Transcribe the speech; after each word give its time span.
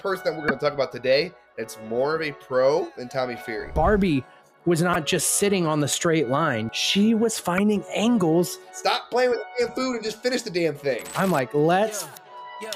person 0.00 0.24
that 0.24 0.32
we're 0.32 0.46
going 0.46 0.58
to 0.58 0.64
talk 0.64 0.72
about 0.72 0.92
today 0.92 1.32
that's 1.56 1.78
more 1.88 2.14
of 2.14 2.22
a 2.22 2.32
pro 2.32 2.88
than 2.96 3.08
Tommy 3.08 3.36
Fury. 3.36 3.70
Barbie 3.74 4.24
was 4.64 4.80
not 4.82 5.06
just 5.06 5.32
sitting 5.36 5.66
on 5.66 5.80
the 5.80 5.88
straight 5.88 6.28
line, 6.28 6.70
she 6.72 7.14
was 7.14 7.38
finding 7.38 7.84
angles. 7.94 8.58
Stop 8.72 9.10
playing 9.10 9.30
with 9.30 9.40
the 9.40 9.66
damn 9.66 9.74
food 9.74 9.94
and 9.96 10.04
just 10.04 10.22
finish 10.22 10.42
the 10.42 10.50
damn 10.50 10.74
thing. 10.74 11.02
I'm 11.16 11.30
like, 11.30 11.52
let's 11.54 12.08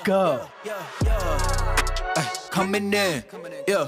go. 0.05 0.47
coming 2.51 2.93
in, 2.93 3.25
yeah, 3.67 3.87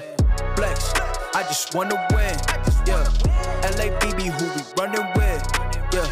flex. 0.57 0.93
I 1.35 1.43
just 1.43 1.75
wanna 1.75 1.95
win, 2.11 2.37
yeah. 2.87 3.05
LABB, 3.63 4.23
who 4.23 4.47
we 4.47 4.63
running 4.83 5.07
with, 5.15 5.43
yeah. 5.93 6.09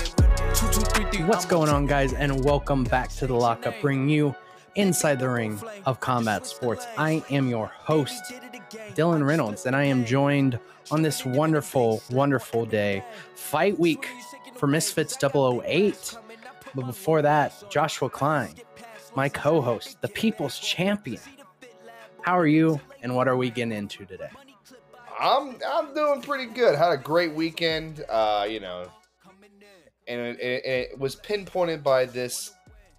Two, 0.54 0.70
two, 0.70 0.80
three, 0.80 1.04
three. 1.11 1.25
What's 1.25 1.46
going 1.46 1.70
on, 1.70 1.86
guys, 1.86 2.12
and 2.12 2.45
welcome 2.45 2.84
back 2.84 3.11
to 3.16 3.27
the 3.27 3.34
lockup, 3.34 3.80
bringing 3.80 4.08
you 4.08 4.34
inside 4.76 5.18
the 5.18 5.28
ring 5.28 5.60
of 5.86 6.00
combat 6.00 6.46
sports. 6.46 6.86
I 6.96 7.22
am 7.30 7.48
your 7.48 7.66
host, 7.66 8.32
Dylan 8.94 9.26
Reynolds, 9.26 9.66
and 9.66 9.74
I 9.76 9.84
am 9.84 10.04
joined 10.04 10.58
on 10.90 11.02
this 11.02 11.24
wonderful, 11.24 12.02
wonderful 12.10 12.66
day, 12.66 13.04
fight 13.34 13.78
week 13.78 14.08
for 14.56 14.66
Misfits 14.66 15.16
008. 15.22 16.16
But 16.74 16.86
before 16.86 17.22
that, 17.22 17.52
Joshua 17.70 18.10
Klein, 18.10 18.54
my 19.14 19.28
co 19.28 19.60
host, 19.60 20.00
the 20.00 20.08
people's 20.08 20.58
champion. 20.58 21.20
How 22.22 22.38
are 22.38 22.46
you, 22.46 22.80
and 23.02 23.14
what 23.14 23.28
are 23.28 23.36
we 23.36 23.50
getting 23.50 23.72
into 23.72 24.04
today? 24.06 24.30
I'm 25.20 25.56
I'm 25.66 25.94
doing 25.94 26.20
pretty 26.22 26.46
good. 26.46 26.76
Had 26.76 26.90
a 26.90 26.96
great 26.96 27.32
weekend. 27.34 28.04
Uh, 28.08 28.46
you 28.48 28.61
know, 28.61 28.86
and 30.08 30.20
it, 30.20 30.40
it, 30.40 30.64
it 30.64 30.98
was 30.98 31.16
pinpointed 31.16 31.84
by 31.84 32.06
this 32.06 32.53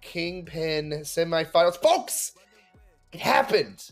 Kingpyn 0.06 1.00
semifinals, 1.00 1.76
folks. 1.82 2.32
It 3.12 3.20
happened. 3.20 3.90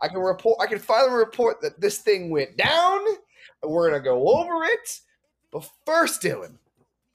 I 0.00 0.08
can 0.08 0.18
report. 0.18 0.58
I 0.60 0.66
can 0.66 0.78
finally 0.78 1.16
report 1.16 1.60
that 1.62 1.80
this 1.80 1.98
thing 1.98 2.30
went 2.30 2.56
down. 2.56 3.00
We're 3.62 3.90
gonna 3.90 4.02
go 4.02 4.28
over 4.28 4.64
it. 4.64 5.00
But 5.50 5.68
first, 5.84 6.22
Dylan, 6.22 6.54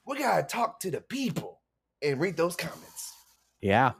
we 0.06 0.18
gotta 0.18 0.42
talk 0.42 0.80
to 0.80 0.90
the 0.90 1.00
people 1.00 1.60
and 2.02 2.20
read 2.20 2.36
those 2.36 2.56
comments. 2.56 3.14
Yeah. 3.60 3.92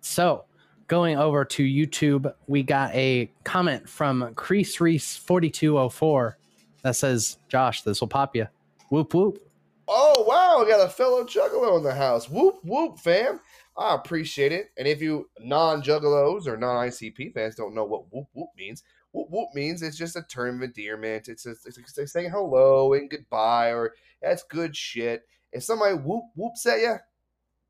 So 0.00 0.44
going 0.88 1.16
over 1.18 1.44
to 1.44 1.62
YouTube, 1.62 2.32
we 2.46 2.62
got 2.62 2.94
a 2.94 3.30
comment 3.44 3.88
from 3.88 4.34
Crease 4.34 4.80
Reese 4.80 5.16
4204 5.16 6.38
that 6.82 6.94
says, 6.94 7.38
Josh, 7.48 7.82
this 7.82 8.00
will 8.00 8.08
pop 8.08 8.36
you. 8.36 8.46
Whoop 8.90 9.14
whoop. 9.14 9.42
Oh 9.88 10.24
wow, 10.26 10.62
we 10.62 10.70
got 10.70 10.84
a 10.84 10.90
fellow 10.90 11.24
juggalo 11.24 11.78
in 11.78 11.84
the 11.84 11.94
house. 11.94 12.28
Whoop 12.28 12.58
whoop, 12.64 12.98
fam. 12.98 13.40
I 13.78 13.94
appreciate 13.94 14.52
it. 14.52 14.70
And 14.78 14.88
if 14.88 15.02
you 15.02 15.28
non-juggalos 15.38 16.46
or 16.46 16.56
non-ICP 16.56 17.34
fans 17.34 17.56
don't 17.56 17.74
know 17.74 17.84
what 17.84 18.10
whoop 18.12 18.28
whoop 18.32 18.48
means, 18.56 18.82
whoop 19.12 19.28
whoop 19.30 19.50
means 19.54 19.82
it's 19.82 19.98
just 19.98 20.16
a 20.16 20.22
term 20.22 20.62
of 20.62 20.70
endearment. 20.70 21.28
It's, 21.28 21.44
a, 21.46 21.54
it's 21.66 22.12
saying 22.12 22.30
hello 22.30 22.94
and 22.94 23.10
goodbye 23.10 23.72
or 23.72 23.92
that's 24.22 24.44
good 24.44 24.74
shit. 24.74 25.24
If 25.52 25.62
somebody 25.62 25.94
whoop 25.94 26.24
whoops 26.34 26.64
at 26.66 26.80
you, 26.80 26.96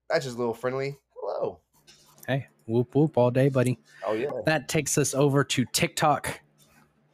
that's 0.09 0.25
just 0.25 0.37
a 0.37 0.39
little 0.39 0.55
friendly 0.55 0.97
hello. 1.15 1.61
Hey, 2.27 2.47
whoop 2.67 2.95
whoop 2.95 3.19
all 3.19 3.31
day, 3.31 3.49
buddy. 3.49 3.79
Oh 4.07 4.15
yeah. 4.15 4.31
That 4.45 4.69
takes 4.69 4.99
us 4.99 5.15
over 5.15 5.45
to 5.45 5.65
TikTok. 5.73 6.41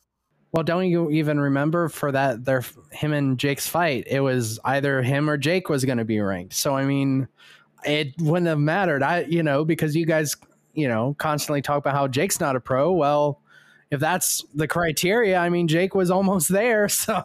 Well, 0.52 0.63
don't 0.63 0.88
you 0.88 1.12
even 1.12 1.40
remember 1.40 1.90
for 1.90 2.12
that 2.12 2.46
their 2.46 2.63
him 2.91 3.13
and 3.13 3.38
Jake's 3.38 3.68
fight? 3.68 4.06
It 4.07 4.22
was 4.22 4.59
either 4.63 5.02
him 5.02 5.30
or 5.30 5.38
Jake 5.38 5.69
was 5.69 5.84
going 5.84 5.97
to 5.97 6.06
be 6.06 6.19
ranked. 6.19 6.53
So 6.53 6.75
I 6.75 6.86
mean, 6.86 7.28
it 7.86 8.13
wouldn't 8.19 8.47
have 8.47 8.59
mattered. 8.59 9.03
I 9.03 9.22
you 9.22 9.44
know 9.44 9.66
because 9.66 9.96
you 9.96 10.06
guys 10.06 10.36
you 10.74 10.88
know 10.88 11.16
constantly 11.18 11.62
talk 11.62 11.80
about 11.80 11.96
how 11.96 12.07
Jake's 12.07 12.40
not 12.40 12.56
a 12.56 12.59
pro. 12.59 12.91
Well, 12.91 13.41
if 13.91 14.00
that's 14.00 14.46
the 14.53 14.68
criteria, 14.68 15.38
I 15.38 15.50
mean 15.50 15.68
Jake 15.68 15.96
was 15.96 16.09
almost 16.09 16.50
there. 16.50 16.88
So 16.97 17.16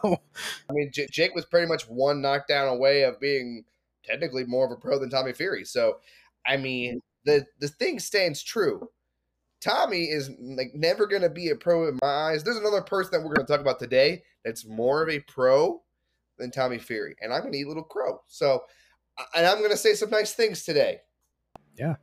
I 0.69 0.73
mean 0.73 0.91
J- 0.91 1.07
Jake 1.09 1.33
was 1.33 1.45
pretty 1.45 1.67
much 1.67 1.83
one 1.83 2.21
knockdown 2.21 2.67
away 2.67 3.03
of 3.03 3.19
being 3.19 3.63
technically 4.03 4.43
more 4.45 4.65
of 4.65 4.71
a 4.71 4.75
pro 4.75 4.99
than 4.99 5.09
Tommy 5.09 5.33
Fury. 5.33 5.63
So 5.65 5.99
I 6.45 6.57
mean 6.57 6.99
the 7.25 7.45
the 7.59 7.67
thing 7.67 7.99
stands 7.99 8.43
true. 8.43 8.89
Tommy 9.61 10.03
is 10.03 10.29
like 10.39 10.71
never 10.73 11.07
to 11.21 11.29
be 11.29 11.49
a 11.49 11.55
pro 11.55 11.87
in 11.87 11.97
my 12.01 12.07
eyes. 12.07 12.43
There's 12.43 12.57
another 12.57 12.81
person 12.81 13.11
that 13.11 13.21
we're 13.21 13.33
to 13.47 13.51
talk 13.51 13.61
about 13.61 13.79
today 13.79 14.23
that's 14.43 14.65
more 14.65 15.01
of 15.01 15.09
a 15.09 15.19
pro 15.19 15.81
than 16.37 16.51
Tommy 16.51 16.79
Fury, 16.79 17.15
and 17.21 17.33
I'm 17.33 17.41
to 17.53 17.57
eat 17.57 17.67
little 17.67 17.83
crow. 17.83 18.21
So, 18.27 18.63
and 19.35 19.45
I'm 19.45 19.59
to 19.69 19.77
say 19.77 19.93
some 19.93 20.09
nice 20.09 20.33
things 20.33 20.63
today. 20.63 20.99
Yeah. 21.77 21.95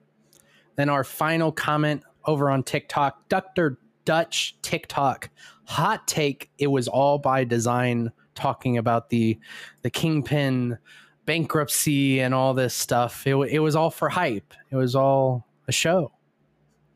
Then 0.77 0.89
our 0.89 1.05
final 1.05 1.53
comment 1.53 2.03
over 2.25 2.49
on 2.49 2.63
TikTok, 2.63 3.29
Dr. 3.29 3.79
Dutch 4.05 4.57
TikTok 4.63 5.29
hot 5.65 6.09
take. 6.09 6.51
It 6.59 6.67
was 6.67 6.89
all 6.89 7.19
by 7.19 7.45
design, 7.45 8.11
talking 8.35 8.79
about 8.79 9.11
the 9.11 9.39
the 9.83 9.91
Kingpyn 9.91 10.79
bankruptcy 11.31 12.19
and 12.19 12.35
all 12.35 12.55
this 12.55 12.75
stuff. 12.75 13.25
It, 13.25 13.37
it 13.37 13.61
was 13.61 13.77
all 13.77 13.89
for 13.89 14.09
hype. 14.09 14.53
It 14.73 14.75
was 14.75 14.97
all 14.97 15.47
a 15.69 15.73
show. 15.73 16.11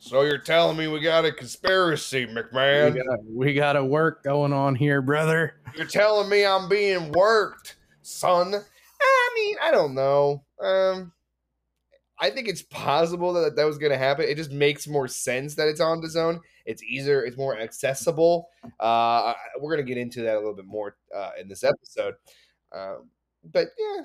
So 0.01 0.23
you're 0.23 0.39
telling 0.39 0.77
me 0.77 0.89
we 0.89 0.99
got 0.99 1.25
a 1.25 1.31
conspiracy, 1.31 2.27
McMahon? 2.27 2.95
We 2.95 3.05
got, 3.05 3.25
we 3.25 3.55
got 3.55 3.77
a 3.77 3.85
work 3.85 4.25
going 4.25 4.53
on 4.53 4.75
here, 4.75 5.01
brother. 5.03 5.55
You're 5.77 5.87
telling 5.87 6.29
me 6.29 6.45
I'm 6.45 6.69
being 6.69 7.13
worked, 7.13 7.77
son? 8.03 8.57
I 9.01 9.31
mean, 9.37 9.57
I 9.63 9.71
don't 9.71 9.95
know. 9.95 10.43
Um, 10.61 11.13
I 12.19 12.29
think 12.31 12.49
it's 12.49 12.63
possible 12.63 13.33
that 13.35 13.55
that 13.55 13.65
was 13.65 13.79
going 13.79 13.93
to 13.93 13.99
happen. 13.99 14.25
It 14.29 14.37
just 14.37 14.51
makes 14.51 14.89
more 14.89 15.07
sense 15.07 15.55
that 15.55 15.69
it's 15.69 15.81
on 15.81 16.03
DAZN. 16.03 16.41
It's 16.67 16.83
easier. 16.83 17.25
It's 17.25 17.37
more 17.37 17.57
accessible. 17.57 18.49
Uh, 18.81 19.33
we're 19.61 19.77
going 19.77 19.87
to 19.87 19.89
get 19.89 20.01
into 20.01 20.23
that 20.23 20.35
a 20.35 20.39
little 20.39 20.57
bit 20.57 20.67
more 20.67 20.97
uh, 21.15 21.31
in 21.41 21.47
this 21.47 21.63
episode. 21.63 22.15
Um, 22.75 23.11
but 23.53 23.69
yeah, 23.79 24.03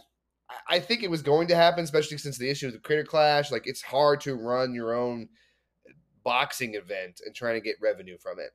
I 0.67 0.79
think 0.79 1.03
it 1.03 1.11
was 1.11 1.21
going 1.21 1.47
to 1.49 1.55
happen, 1.55 1.83
especially 1.83 2.17
since 2.17 2.37
the 2.37 2.49
issue 2.49 2.67
of 2.67 2.73
the 2.73 2.79
Creator 2.79 3.05
Clash. 3.05 3.51
Like, 3.51 3.67
it's 3.67 3.81
hard 3.81 4.21
to 4.21 4.35
run 4.35 4.73
your 4.73 4.93
own 4.93 5.29
boxing 6.23 6.75
event 6.75 7.21
and 7.25 7.33
trying 7.35 7.55
to 7.55 7.61
get 7.61 7.75
revenue 7.81 8.17
from 8.17 8.39
it. 8.39 8.51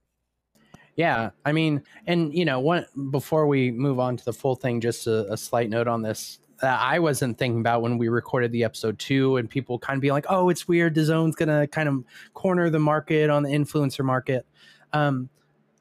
Yeah, 0.97 1.31
I 1.44 1.53
mean, 1.53 1.82
and 2.06 2.32
you 2.32 2.44
know, 2.44 2.60
what 2.60 2.87
before 3.10 3.47
we 3.47 3.71
move 3.71 3.99
on 3.99 4.16
to 4.16 4.25
the 4.25 4.32
full 4.32 4.55
thing, 4.55 4.81
just 4.81 5.06
a, 5.06 5.32
a 5.32 5.37
slight 5.37 5.69
note 5.69 5.88
on 5.88 6.03
this. 6.03 6.38
that 6.60 6.81
I 6.81 7.00
wasn't 7.00 7.37
thinking 7.37 7.60
about 7.60 7.82
when 7.82 7.99
we 7.99 8.09
recorded 8.09 8.53
the 8.53 8.62
episode 8.62 8.99
two, 8.99 9.37
and 9.37 9.50
people 9.50 9.78
kind 9.78 9.97
of 9.97 10.03
be 10.03 10.12
like, 10.12 10.26
"Oh, 10.28 10.50
it's 10.50 10.69
weird. 10.69 10.94
DAZN's 10.94 11.34
gonna 11.34 11.66
kind 11.66 11.88
of 11.88 12.05
corner 12.32 12.71
the 12.71 12.79
market 12.79 13.29
on 13.29 13.43
the 13.43 13.50
influencer 13.50 14.05
market." 14.05 14.47
Um, 14.93 15.29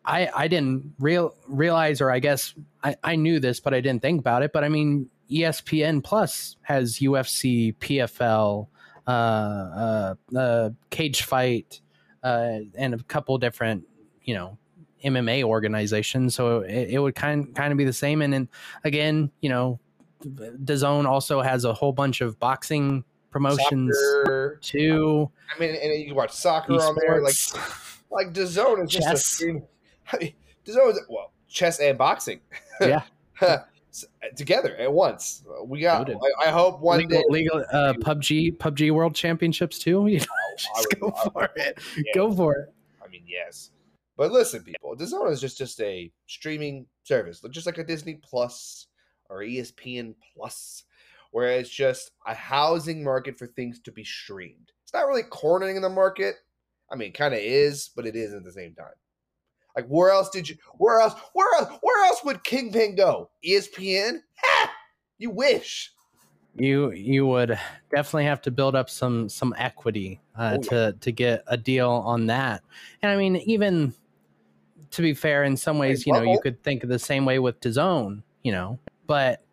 I 0.04 0.30
I 0.36 0.48
didn't 0.48 0.94
real 1.00 1.36
realize, 1.48 2.02
or 2.02 2.10
I 2.10 2.18
guess 2.18 2.56
I, 2.84 2.96
I 3.04 3.16
knew 3.16 3.40
this, 3.40 3.60
but 3.60 3.76
I 3.76 3.82
didn't 3.82 4.02
think 4.02 4.20
about 4.20 4.42
it. 4.42 4.52
But 4.52 4.64
I 4.64 4.70
mean, 4.70 5.10
ESPN 5.34 6.04
Plus 6.04 6.58
has 6.62 7.00
UFC, 7.00 7.76
PFL, 7.78 8.68
uh, 9.08 9.10
uh, 9.10 10.16
uh, 10.38 10.70
Cage 10.90 11.24
Fight, 11.24 11.82
uh, 12.24 12.60
and 12.76 12.94
a 12.94 13.04
couple 13.04 13.38
different, 13.38 13.84
you 14.24 14.34
know, 14.34 14.58
MMA 15.04 15.44
organizations. 15.44 16.36
So 16.36 16.60
it, 16.62 16.92
it, 16.92 17.00
would 17.00 17.16
kind 17.16 17.54
kind 17.56 17.72
of 17.72 17.78
be 17.78 17.84
the 17.84 17.94
same. 17.94 18.22
And 18.22 18.32
then 18.32 18.50
again, 18.84 19.32
you 19.42 19.50
know, 19.50 19.80
DAZN 20.24 21.06
also 21.06 21.42
has 21.42 21.66
a 21.66 21.74
whole 21.74 21.92
bunch 21.92 22.22
of 22.22 22.40
boxing 22.40 23.04
promotions 23.30 23.98
soccer. 23.98 24.60
too. 24.62 25.30
I 25.54 25.60
mean, 25.60 25.76
and 25.76 26.00
you 26.00 26.08
can 26.08 26.16
watch 26.16 26.32
soccer 26.32 26.74
on 26.74 26.96
there, 27.02 27.22
like 27.22 27.36
like 28.10 28.34
DAZN 28.34 28.86
is 28.86 28.90
just 28.90 29.08
chess. 29.08 29.42
a 29.42 29.62
I 30.14 30.18
mean, 30.18 30.34
DAZN 30.66 30.92
is 30.92 31.02
well, 31.10 31.34
chess 31.48 31.80
and 31.80 31.98
boxing. 31.98 32.40
Yeah. 32.82 33.04
Together 34.36 34.76
at 34.78 34.92
once. 34.92 35.44
We 35.66 35.82
got. 35.82 36.10
I, 36.10 36.48
I, 36.48 36.52
hope 36.52 36.80
one 36.82 37.00
legal, 37.00 37.20
day 37.20 37.26
legal 37.30 37.66
uh, 37.72 37.94
PUBG 37.94 38.58
PUBG 38.58 38.92
World 38.92 39.16
Championships 39.16 39.80
too. 39.80 40.08
You 40.14 40.20
know, 40.20 40.26
just 40.58 41.00
go 41.00 41.12
for 41.12 41.50
it. 41.56 41.80
Yeah. 41.98 42.12
Go 42.14 42.34
for 42.34 42.54
it. 42.54 42.74
I 43.04 43.08
mean, 43.08 43.24
yes. 43.28 43.72
But 44.16 44.32
listen, 44.32 44.62
people, 44.62 44.96
DAZN 44.96 45.32
is 45.32 45.42
just 45.42 45.58
just 45.58 45.82
a 45.82 46.12
streaming 46.28 46.86
service, 47.04 47.42
just 47.50 47.66
like 47.66 47.80
a 47.80 47.84
Disney 47.84 48.20
Plus 48.24 48.88
or 49.30 49.40
ESPN 49.40 50.14
Plus, 50.36 50.84
where 51.32 51.50
it's 51.50 51.70
just 51.70 52.12
a 52.28 52.36
housing 52.36 53.04
market 53.04 53.40
for 53.40 53.48
things 53.48 53.80
to 53.82 53.92
be 53.92 54.04
streamed. 54.04 54.72
It's 54.84 54.94
not 54.94 55.08
really 55.08 55.24
cornering 55.24 55.82
the 55.82 55.90
market. 55.90 56.36
I 56.92 56.96
mean, 56.96 57.12
kind 57.14 57.34
of 57.34 57.40
is, 57.40 57.90
but 57.96 58.06
it 58.06 58.16
is 58.16 58.34
at 58.34 58.44
the 58.44 58.52
same 58.52 58.76
time. 58.76 58.94
Like, 59.76 59.88
where 59.88 60.12
else 60.12 60.30
did 60.30 60.48
you? 60.50 60.56
Where 60.78 61.00
else? 61.00 61.14
Where 61.34 61.48
else? 61.60 61.78
Where 61.82 62.06
else 62.06 62.24
would 62.24 62.44
Kingpyn 62.44 62.96
go? 62.96 63.30
ESPN? 63.46 64.20
Ha! 64.44 64.74
You 65.18 65.30
wish. 65.32 65.92
You 66.56 66.92
you 66.92 67.26
would 67.26 67.58
definitely 67.90 68.26
have 68.26 68.42
to 68.44 68.52
build 68.52 68.76
up 68.76 68.88
some 68.90 69.28
some 69.28 69.56
equity 69.58 70.22
uh, 70.38 70.58
Oh, 70.58 70.62
yeah. 70.64 70.70
to 70.70 70.98
to 71.00 71.12
get 71.12 71.44
a 71.48 71.58
deal 71.58 71.90
on 71.90 72.28
that. 72.28 72.62
And 73.02 73.12
I 73.12 73.16
mean, 73.16 73.38
even 73.38 73.94
to 74.92 75.02
be 75.02 75.16
fair, 75.16 75.44
in 75.44 75.58
some 75.58 75.80
ways, 75.80 76.06
you 76.06 76.14
know, 76.14 76.22
you 76.22 76.40
could 76.44 76.62
think 76.62 76.84
of 76.84 76.90
the 76.90 77.00
same 77.00 77.26
way 77.26 77.40
with 77.40 77.60
DAZN, 77.60 78.22
you 78.44 78.52
know, 78.52 78.78
but 79.08 79.44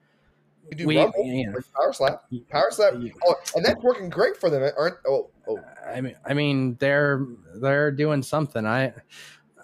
we, 0.85 0.99
Rumble, 0.99 1.25
you 1.25 1.47
know, 1.51 1.59
Power 1.75 1.93
Slap, 1.95 2.25
Power 2.51 2.69
Slap. 2.71 2.95
Oh, 3.27 3.35
and 3.57 3.65
that's 3.65 3.83
working 3.83 4.11
great 4.11 4.37
for 4.37 4.51
them, 4.51 4.71
aren't? 4.77 4.97
Oh, 5.07 5.31
oh, 5.49 5.59
I 5.87 6.03
mean, 6.03 6.15
I 6.27 6.35
mean, 6.35 6.77
they're 6.79 7.27
they're 7.55 7.91
doing 7.91 8.23
something. 8.23 8.67
I, 8.67 8.93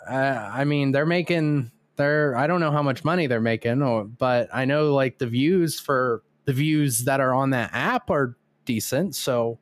I, 0.09 0.61
I 0.61 0.65
mean, 0.65 0.93
they're 0.93 1.07
making 1.07 1.71
they're. 1.97 2.37
I 2.37 2.47
don't 2.47 2.61
know 2.61 2.71
how 2.71 2.83
much 2.83 3.05
money 3.05 3.27
they're 3.27 3.41
making, 3.41 3.83
or 3.83 4.05
but 4.05 4.49
I 4.53 4.65
know 4.65 4.95
like 4.95 5.19
the 5.19 5.27
views 5.27 5.81
for 5.81 6.23
the 6.45 6.53
views 6.53 7.05
that 7.05 7.21
are 7.21 7.35
on 7.35 7.51
that 7.51 7.71
app 7.73 8.11
are 8.11 8.37
decent. 8.65 9.15
So, 9.17 9.59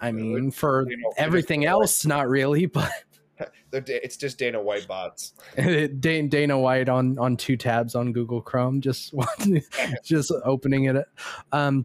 I 0.00 0.12
mean, 0.12 0.50
for 0.50 0.86
You 0.88 0.96
know, 0.98 1.12
everything 1.16 1.64
else, 1.64 2.04
not 2.04 2.28
really. 2.28 2.66
But 3.72 3.88
it's 3.88 4.16
just 4.16 4.38
Dana 4.38 4.60
White 4.60 4.86
bots. 4.86 5.32
Dana 5.56 6.58
White 6.58 6.88
on 6.88 7.18
on 7.18 7.36
two 7.36 7.56
tabs 7.56 7.94
on 7.94 8.12
Google 8.12 8.40
Chrome, 8.40 8.80
just 8.80 9.14
just 10.04 10.32
opening 10.44 10.84
it. 10.84 11.06
Um, 11.50 11.84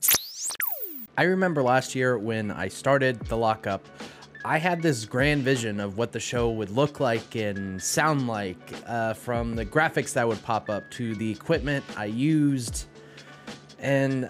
I 1.18 1.24
remember 1.24 1.64
last 1.64 1.96
year 1.96 2.20
when 2.20 2.52
I 2.52 2.68
started 2.68 3.20
the 3.22 3.38
lockup, 3.38 3.84
I 4.48 4.60
had 4.60 4.82
this 4.82 5.04
grand 5.04 5.44
vision 5.44 5.82
of 5.82 5.98
what 5.98 6.14
the 6.14 6.22
show 6.22 6.50
would 6.52 6.70
look 6.70 7.02
like 7.02 7.36
and 7.36 7.84
sound 7.84 8.28
like, 8.28 8.58
uh, 8.86 9.14
from 9.14 9.58
the 9.58 9.66
graphics 9.66 10.14
that 10.14 10.26
would 10.26 10.42
pop 10.42 10.70
up 10.70 10.90
to 10.92 11.16
the 11.16 11.30
equipment 11.30 11.84
I 11.98 12.06
used, 12.06 12.86
and 13.78 14.30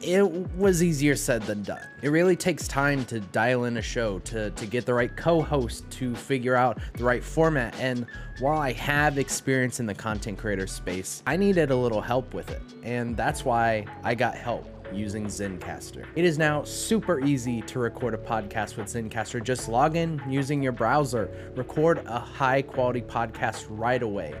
it 0.00 0.22
was 0.56 0.80
easier 0.80 1.16
said 1.16 1.42
than 1.42 1.64
done. 1.64 1.82
It 2.02 2.10
really 2.10 2.36
takes 2.36 2.68
time 2.68 3.04
to 3.06 3.18
dial 3.18 3.64
in 3.64 3.78
a 3.78 3.82
show, 3.82 4.20
to, 4.20 4.50
to 4.50 4.64
get 4.64 4.86
the 4.86 4.94
right 4.94 5.14
co 5.16 5.42
host, 5.42 5.90
to 5.90 6.14
figure 6.14 6.54
out 6.54 6.78
the 6.94 7.02
right 7.02 7.24
format. 7.24 7.74
And 7.80 8.06
while 8.38 8.60
I 8.60 8.74
have 8.74 9.18
experience 9.18 9.80
in 9.80 9.86
the 9.86 9.94
content 9.94 10.38
creator 10.38 10.68
space, 10.68 11.24
I 11.26 11.36
needed 11.36 11.72
a 11.72 11.76
little 11.76 12.00
help 12.00 12.32
with 12.32 12.48
it. 12.52 12.62
And 12.84 13.16
that's 13.16 13.44
why 13.44 13.86
I 14.04 14.14
got 14.14 14.36
help 14.36 14.75
using 14.92 15.26
Zencastr. 15.26 16.06
It 16.14 16.24
is 16.24 16.38
now 16.38 16.62
super 16.64 17.20
easy 17.20 17.62
to 17.62 17.78
record 17.78 18.14
a 18.14 18.18
podcast 18.18 18.76
with 18.76 18.86
Zencastr. 18.86 19.42
Just 19.42 19.68
log 19.68 19.96
in 19.96 20.22
using 20.28 20.62
your 20.62 20.72
browser, 20.72 21.28
record 21.56 22.02
a 22.06 22.18
high 22.18 22.62
quality 22.62 23.02
podcast 23.02 23.66
right 23.68 24.02
away. 24.02 24.34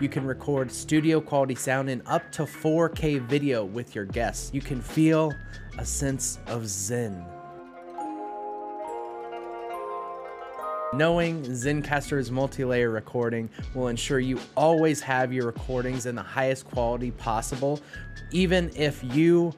You 0.00 0.08
can 0.08 0.24
record 0.24 0.70
studio 0.72 1.20
quality 1.20 1.54
sound 1.54 1.88
in 1.88 2.02
up 2.06 2.30
to 2.32 2.42
4K 2.42 3.20
video 3.26 3.64
with 3.64 3.94
your 3.94 4.04
guests. 4.04 4.50
You 4.52 4.60
can 4.60 4.80
feel 4.80 5.32
a 5.78 5.84
sense 5.84 6.38
of 6.46 6.66
zen. 6.66 7.24
Knowing 10.94 11.42
Zencastr's 11.44 12.30
multi-layer 12.30 12.90
recording 12.90 13.48
will 13.74 13.88
ensure 13.88 14.20
you 14.20 14.38
always 14.56 15.00
have 15.00 15.32
your 15.32 15.46
recordings 15.46 16.04
in 16.04 16.14
the 16.14 16.22
highest 16.22 16.66
quality 16.66 17.10
possible, 17.12 17.80
even 18.30 18.70
if 18.76 19.02
you 19.02 19.54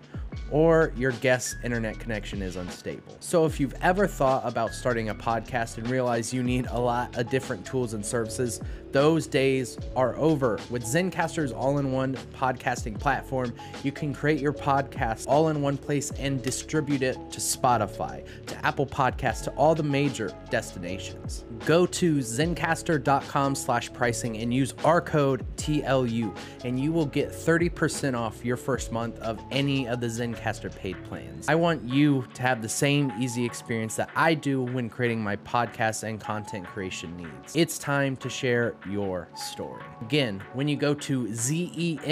or 0.51 0.93
your 0.97 1.13
guest's 1.13 1.57
internet 1.65 1.99
connection 1.99 2.43
is 2.43 2.57
unstable. 2.57 3.17
So 3.21 3.47
if 3.47 3.59
you've 3.61 3.75
ever 3.83 4.07
thought 4.07 4.43
about 4.45 4.73
starting 4.73 5.09
a 5.09 5.15
podcast 5.15 5.79
and 5.79 5.89
realize 5.89 6.33
you 6.33 6.43
need 6.43 6.67
a 6.71 6.79
lot 6.79 7.17
of 7.17 7.31
different 7.31 7.65
tools 7.67 7.95
and 7.95 8.05
services, 8.05 8.61
those 8.95 9.27
days 9.27 9.77
are 9.97 10.17
over. 10.17 10.57
With 10.71 10.85
Zencastr's 10.85 11.51
all-in-one 11.51 12.15
podcasting 12.33 12.97
platform, 12.97 13.53
you 13.83 13.91
can 13.91 14.15
create 14.15 14.39
your 14.41 14.53
podcast 14.53 15.27
all 15.27 15.49
in 15.49 15.61
one 15.61 15.77
place 15.77 16.13
and 16.13 16.41
distribute 16.41 17.03
it 17.03 17.19
to 17.33 17.41
Spotify, 17.41 18.25
to 18.47 18.65
Apple 18.65 18.87
Podcasts, 18.87 19.43
to 19.45 19.51
all 19.57 19.75
the 19.75 19.83
major 19.83 20.33
destinations. 20.49 21.45
Go 21.67 21.87
to 21.87 22.19
zencastr.com 22.19 23.57
slash 23.57 23.93
pricing 23.93 24.39
and 24.39 24.55
use 24.55 24.75
our 24.85 25.01
code 25.01 25.45
TLU, 25.57 26.33
and 26.65 26.79
you 26.79 26.93
will 26.93 27.07
get 27.07 27.31
30% 27.31 28.17
off 28.17 28.45
your 28.45 28.57
first 28.57 28.93
month 28.93 29.19
of 29.19 29.43
any 29.51 29.89
of 29.89 30.01
the 30.01 30.07
Zencastr 30.07 30.73
paid 30.73 31.03
plans. 31.03 31.49
I 31.49 31.57
want 31.57 31.83
you 31.83 32.25
to 32.35 32.43
have 32.43 32.63
the 32.63 32.69
same 32.69 33.13
easy 33.19 33.45
experience 33.45 33.97
that 33.97 34.11
I 34.15 34.35
do 34.35 34.63
when 34.63 34.89
creating 34.89 35.21
my 35.21 35.35
podcast 35.35 36.05
and 36.05 36.21
content 36.21 36.69
creation 36.69 37.17
needs. 37.17 37.57
It's 37.57 37.77
time 37.77 38.15
to 38.19 38.29
share 38.29 38.77
your 38.89 39.29
story. 39.35 39.83
Again, 40.03 40.43
when 40.53 40.69
you 40.69 40.77
go 40.77 40.95
to 40.95 41.25
zencastr.com 41.25 42.11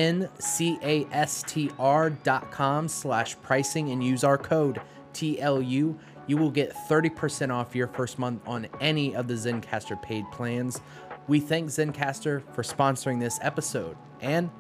slash 2.89 3.37
pricing 3.43 3.91
and 3.91 4.05
use 4.05 4.25
our 4.25 4.39
code 4.39 4.81
TLU, 5.15 5.99
you 6.27 6.37
will 6.37 6.51
get 6.51 6.75
30% 6.89 7.53
off 7.53 7.75
your 7.75 7.89
first 7.89 8.19
month 8.19 8.41
on 8.47 8.67
any 8.81 9.15
of 9.15 9.29
the 9.29 9.35
Zencastr 9.35 10.01
paid 10.03 10.25
plans. 10.31 10.81
We 11.29 11.41
thank 11.41 11.69
Zencastr 11.69 12.43
for 12.55 12.63
sponsoring 12.63 13.21
this 13.21 13.39
episode, 13.43 13.97
and 14.21 14.51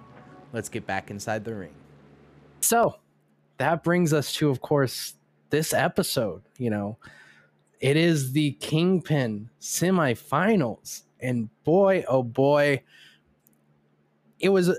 let's 0.52 0.68
get 0.68 0.86
back 0.86 1.10
inside 1.10 1.44
the 1.44 1.54
ring. 1.54 1.74
So, 2.60 2.96
that 3.58 3.84
brings 3.84 4.12
us 4.12 4.32
to, 4.34 4.50
of 4.50 4.60
course, 4.60 5.14
this 5.50 5.72
episode. 5.72 6.42
You 6.58 6.70
know, 6.70 6.98
it 7.80 7.96
is 7.96 8.32
the 8.32 8.56
Kingpyn 8.60 9.48
semifinals, 9.60 11.02
and 11.22 11.48
boy, 11.64 12.04
oh 12.08 12.22
boy, 12.22 12.82
it 14.38 14.50
was. 14.50 14.68
uh, 14.68 14.76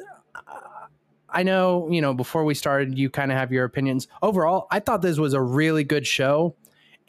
I 1.34 1.42
know, 1.42 1.90
you 1.90 2.00
know, 2.00 2.14
before 2.14 2.44
we 2.44 2.54
started, 2.54 2.98
you 2.98 3.10
kind 3.10 3.32
of 3.32 3.38
have 3.38 3.52
your 3.52 3.66
opinions. 3.66 4.08
Overall, 4.22 4.68
I 4.70 4.80
thought 4.80 5.02
this 5.02 5.18
was 5.18 5.34
a 5.34 5.42
really 5.42 5.84
good 5.84 6.06
show. 6.06 6.56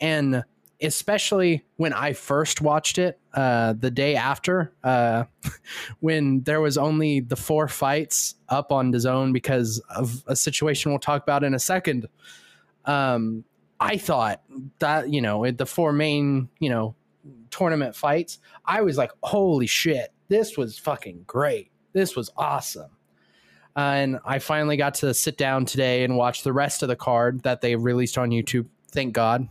And 0.00 0.44
especially 0.80 1.64
when 1.76 1.92
I 1.92 2.14
first 2.14 2.60
watched 2.60 2.98
it 2.98 3.20
uh, 3.34 3.74
the 3.74 3.90
day 3.90 4.16
after, 4.16 4.72
uh, 4.82 5.24
when 6.00 6.42
there 6.42 6.60
was 6.60 6.78
only 6.78 7.20
the 7.20 7.36
four 7.36 7.68
fights 7.68 8.36
up 8.48 8.72
on 8.72 8.92
DAZN 8.92 9.32
because 9.32 9.78
of 9.94 10.24
a 10.26 10.34
situation 10.34 10.90
we'll 10.90 10.98
talk 10.98 11.22
about 11.22 11.44
in 11.44 11.54
a 11.54 11.58
second. 11.58 12.08
Um, 12.86 13.44
I 13.78 13.98
thought 13.98 14.42
that, 14.78 15.10
you 15.10 15.20
know, 15.20 15.50
the 15.50 15.66
four 15.66 15.92
main, 15.92 16.48
you 16.58 16.70
know, 16.70 16.94
tournament 17.54 17.94
fights, 17.94 18.38
I 18.64 18.82
was 18.82 18.98
like, 18.98 19.12
holy 19.22 19.66
shit, 19.66 20.12
this 20.28 20.56
was 20.56 20.76
fucking 20.78 21.22
great. 21.26 21.70
This 21.92 22.16
was 22.16 22.30
awesome. 22.36 22.90
Uh, 23.76 23.80
and 23.80 24.18
I 24.24 24.38
finally 24.40 24.76
got 24.76 24.94
to 24.94 25.14
sit 25.14 25.36
down 25.36 25.64
today 25.64 26.04
and 26.04 26.16
watch 26.16 26.42
the 26.42 26.52
rest 26.52 26.82
of 26.82 26.88
the 26.88 26.96
card 26.96 27.42
that 27.42 27.60
they 27.60 27.76
released 27.76 28.18
on 28.18 28.30
YouTube. 28.30 28.66
Thank 28.90 29.12
God. 29.14 29.48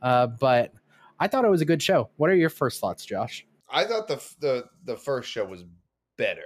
Uh, 0.00 0.26
but 0.26 0.72
I 1.20 1.28
thought 1.28 1.44
it 1.44 1.50
was 1.50 1.60
a 1.60 1.66
good 1.66 1.82
show. 1.82 2.08
What 2.16 2.30
are 2.30 2.34
your 2.34 2.50
first 2.50 2.80
thoughts, 2.80 3.04
Josh? 3.04 3.46
I 3.70 3.84
thought 3.84 4.08
the 4.08 4.22
the 4.40 4.64
the 4.84 4.96
first 4.96 5.28
show 5.28 5.44
was 5.44 5.64
better. 6.16 6.40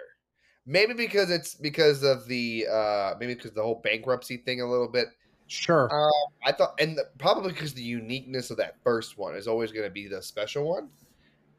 Maybe 0.66 0.94
because 0.94 1.30
it's 1.30 1.54
because 1.54 2.02
of 2.02 2.26
the 2.26 2.66
uh 2.70 3.14
maybe 3.20 3.34
because 3.34 3.52
the 3.52 3.62
whole 3.62 3.80
bankruptcy 3.82 4.38
thing 4.38 4.60
a 4.60 4.68
little 4.68 4.88
bit. 4.88 5.06
Sure. 5.52 5.92
Um, 5.94 6.11
I 6.47 6.52
thought, 6.52 6.80
and 6.80 6.97
the, 6.97 7.04
probably 7.18 7.52
because 7.52 7.75
the 7.75 7.82
uniqueness 7.82 8.50
of 8.50 8.56
that 8.56 8.76
first 8.82 9.18
one 9.18 9.35
is 9.37 9.47
always 9.47 9.71
going 9.71 9.85
to 9.85 9.90
be 9.90 10.09
the 10.09 10.23
special 10.23 10.66
one. 10.66 10.88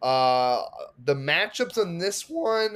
Uh, 0.02 0.64
the 1.04 1.14
matchups 1.14 1.78
on 1.78 2.00
this 2.00 2.28
one, 2.28 2.76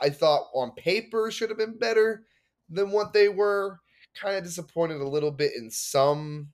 I 0.00 0.10
thought 0.10 0.50
on 0.54 0.70
paper 0.72 1.30
should 1.32 1.50
have 1.50 1.58
been 1.58 1.76
better 1.76 2.24
than 2.70 2.92
what 2.92 3.12
they 3.12 3.28
were. 3.28 3.80
Kind 4.14 4.36
of 4.36 4.44
disappointed 4.44 5.00
a 5.00 5.08
little 5.08 5.32
bit 5.32 5.54
in 5.56 5.70
some 5.72 6.50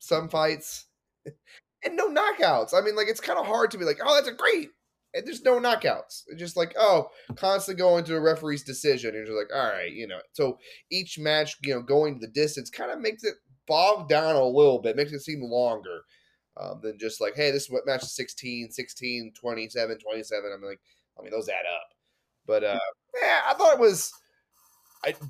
some 0.00 0.28
fights, 0.28 0.86
and 1.84 1.96
no 1.96 2.10
knockouts. 2.10 2.74
I 2.74 2.80
mean, 2.80 2.96
like 2.96 3.08
it's 3.08 3.20
kind 3.20 3.38
of 3.38 3.46
hard 3.46 3.70
to 3.70 3.78
be 3.78 3.84
like, 3.84 4.00
oh, 4.04 4.14
that's 4.16 4.28
a 4.28 4.32
great. 4.32 4.70
And 5.14 5.26
there's 5.26 5.42
no 5.42 5.60
knockouts. 5.60 6.24
It's 6.26 6.40
just 6.40 6.56
like, 6.56 6.74
oh, 6.78 7.08
constantly 7.36 7.80
going 7.80 8.04
to 8.04 8.16
a 8.16 8.20
referee's 8.20 8.64
decision. 8.64 9.14
And 9.14 9.26
you're 9.26 9.38
like, 9.38 9.54
all 9.54 9.70
right, 9.70 9.92
you 9.92 10.08
know. 10.08 10.18
So 10.32 10.58
each 10.90 11.18
match, 11.18 11.56
you 11.62 11.74
know, 11.74 11.82
going 11.82 12.14
to 12.14 12.26
the 12.26 12.32
distance 12.32 12.68
kind 12.68 12.90
of 12.90 13.00
makes 13.00 13.22
it 13.22 13.34
bog 13.66 14.08
down 14.08 14.36
a 14.36 14.44
little 14.44 14.80
bit, 14.80 14.96
makes 14.96 15.12
it 15.12 15.20
seem 15.20 15.42
longer 15.42 16.02
um, 16.60 16.80
than 16.82 16.98
just 16.98 17.20
like, 17.20 17.34
hey, 17.36 17.50
this 17.50 17.64
is 17.64 17.70
what 17.70 17.86
match 17.86 18.02
is 18.02 18.14
16, 18.14 18.70
16, 18.70 19.32
27, 19.38 19.98
27. 19.98 20.50
I'm 20.52 20.62
like, 20.62 20.80
I 21.18 21.22
mean, 21.22 21.30
those 21.30 21.48
add 21.48 21.66
up. 21.72 21.88
But 22.46 22.64
uh, 22.64 22.78
yeah, 23.22 23.40
I 23.48 23.54
thought 23.54 23.74
it 23.74 23.80
was 23.80 24.12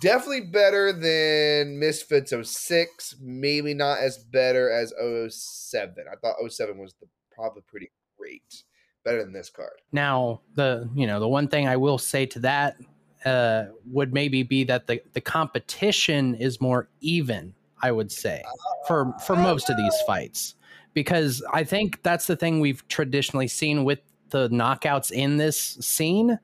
definitely 0.00 0.42
better 0.42 0.92
than 0.92 1.78
Misfits 1.78 2.32
06, 2.42 3.16
maybe 3.20 3.74
not 3.74 3.98
as 3.98 4.18
better 4.18 4.70
as 4.70 4.92
07. 5.28 6.04
I 6.10 6.16
thought 6.16 6.36
07 6.50 6.78
was 6.78 6.94
the, 7.00 7.06
probably 7.32 7.62
pretty 7.68 7.90
great. 8.18 8.64
Better 9.04 9.22
than 9.22 9.32
this 9.32 9.50
card. 9.50 9.80
Now, 9.92 10.40
the 10.54 10.88
you 10.94 11.06
know 11.06 11.20
the 11.20 11.28
one 11.28 11.48
thing 11.48 11.68
I 11.68 11.76
will 11.76 11.98
say 11.98 12.26
to 12.26 12.38
that 12.40 12.76
uh, 13.24 13.66
would 13.86 14.12
maybe 14.12 14.42
be 14.42 14.64
that 14.64 14.86
the 14.86 15.02
the 15.12 15.20
competition 15.20 16.34
is 16.34 16.60
more 16.60 16.88
even. 17.00 17.54
I 17.82 17.92
would 17.92 18.10
say 18.10 18.42
for 18.86 19.12
for 19.26 19.36
most 19.36 19.68
of 19.68 19.76
these 19.76 19.94
fights 20.06 20.54
because 20.94 21.42
I 21.52 21.64
think 21.64 22.02
that's 22.02 22.26
the 22.26 22.36
thing 22.36 22.60
we've 22.60 22.86
traditionally 22.88 23.48
seen 23.48 23.84
with 23.84 23.98
the 24.30 24.48
knockouts 24.48 25.12
in 25.12 25.36
this 25.36 25.58
scene 25.58 26.38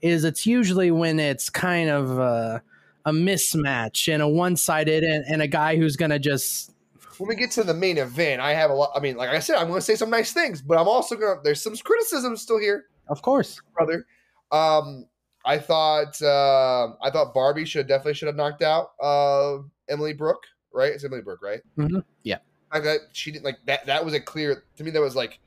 is 0.00 0.24
it's 0.24 0.46
usually 0.46 0.90
when 0.90 1.20
it's 1.20 1.50
kind 1.50 1.90
of 1.90 2.18
a, 2.18 2.62
a 3.04 3.12
mismatch 3.12 4.12
and 4.12 4.22
a 4.22 4.28
one-sided 4.28 5.02
and, 5.04 5.24
and 5.28 5.42
a 5.42 5.48
guy 5.48 5.76
who's 5.76 5.96
gonna 5.96 6.18
just 6.18 6.72
When 7.18 7.28
we 7.28 7.34
get 7.36 7.50
to 7.52 7.64
the 7.64 7.74
main 7.74 7.98
event, 7.98 8.40
I 8.40 8.54
have 8.54 8.70
a 8.70 8.74
lot. 8.74 8.90
I 8.94 9.00
mean, 9.00 9.16
like 9.16 9.30
I 9.30 9.38
said, 9.38 9.56
I'm 9.56 9.68
going 9.68 9.78
to 9.78 9.84
say 9.84 9.94
some 9.96 10.10
nice 10.10 10.32
things, 10.32 10.62
but 10.62 10.78
I'm 10.78 10.88
also 10.88 11.16
going 11.16 11.36
to. 11.36 11.42
There's 11.42 11.62
some 11.62 11.76
criticism 11.76 12.36
still 12.36 12.58
here, 12.58 12.86
of 13.08 13.22
course 13.22 13.60
brother. 13.74 14.06
Um, 14.52 15.06
I 15.44 15.58
thought 15.58 16.20
uh, 16.22 16.88
I 17.02 17.10
thought 17.10 17.34
Barbie 17.34 17.64
should 17.64 17.86
definitely 17.88 18.14
should 18.14 18.26
have 18.28 18.36
knocked 18.36 18.62
out 18.62 18.90
uh, 19.02 19.58
Emily 19.88 20.12
Brooke. 20.12 20.44
Right? 20.72 20.92
It's 20.92 21.04
Emily 21.04 21.22
Brooke, 21.22 21.42
right? 21.42 21.60
Mhm. 21.78 22.04
Yeah. 22.22 22.38
I 22.70 22.80
that 22.80 23.00
she 23.12 23.30
didn't 23.30 23.44
like 23.44 23.56
that. 23.64 23.86
That 23.86 24.04
was 24.04 24.14
a 24.14 24.20
clear 24.20 24.64
to 24.76 24.84
me. 24.84 24.90
That 24.90 25.00
was 25.00 25.16
like, 25.16 25.40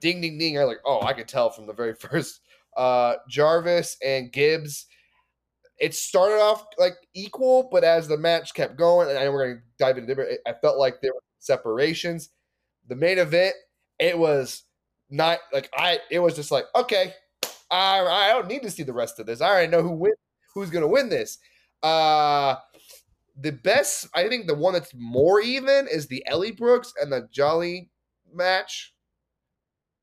ding, 0.00 0.20
ding, 0.20 0.36
ding. 0.38 0.58
I 0.58 0.64
like, 0.64 0.80
oh, 0.84 1.00
I 1.02 1.12
could 1.12 1.28
tell 1.28 1.50
from 1.50 1.66
the 1.66 1.72
very 1.72 1.94
first. 2.08 2.40
Uh, 2.76 3.14
Jarvis 3.28 3.96
and 4.04 4.32
Gibbs. 4.32 4.86
It 5.80 5.94
started 5.94 6.40
off 6.40 6.66
like 6.78 6.94
equal, 7.14 7.68
but 7.72 7.84
as 7.84 8.06
the 8.06 8.18
match 8.18 8.54
kept 8.54 8.76
going, 8.76 9.08
and 9.14 9.32
we're 9.32 9.46
going 9.46 9.56
to 9.58 9.62
dive 9.78 9.96
into 9.98 10.08
different. 10.08 10.40
I 10.46 10.52
felt 10.54 10.78
like 10.78 11.00
there 11.00 11.12
were 11.14 11.22
separations. 11.38 12.30
The 12.88 12.96
main 12.96 13.18
event, 13.18 13.54
it 13.98 14.18
was 14.18 14.64
not 15.10 15.38
like 15.52 15.70
I. 15.74 16.00
It 16.10 16.18
was 16.20 16.36
just 16.36 16.50
like 16.50 16.66
okay, 16.76 17.14
I 17.70 18.00
I 18.00 18.28
don't 18.32 18.48
need 18.48 18.62
to 18.62 18.70
see 18.70 18.82
the 18.82 18.92
rest 18.92 19.18
of 19.20 19.26
this. 19.26 19.40
I 19.40 19.48
already 19.48 19.68
know 19.72 19.82
who 19.82 19.92
win, 19.92 20.12
who's 20.54 20.70
going 20.70 20.82
to 20.82 20.88
win 20.88 21.08
this. 21.08 21.38
Uh 21.82 22.56
the 23.40 23.52
best, 23.52 24.08
I 24.14 24.28
think, 24.28 24.46
the 24.46 24.54
one 24.54 24.74
that's 24.74 24.92
more 24.94 25.40
even 25.40 25.88
is 25.88 26.06
the 26.08 26.22
Ellie 26.26 26.52
Brooks 26.52 26.92
and 27.00 27.10
the 27.12 27.28
Jully 27.32 27.88
match. 28.32 28.92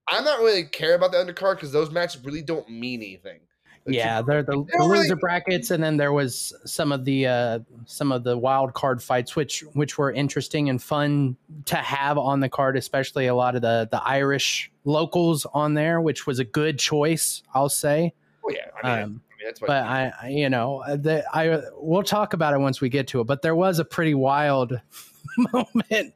I'm 0.10 0.24
not 0.24 0.40
really 0.40 0.64
care 0.66 0.96
about 0.96 1.12
the 1.12 1.18
undercard 1.18 1.56
because 1.56 1.72
those 1.72 1.92
matches 1.92 2.24
really 2.24 2.42
don't 2.42 2.70
mean 2.70 3.02
anything. 3.02 3.42
Yeah 3.88 4.22
they're 4.22 4.44
the, 4.44 4.52
They 4.52 4.72
the 4.72 4.78
don't 4.78 4.90
really- 4.90 5.04
loser 5.04 5.16
brackets 5.16 5.72
and 5.72 5.84
then 5.84 5.98
there 5.98 6.14
was 6.14 6.54
some 6.66 6.92
of 6.92 7.06
the 7.06 7.28
uh 7.28 7.60
some 7.86 8.12
of 8.12 8.24
the 8.24 8.38
wild 8.38 8.74
card 8.74 9.02
fights 9.02 9.36
which 9.36 9.62
which 9.74 9.98
were 9.98 10.12
interesting 10.12 10.70
and 10.70 10.82
fun 10.82 11.38
to 11.66 11.76
have 11.78 12.18
on 12.18 12.40
the 12.40 12.50
card 12.50 12.76
especially 12.78 13.28
a 13.28 13.36
lot 13.36 13.56
of 13.56 13.62
the 13.62 13.88
the 13.92 14.02
irish 14.04 14.72
locals 14.86 15.46
on 15.54 15.74
there 15.74 16.02
which 16.02 16.28
was 16.28 16.40
a 16.40 16.46
good 16.46 16.78
choice 16.80 17.44
i'll 17.54 17.70
say 17.70 18.14
oh 18.46 18.50
yeah, 18.50 18.68
I 18.84 18.96
mean, 18.96 19.04
um 19.04 19.22
I 19.32 19.36
mean 19.38 19.46
that's 19.46 19.62
what. 19.62 19.68
but 19.68 19.84
I, 19.84 20.12
I 20.24 20.28
you 20.30 20.50
know 20.50 20.84
uh, 20.86 20.96
the, 20.96 21.24
I 21.34 21.62
we'll 21.76 22.04
talk 22.04 22.34
about 22.34 22.54
it 22.54 22.60
once 22.60 22.82
we 22.82 22.90
get 22.90 23.08
to 23.10 23.22
it. 23.22 23.26
But 23.26 23.42
there 23.44 23.56
was 23.56 23.78
a 23.80 23.86
pretty 23.86 24.16
wild 24.16 24.82
moment 25.54 26.14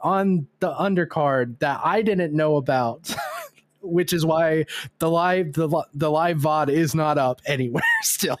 on 0.00 0.46
the 0.60 0.72
undercard 0.72 1.58
that 1.58 1.80
I 1.84 2.00
didn't 2.02 2.32
know 2.34 2.56
about, 2.56 3.14
which 3.82 4.12
is 4.12 4.24
why 4.24 4.64
the 4.98 5.10
live 5.10 5.52
the 5.52 5.68
the 5.94 6.10
live 6.10 6.38
VOD 6.38 6.70
is 6.70 6.94
not 6.94 7.18
up 7.18 7.40
anywhere 7.46 7.82
still. 8.02 8.38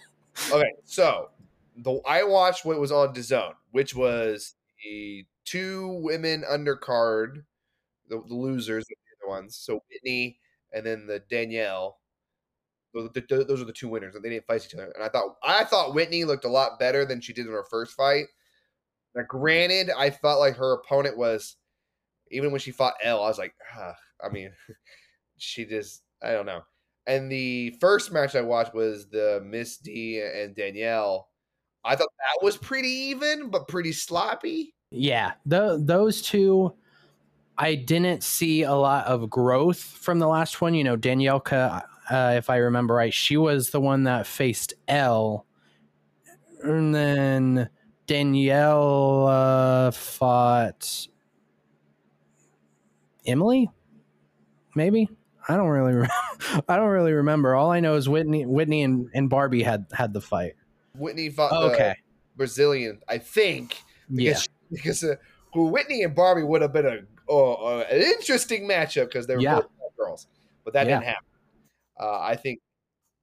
okay, 0.50 0.72
so 0.84 1.30
the 1.76 2.00
I 2.06 2.24
watched 2.24 2.64
what 2.64 2.78
was 2.80 2.92
on 2.92 3.14
DAZN, 3.14 3.54
which 3.70 3.94
was 3.94 4.54
the 4.84 5.26
two 5.44 6.00
women 6.02 6.44
undercard, 6.50 7.44
the, 8.08 8.22
the 8.26 8.34
losers, 8.34 8.84
the 8.86 8.96
other 9.20 9.30
ones. 9.30 9.56
So 9.56 9.82
Whitney 9.90 10.38
and 10.72 10.84
then 10.84 11.06
the 11.06 11.20
Danielle. 11.30 11.98
Those, 12.94 13.08
those 13.26 13.62
are 13.62 13.64
the 13.64 13.72
two 13.72 13.88
winners, 13.88 14.14
and 14.14 14.22
they 14.22 14.28
didn't 14.28 14.46
fight 14.46 14.66
each 14.66 14.74
other. 14.74 14.92
And 14.94 15.02
I 15.02 15.08
thought 15.08 15.36
I 15.42 15.64
thought 15.64 15.94
Whitney 15.94 16.24
looked 16.24 16.44
a 16.44 16.50
lot 16.50 16.78
better 16.78 17.06
than 17.06 17.22
she 17.22 17.32
did 17.32 17.46
in 17.46 17.52
her 17.52 17.64
first 17.70 17.94
fight. 17.94 18.26
Now, 19.14 19.22
granted, 19.26 19.90
I 19.96 20.10
felt 20.10 20.40
like 20.40 20.56
her 20.56 20.74
opponent 20.74 21.16
was 21.16 21.56
even 22.30 22.50
when 22.50 22.60
she 22.60 22.70
fought 22.70 22.94
Elle. 23.02 23.22
I 23.22 23.28
was 23.28 23.38
like, 23.38 23.54
ah, 23.76 23.94
I 24.22 24.28
mean, 24.28 24.52
she 25.42 25.64
just 25.64 26.02
I 26.22 26.32
don't 26.32 26.46
know. 26.46 26.62
And 27.06 27.30
the 27.30 27.70
first 27.80 28.12
match 28.12 28.36
I 28.36 28.42
watched 28.42 28.74
was 28.74 29.08
the 29.08 29.42
Miss 29.44 29.78
D 29.78 30.20
and 30.20 30.54
Danielle. 30.54 31.28
I 31.84 31.96
thought 31.96 32.10
that 32.18 32.44
was 32.44 32.56
pretty 32.56 32.88
even, 32.88 33.50
but 33.50 33.66
pretty 33.66 33.92
sloppy. 33.92 34.74
Yeah, 34.90 35.32
the, 35.44 35.80
those 35.82 36.22
two. 36.22 36.74
I 37.58 37.74
didn't 37.74 38.22
see 38.22 38.62
a 38.62 38.72
lot 38.72 39.06
of 39.06 39.28
growth 39.28 39.80
from 39.80 40.20
the 40.20 40.28
last 40.28 40.60
one. 40.60 40.74
You 40.74 40.84
know, 40.84 40.96
Danielka, 40.96 41.82
uh, 42.10 42.34
if 42.36 42.48
I 42.48 42.56
remember 42.56 42.94
right, 42.94 43.12
she 43.12 43.36
was 43.36 43.70
the 43.70 43.80
one 43.80 44.04
that 44.04 44.26
faced 44.26 44.74
Elle, 44.86 45.44
and 46.62 46.94
then 46.94 47.68
Danielle 48.06 49.26
uh, 49.26 49.90
fought 49.90 51.08
Emily. 53.26 53.68
Maybe 54.74 55.08
I 55.52 55.56
don't 55.56 55.68
really. 55.68 55.92
Remember. 55.92 56.12
I 56.68 56.76
don't 56.76 56.88
really 56.88 57.12
remember. 57.12 57.54
All 57.54 57.70
I 57.70 57.80
know 57.80 57.94
is 57.96 58.08
Whitney, 58.08 58.46
Whitney, 58.46 58.82
and, 58.82 59.08
and 59.14 59.28
Barbie 59.28 59.62
had 59.62 59.86
had 59.92 60.12
the 60.12 60.20
fight. 60.20 60.54
Whitney 60.96 61.28
fought 61.30 61.52
Oh, 61.54 61.70
okay. 61.70 61.94
Brazilian, 62.36 63.00
I 63.08 63.18
think, 63.18 63.76
Yeah. 64.08 64.32
because 64.32 64.48
because 64.70 65.04
uh, 65.04 65.16
Whitney 65.54 66.02
and 66.02 66.14
Barbie 66.14 66.42
would 66.42 66.62
have 66.62 66.72
been 66.72 66.86
a 66.86 67.32
uh, 67.32 67.80
an 67.90 68.00
interesting 68.00 68.66
matchup 68.68 69.06
because 69.06 69.26
they 69.26 69.34
were 69.36 69.42
Yeah. 69.42 69.56
both 69.56 69.96
girls, 69.98 70.26
but 70.64 70.72
that 70.74 70.86
Yeah. 70.86 70.94
didn't 71.00 71.08
happen. 71.08 71.24
Uh, 72.00 72.18
I 72.20 72.36
think, 72.36 72.60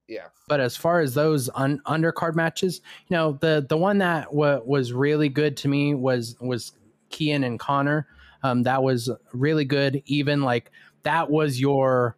yeah, 0.07 0.27
But 0.47 0.59
as 0.59 0.77
far 0.77 0.99
as 1.01 1.13
those 1.15 1.49
un- 1.55 1.81
undercard 1.85 2.35
matches, 2.35 2.81
you 3.07 3.15
know, 3.15 3.33
the 3.41 3.65
the 3.67 3.77
one 3.77 3.97
that 3.97 4.33
wa 4.33 4.59
was 4.63 4.93
really 4.93 5.29
good 5.29 5.57
to 5.57 5.67
me 5.67 5.95
was 5.95 6.35
was 6.39 6.71
Kian 7.09 7.43
and 7.45 7.59
Connor. 7.59 8.07
Um, 8.43 8.63
that 8.63 8.81
was 8.83 9.09
really 9.33 9.65
good. 9.65 10.01
Even 10.05 10.43
like 10.43 10.71
that 11.03 11.29
was 11.29 11.59
your. 11.59 12.15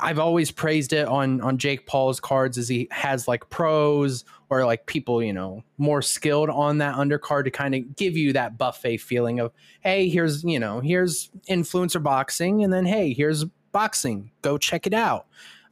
I've 0.00 0.18
always 0.18 0.50
praised 0.50 0.92
it 0.92 1.06
on 1.08 1.40
on 1.40 1.58
Jake 1.58 1.86
Paul's 1.86 2.20
cards 2.20 2.58
as 2.58 2.68
he 2.68 2.88
has 2.90 3.26
like 3.26 3.48
pros 3.50 4.24
or 4.50 4.64
like 4.64 4.86
people 4.86 5.22
you 5.22 5.32
know 5.32 5.62
more 5.78 6.02
skilled 6.02 6.50
on 6.50 6.78
that 6.78 6.96
undercard 6.96 7.44
to 7.44 7.50
kind 7.50 7.74
of 7.74 7.96
give 7.96 8.16
you 8.16 8.32
that 8.34 8.58
buffet 8.58 8.98
feeling 8.98 9.40
of 9.40 9.52
hey 9.80 10.08
here's 10.08 10.44
you 10.44 10.58
know 10.58 10.80
here's 10.80 11.30
influencer 11.48 12.02
boxing 12.02 12.62
and 12.62 12.72
then 12.72 12.86
hey 12.86 13.12
here's 13.12 13.44
boxing 13.72 14.30
go 14.42 14.56
check 14.56 14.86
it 14.86 14.94
out 14.94 15.26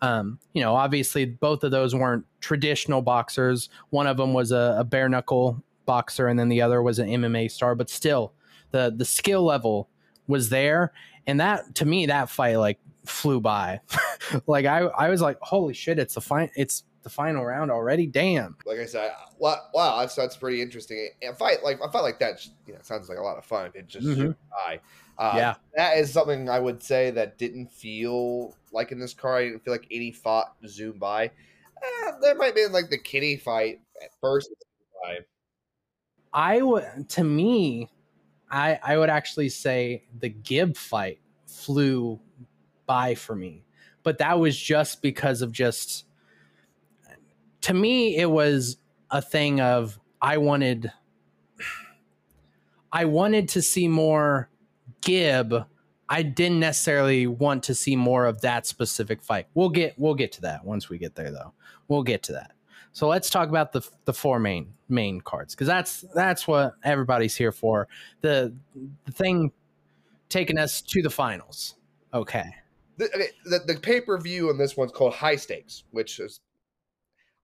um, 0.05 0.39
you 0.53 0.61
know, 0.61 0.75
obviously 0.75 1.25
both 1.25 1.65
of 1.65 1.71
those 1.71 1.95
weren't 1.95 2.27
traditional 2.41 3.01
boxers. 3.01 3.71
One 3.89 4.07
of 4.07 4.19
them 4.19 4.35
was 4.35 4.53
a, 4.53 4.77
a 4.79 4.85
bare 4.85 5.09
knuckle 5.09 5.63
boxer, 5.87 6.29
and 6.29 6.39
then 6.39 6.51
the 6.51 6.61
other 6.61 6.83
was 6.83 6.99
an 6.99 7.09
MMA 7.09 7.51
star. 7.51 7.75
But 7.75 7.89
still, 7.89 8.35
the 8.71 8.93
the 8.95 9.07
skill 9.07 9.45
level 9.45 9.89
was 10.27 10.51
there, 10.51 10.93
and 11.27 11.41
that 11.41 11.75
to 11.77 11.85
me 11.85 12.07
that 12.07 12.29
fight 12.31 12.57
like 12.57 12.79
flew 13.05 13.41
by. 13.41 13.81
like 14.47 14.67
I 14.67 14.81
I 14.81 15.09
was 15.09 15.21
like, 15.21 15.39
holy 15.41 15.75
shit, 15.75 15.99
it's 15.99 16.15
the 16.15 16.21
fine, 16.21 16.51
it's 16.57 16.85
the 17.03 17.11
final 17.11 17.45
round 17.45 17.71
already. 17.71 18.07
Damn. 18.07 18.57
like 18.65 18.79
I 18.79 18.87
said, 18.87 19.13
wow, 19.39 19.59
wow 19.75 20.01
that's 20.01 20.15
that's 20.15 20.37
pretty 20.37 20.63
interesting. 20.63 21.11
And 21.23 21.33
a 21.35 21.37
fight 21.37 21.63
like 21.63 21.79
a 21.83 21.91
fight 21.91 22.01
like 22.03 22.19
that, 22.21 22.47
you 22.67 22.73
know, 22.73 22.79
sounds 22.83 23.09
like 23.09 23.19
a 23.19 23.23
lot 23.23 23.37
of 23.37 23.45
fun. 23.45 23.71
It 23.75 23.87
just 23.89 24.07
Mhm. 24.07 24.17
should 24.17 24.37
die. 24.51 24.81
Uh, 25.19 25.35
Yeah. 25.37 25.55
that 25.77 25.99
is 25.99 26.13
something 26.13 26.49
I 26.49 26.59
would 26.59 26.83
say 26.83 27.11
that 27.13 27.37
didn't 27.39 27.71
feel 27.71 28.57
like 28.73 28.91
in 28.91 28.99
this 28.99 29.13
car. 29.15 29.37
I 29.37 29.45
didn't 29.45 29.65
feel 29.65 29.75
like 29.75 29.87
any 29.91 30.11
fought 30.13 30.55
zoom 30.67 30.99
by. 30.99 31.27
Eh, 31.83 32.11
there 32.23 32.35
might 32.35 32.55
been 32.55 32.73
like 32.73 32.89
the 32.91 32.99
Kitty 32.99 33.37
fight 33.37 33.81
at 34.03 34.09
first. 34.21 34.51
I 36.33 36.63
would 36.63 37.09
to 37.11 37.23
me, 37.25 37.89
I 38.55 38.79
I 38.83 38.97
would 38.97 39.11
actually 39.11 39.49
say 39.49 40.05
the 40.19 40.29
Gib 40.29 40.77
fight 40.77 41.19
flew 41.47 42.21
by 42.87 43.15
for 43.15 43.35
me. 43.35 43.65
But 44.03 44.19
that 44.19 44.39
was 44.39 44.57
just 44.57 45.03
because 45.03 45.43
of 45.43 45.51
just 45.51 46.07
to 47.63 47.75
me 47.75 48.17
it 48.17 48.31
was 48.31 48.77
a 49.11 49.21
thing 49.21 49.61
of 49.61 49.99
I 50.23 50.39
wanted 50.39 50.93
I 52.93 53.07
wanted 53.07 53.49
to 53.51 53.63
see 53.63 53.89
more 53.89 54.51
Gib. 55.01 55.55
I 56.09 56.23
didn't 56.23 56.61
necessarily 56.61 57.27
want 57.27 57.65
to 57.65 57.75
see 57.75 57.97
more 57.97 58.27
of 58.27 58.43
that 58.43 58.67
specific 58.67 59.23
fight. 59.23 59.49
We'll 59.55 59.71
get 59.71 59.99
we'll 59.99 60.15
get 60.15 60.33
to 60.33 60.43
that 60.43 60.65
once 60.65 60.89
we 60.89 60.99
get 60.99 61.17
there 61.17 61.33
though. 61.33 61.55
We'll 61.89 62.05
get 62.05 62.23
to 62.25 62.33
that. 62.35 62.54
So 62.95 63.09
let's 63.09 63.29
talk 63.29 63.49
about 63.49 63.73
the 63.73 63.87
the 64.05 64.15
four 64.15 64.39
main 64.39 64.73
main 64.89 65.21
cards 65.21 65.55
because 65.55 65.67
that's 65.67 66.03
that's 66.15 66.47
what 66.47 66.75
everybody's 66.85 67.35
here 67.35 67.51
for. 67.51 67.89
The 68.21 68.55
the 69.05 69.13
thing 69.13 69.51
taking 70.29 70.59
us 70.59 70.81
to 70.81 71.03
the 71.03 71.11
finals. 71.11 71.75
Okay. 72.15 72.45
The, 72.97 73.07
okay, 73.07 73.29
the, 73.45 73.59
the 73.67 73.81
pay 73.81 74.01
per 74.01 74.17
view 74.19 74.49
on 74.49 74.59
this 74.59 74.77
one's 74.77 74.93
called 74.93 75.13
High 75.15 75.37
Stakes, 75.37 75.83
which 75.91 76.21
is. 76.21 76.41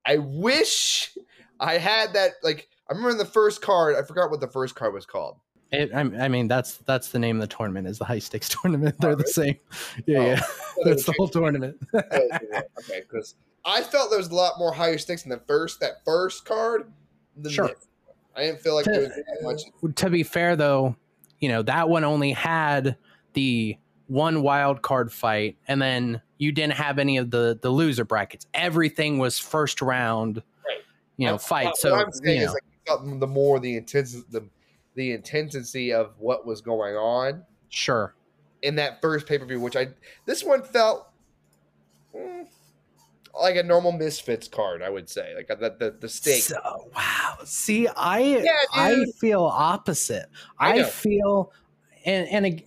I 0.07 0.19
wish 0.19 1.16
I 1.59 1.78
had 1.78 2.14
that. 2.14 2.35
Like, 2.42 2.69
I 2.88 2.92
remember 2.92 3.11
in 3.11 3.19
the 3.19 3.25
first 3.25 3.61
card, 3.61 3.97
I 3.97 4.02
forgot 4.02 4.30
what 4.30 4.40
the 4.40 4.49
first 4.49 4.76
card 4.76 4.95
was 4.95 5.04
called. 5.04 5.37
It, 5.73 5.90
I, 5.92 6.00
I 6.00 6.28
mean, 6.28 6.47
that's 6.47 6.78
that's 6.78 7.11
the 7.11 7.19
name 7.19 7.40
of 7.40 7.49
the 7.49 7.54
tournament. 7.54 7.88
Is 7.88 7.99
the 7.99 8.04
high 8.04 8.21
stakes 8.21 8.49
tournament? 8.62 8.97
They're 9.00 9.11
oh, 9.11 9.16
the 9.16 9.26
same. 9.26 9.59
Yeah, 10.07 10.19
Oh. 10.19 10.26
yeah. 10.26 10.42
That's 10.85 11.04
the 11.04 11.12
whole 11.19 11.28
tournament. 11.28 11.76
Oh, 11.92 12.00
okay, 12.00 13.02
because 13.02 13.35
I 13.64 13.83
felt 13.83 14.11
there 14.11 14.19
was 14.19 14.29
a 14.29 14.35
lot 14.35 14.59
more 14.59 14.73
higher 14.73 14.99
stakes 14.99 15.25
in 15.25 15.31
the 15.31 15.40
first 15.47 15.81
that 15.81 16.05
first 16.05 16.45
card. 16.45 16.93
Than 17.37 17.52
Sure. 17.52 17.69
this. 17.69 17.87
I 18.37 18.43
didn't 18.45 18.61
feel 18.61 18.75
like 18.75 18.85
To- 18.85 18.90
there 18.90 19.00
was 19.02 19.11
that 19.11 19.38
much. 19.83 19.95
to 19.97 20.11
be 20.11 20.23
fair 20.23 20.57
though, 20.57 20.97
you 21.40 21.49
know, 21.49 21.62
that 21.62 21.88
one 21.88 22.05
only 22.05 22.33
had 22.33 22.97
the 23.35 23.76
one 24.09 24.43
wild 24.43 24.83
card 24.83 25.12
fight 25.12 25.57
and 25.69 25.81
then 25.81 26.21
you 26.38 26.52
didn't 26.52 26.73
have 26.75 26.99
any 26.99 27.17
of 27.19 27.31
the 27.31 27.59
the 27.62 27.71
loser 27.71 28.05
brackets. 28.05 28.47
Everything 28.55 29.19
was 29.19 29.38
first 29.38 29.81
round 29.83 30.43
Right. 30.67 30.79
you 31.17 31.26
know, 31.26 31.35
What- 31.35 31.43
fight. 31.43 31.64
What, 31.67 31.76
so, 31.79 31.93
what 31.93 32.07
I'm 32.07 32.12
saying 32.12 32.40
you 32.40 32.47
is 32.47 32.52
like 32.52 32.64
felt 32.87 33.21
the 33.21 33.26
more 33.26 33.61
the 33.61 33.76
intense 33.76 34.14
the 34.31 34.45
the 34.97 35.12
intensity 35.12 35.93
of 35.93 36.19
what 36.19 36.45
was 36.47 36.61
going 36.61 36.97
on 36.97 37.45
sure. 37.69 38.14
in 38.62 38.75
that 38.76 39.00
first 39.00 39.26
pay 39.26 39.38
per 39.38 39.45
view, 39.45 39.61
which 39.61 39.76
I 39.76 39.88
this 40.26 40.43
one 40.45 40.62
felt 40.62 41.09
mm, 42.14 42.47
like 43.39 43.57
a 43.57 43.63
normal 43.63 43.93
Misfits 43.93 44.49
card. 44.49 44.83
I 44.83 44.91
would 44.91 45.09
say 45.09 45.35
like 45.35 45.51
uh, 45.51 45.55
the 45.57 45.77
the, 45.79 45.97
the 46.01 46.09
stakes. 46.09 46.49
So, 46.49 46.91
wow. 46.95 47.39
See, 47.45 47.89
I 47.89 48.21
Yeah, 48.21 48.53
I 48.73 49.05
feel 49.19 49.43
opposite. 49.45 50.27
I 50.59 50.81
I, 50.81 50.83
feel 50.85 51.53
and 52.05 52.29
and 52.29 52.63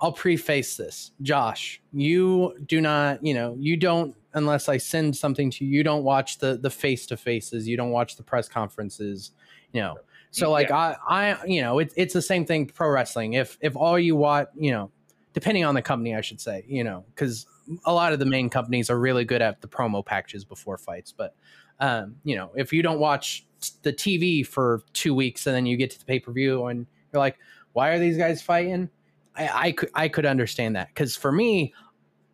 I'll 0.00 0.12
preface 0.12 0.76
this. 0.76 1.12
Josh, 1.22 1.80
you 1.92 2.56
do 2.66 2.80
not, 2.80 3.24
you 3.24 3.34
know, 3.34 3.54
you 3.58 3.76
don't 3.76 4.16
unless 4.32 4.68
I 4.68 4.76
send 4.76 5.16
something 5.16 5.50
to 5.50 5.64
you, 5.64 5.78
you 5.78 5.82
don't 5.82 6.04
watch 6.04 6.38
the 6.38 6.56
the 6.56 6.70
face 6.70 7.06
to 7.06 7.16
faces, 7.16 7.68
you 7.68 7.76
don't 7.76 7.90
watch 7.90 8.16
the 8.16 8.22
press 8.22 8.48
conferences, 8.48 9.32
you 9.72 9.80
know. 9.80 9.96
So 10.32 10.50
like 10.50 10.70
I 10.70 10.96
I 11.08 11.44
you 11.44 11.60
know, 11.60 11.80
it, 11.80 11.92
it's 11.96 12.14
the 12.14 12.22
same 12.22 12.46
thing 12.46 12.66
pro 12.66 12.88
wrestling. 12.88 13.34
If 13.34 13.58
if 13.60 13.76
all 13.76 13.98
you 13.98 14.16
watch, 14.16 14.48
you 14.56 14.70
know, 14.70 14.90
depending 15.32 15.64
on 15.64 15.74
the 15.74 15.82
company 15.82 16.14
I 16.14 16.20
should 16.20 16.40
say, 16.40 16.64
you 16.66 16.84
know, 16.84 17.04
cuz 17.16 17.46
a 17.84 17.92
lot 17.92 18.12
of 18.12 18.18
the 18.18 18.26
main 18.26 18.50
companies 18.50 18.90
are 18.90 18.98
really 18.98 19.24
good 19.24 19.42
at 19.42 19.60
the 19.60 19.68
promo 19.68 20.04
packages 20.04 20.44
before 20.44 20.78
fights, 20.78 21.12
but 21.12 21.34
um, 21.80 22.16
you 22.24 22.36
know, 22.36 22.50
if 22.54 22.72
you 22.72 22.82
don't 22.82 23.00
watch 23.00 23.46
the 23.82 23.92
TV 23.92 24.46
for 24.46 24.82
two 24.92 25.14
weeks 25.14 25.46
and 25.46 25.56
then 25.56 25.66
you 25.66 25.76
get 25.76 25.90
to 25.90 25.98
the 25.98 26.04
pay 26.04 26.20
per 26.20 26.32
view 26.32 26.66
and 26.66 26.86
you're 27.12 27.20
like, 27.20 27.38
why 27.72 27.90
are 27.90 27.98
these 27.98 28.16
guys 28.16 28.42
fighting? 28.42 28.88
I, 29.36 29.68
I 29.68 29.72
could 29.72 29.90
I 29.94 30.08
could 30.08 30.26
understand 30.26 30.76
that 30.76 30.88
because 30.88 31.16
for 31.16 31.32
me, 31.32 31.72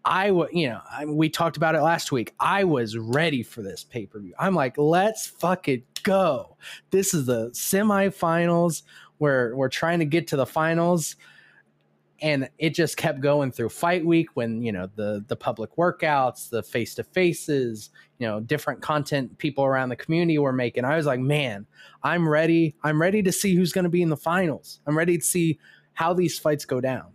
I 0.05 0.31
would 0.31 0.50
you 0.53 0.69
know 0.69 0.81
I, 0.91 1.05
we 1.05 1.29
talked 1.29 1.57
about 1.57 1.75
it 1.75 1.83
last 1.83 2.12
week. 2.12 2.35
I 2.41 2.65
was 2.65 2.97
ready 2.97 3.43
for 3.43 3.62
this 3.62 3.85
pay 3.85 4.07
per 4.07 4.19
view. 4.19 4.35
I'm 4.38 4.55
like, 4.55 4.76
let's 4.79 5.26
fucking 5.26 5.83
go. 6.03 6.57
This 6.91 7.15
is 7.15 7.26
the 7.26 7.50
semifinals. 7.50 8.83
We're 9.19 9.55
we're 9.55 9.69
trying 9.69 9.99
to 10.00 10.05
get 10.05 10.26
to 10.29 10.37
the 10.37 10.47
finals 10.47 11.17
and 12.20 12.49
it 12.58 12.70
just 12.70 12.96
kept 12.96 13.20
going 13.20 13.52
through 13.52 13.68
fight 13.68 14.04
week 14.04 14.28
when 14.35 14.62
you 14.62 14.73
know 14.73 14.88
the 14.96 15.25
the 15.28 15.37
public 15.37 15.76
workouts 15.76 16.49
the 16.49 16.62
face 16.62 16.94
to 16.94 17.04
faces 17.04 17.90
you 18.18 18.26
know 18.26 18.40
different 18.40 18.80
content 18.80 19.37
people 19.38 19.64
around 19.64 19.88
the 19.88 19.96
community 19.96 20.38
were 20.38 20.52
making. 20.52 20.85
I 20.85 20.96
was 20.96 21.06
like 21.06 21.20
man 21.20 21.66
i'm 22.02 22.28
ready. 22.28 22.75
I'm 22.82 23.00
ready 23.00 23.23
to 23.23 23.32
see 23.32 23.54
who's 23.54 23.73
going 23.73 23.85
to 23.85 23.90
be 23.90 24.02
in 24.02 24.11
the 24.11 24.16
finals. 24.16 24.80
I'm 24.87 24.96
ready 24.96 25.18
to 25.18 25.25
see 25.25 25.58
how 25.94 26.14
these 26.14 26.38
fights 26.38 26.64
go 26.64 26.80
down. 26.80 27.12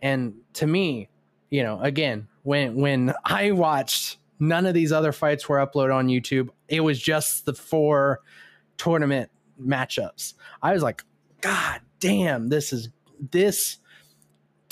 And 0.00 0.34
to 0.54 0.66
me 0.66 1.08
you 1.52 1.62
know 1.62 1.78
again 1.80 2.26
when 2.42 2.74
when 2.74 3.12
i 3.24 3.52
watched 3.52 4.18
none 4.40 4.66
of 4.66 4.74
these 4.74 4.90
other 4.90 5.12
fights 5.12 5.48
were 5.48 5.58
uploaded 5.58 5.94
on 5.94 6.08
youtube 6.08 6.48
it 6.68 6.80
was 6.80 7.00
just 7.00 7.44
the 7.44 7.52
four 7.52 8.20
tournament 8.78 9.30
matchups. 9.60 10.34
I 10.62 10.72
was 10.72 10.82
like 10.82 11.04
god 11.40 11.80
damn 12.00 12.48
this 12.48 12.72
is 12.72 12.88
this 13.30 13.78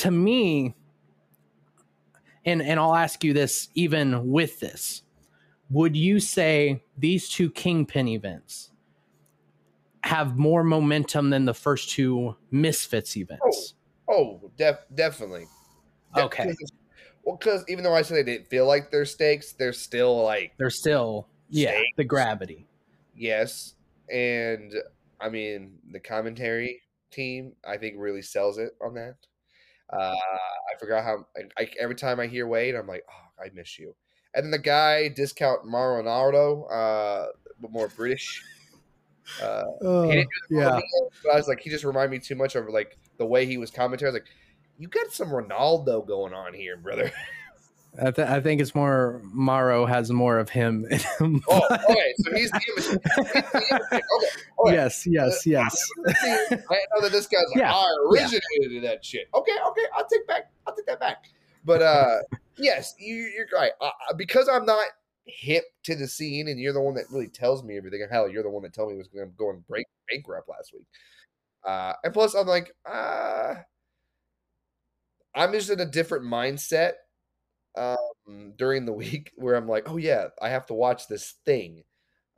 to 0.00 0.10
me 0.10 0.74
and 2.46 2.62
and 2.62 2.80
I'll 2.80 2.94
ask 2.94 3.22
you 3.22 3.32
this 3.34 3.68
even 3.74 4.30
with 4.30 4.60
this 4.60 5.02
would 5.70 5.94
you 5.96 6.18
say 6.20 6.82
these 6.98 7.28
two 7.28 7.50
Kingpyn 7.50 8.08
events 8.08 8.70
have 10.02 10.36
more 10.38 10.64
momentum 10.64 11.28
than 11.30 11.44
the 11.44 11.52
first 11.54 11.90
two 11.90 12.34
misfits 12.50 13.16
events 13.16 13.74
Oh, 14.08 14.40
oh 14.42 14.50
def- 14.56 14.86
definitely. 14.94 15.46
De- 16.14 16.24
Okay. 16.24 16.46
'cause- 16.46 16.72
Well, 17.22 17.36
because 17.36 17.62
even 17.68 17.84
though 17.84 17.94
I 17.94 18.00
said 18.00 18.16
they 18.16 18.22
didn't 18.32 18.48
feel 18.48 18.66
like 18.66 18.90
they're 18.90 19.04
stakes, 19.04 19.52
they're 19.52 19.74
still 19.74 20.22
like 20.24 20.54
they're 20.58 20.70
still 20.70 21.28
yeah 21.50 21.78
the 21.98 22.04
gravity 22.04 22.66
yes. 23.14 23.74
And 24.10 24.72
I 25.20 25.28
mean, 25.28 25.78
the 25.92 26.00
commentary 26.00 26.80
team, 27.10 27.52
I 27.68 27.76
think, 27.76 27.96
really 27.98 28.22
sells 28.22 28.56
it 28.56 28.70
on 28.82 28.94
that. 28.94 29.16
Uh, 29.92 30.14
I 30.14 30.78
forgot 30.78 31.04
how. 31.04 31.26
I, 31.36 31.62
I, 31.62 31.68
every 31.80 31.96
time 31.96 32.20
I 32.20 32.26
hear 32.26 32.46
Wade, 32.46 32.74
I'm 32.74 32.86
like, 32.86 33.04
oh, 33.10 33.42
I 33.42 33.50
miss 33.54 33.78
you. 33.78 33.94
And 34.34 34.44
then 34.44 34.50
the 34.50 34.58
guy 34.58 35.08
discount 35.08 35.66
Mauro 35.66 36.02
Ranallo, 36.02 36.66
uh, 36.70 37.26
but 37.60 37.72
more 37.72 37.88
British. 37.88 38.42
Uh, 39.42 39.64
he 40.06 40.12
didn't 40.12 40.28
do 40.48 40.56
the 40.56 40.60
yeah 40.60 40.80
but 41.22 41.32
I 41.32 41.36
was 41.36 41.46
like, 41.46 41.60
he 41.60 41.70
just 41.70 41.84
reminded 41.84 42.10
me 42.10 42.18
too 42.18 42.34
much 42.34 42.56
of 42.56 42.68
like 42.68 42.96
the 43.18 43.26
way 43.26 43.46
he 43.46 43.58
was 43.58 43.70
commentating. 43.70 44.04
I 44.04 44.06
was 44.06 44.14
like, 44.14 44.28
you 44.78 44.88
got 44.88 45.12
some 45.12 45.28
Ranallo 45.28 46.06
going 46.06 46.34
on 46.34 46.54
here, 46.54 46.76
brother. 46.76 47.12
I, 48.00 48.10
th- 48.10 48.28
I 48.28 48.40
think 48.40 48.60
it's 48.60 48.74
more 48.74 49.20
Morrow 49.24 49.84
has 49.84 50.10
more 50.10 50.38
of 50.38 50.48
him 50.48 50.86
in 50.90 50.98
him 50.98 51.42
Oh, 51.48 51.62
okay. 51.88 52.14
So 52.18 52.34
he's 52.34 52.50
the 52.50 52.60
image. 52.68 52.86
He's 52.86 52.98
the 52.98 53.66
image. 53.70 53.82
Okay. 53.92 53.96
okay. 53.96 54.02
yes 54.74 55.06
yes 55.06 55.46
yes 55.46 55.90
I 56.00 56.78
know 56.94 57.02
that 57.02 57.12
this 57.12 57.26
guy's 57.26 57.42
like, 57.54 57.56
Yeah, 57.56 57.74
I 57.74 57.86
yeah. 58.14 58.22
originated 58.24 58.84
that 58.84 59.04
shit. 59.04 59.28
Okay, 59.34 59.52
okay, 59.66 59.82
I'll 59.94 60.06
take 60.06 60.26
back, 60.26 60.50
I'll 60.66 60.74
take 60.74 60.86
that 60.86 61.00
back. 61.00 61.24
But 61.64 61.82
uh, 61.82 62.18
yes, 62.56 62.94
you, 62.98 63.14
you're 63.16 63.46
right. 63.52 63.72
Uh, 63.80 63.90
uh, 64.10 64.14
because 64.16 64.48
I'm 64.48 64.64
not 64.64 64.86
hip 65.26 65.64
to 65.84 65.94
the 65.94 66.08
scene, 66.08 66.48
and 66.48 66.58
you're 66.58 66.72
the 66.72 66.80
one 66.80 66.94
that 66.94 67.04
really 67.10 67.28
tells 67.28 67.62
me 67.62 67.76
everything. 67.76 68.06
Hell, 68.10 68.28
you're 68.28 68.42
the 68.42 68.50
one 68.50 68.62
that 68.62 68.72
told 68.72 68.90
me 68.92 68.96
was 68.98 69.08
going 69.08 69.28
to 69.28 69.34
go 69.36 69.50
and 69.50 69.66
break 69.66 69.86
bankrupt 70.10 70.48
last 70.48 70.72
week. 70.72 70.86
Uh, 71.66 71.92
and 72.02 72.14
plus, 72.14 72.34
I'm 72.34 72.46
like, 72.46 72.72
uh, 72.90 73.56
I'm 75.34 75.52
just 75.52 75.70
in 75.70 75.80
a 75.80 75.86
different 75.86 76.24
mindset 76.24 76.92
um, 77.76 78.52
during 78.56 78.86
the 78.86 78.92
week 79.04 79.32
where 79.36 79.54
I'm 79.54 79.68
like, 79.68 79.90
oh 79.90 79.96
yeah, 79.96 80.28
I 80.40 80.48
have 80.50 80.66
to 80.66 80.74
watch 80.74 81.08
this 81.08 81.34
thing. 81.44 81.84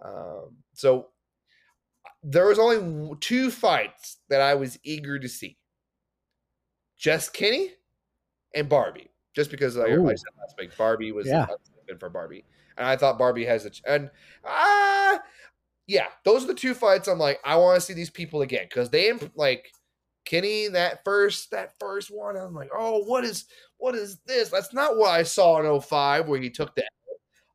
Um, 0.04 0.56
so 0.74 1.08
there 2.22 2.46
was 2.46 2.58
only 2.58 3.16
two 3.20 3.50
fights 3.50 4.18
that 4.28 4.40
I 4.40 4.54
was 4.54 4.78
eager 4.84 5.18
to 5.18 5.28
see. 5.28 5.58
Just 6.96 7.32
Kenny 7.32 7.70
and 8.54 8.68
Barbie. 8.68 9.10
Just 9.34 9.50
because 9.50 9.76
like. 9.76 9.88
I 9.88 9.90
said 9.90 10.24
last 10.38 10.54
week, 10.58 10.76
Barbie 10.76 11.12
was 11.12 11.26
Yeah. 11.26 11.46
I 11.48 11.52
was 11.52 11.70
hoping 11.78 11.98
for 11.98 12.10
Barbie, 12.10 12.44
and 12.76 12.86
I 12.86 12.96
thought 12.96 13.18
Barbie 13.18 13.46
has 13.46 13.64
a 13.64 13.70
ch- 13.70 13.82
and 13.86 14.10
ah 14.44 15.20
yeah, 15.86 16.06
those 16.24 16.44
are 16.44 16.48
the 16.48 16.54
two 16.54 16.74
fights. 16.74 17.08
I'm 17.08 17.18
like, 17.18 17.40
I 17.44 17.56
want 17.56 17.80
to 17.80 17.80
see 17.80 17.94
these 17.94 18.10
people 18.10 18.42
again 18.42 18.66
because 18.68 18.90
they 18.90 19.12
like 19.34 19.72
Kenny 20.24 20.68
that 20.68 21.04
first 21.04 21.50
that 21.50 21.74
first 21.78 22.10
one. 22.10 22.36
I'm 22.36 22.54
like, 22.54 22.70
oh, 22.76 22.98
what 23.04 23.24
is 23.24 23.46
what 23.78 23.94
is 23.94 24.18
this? 24.26 24.50
That's 24.50 24.72
not 24.72 24.96
what 24.96 25.10
I 25.10 25.22
saw 25.22 25.60
in 25.60 25.80
05 25.80 26.28
where 26.28 26.40
he 26.40 26.50
took 26.50 26.74
that. 26.76 26.88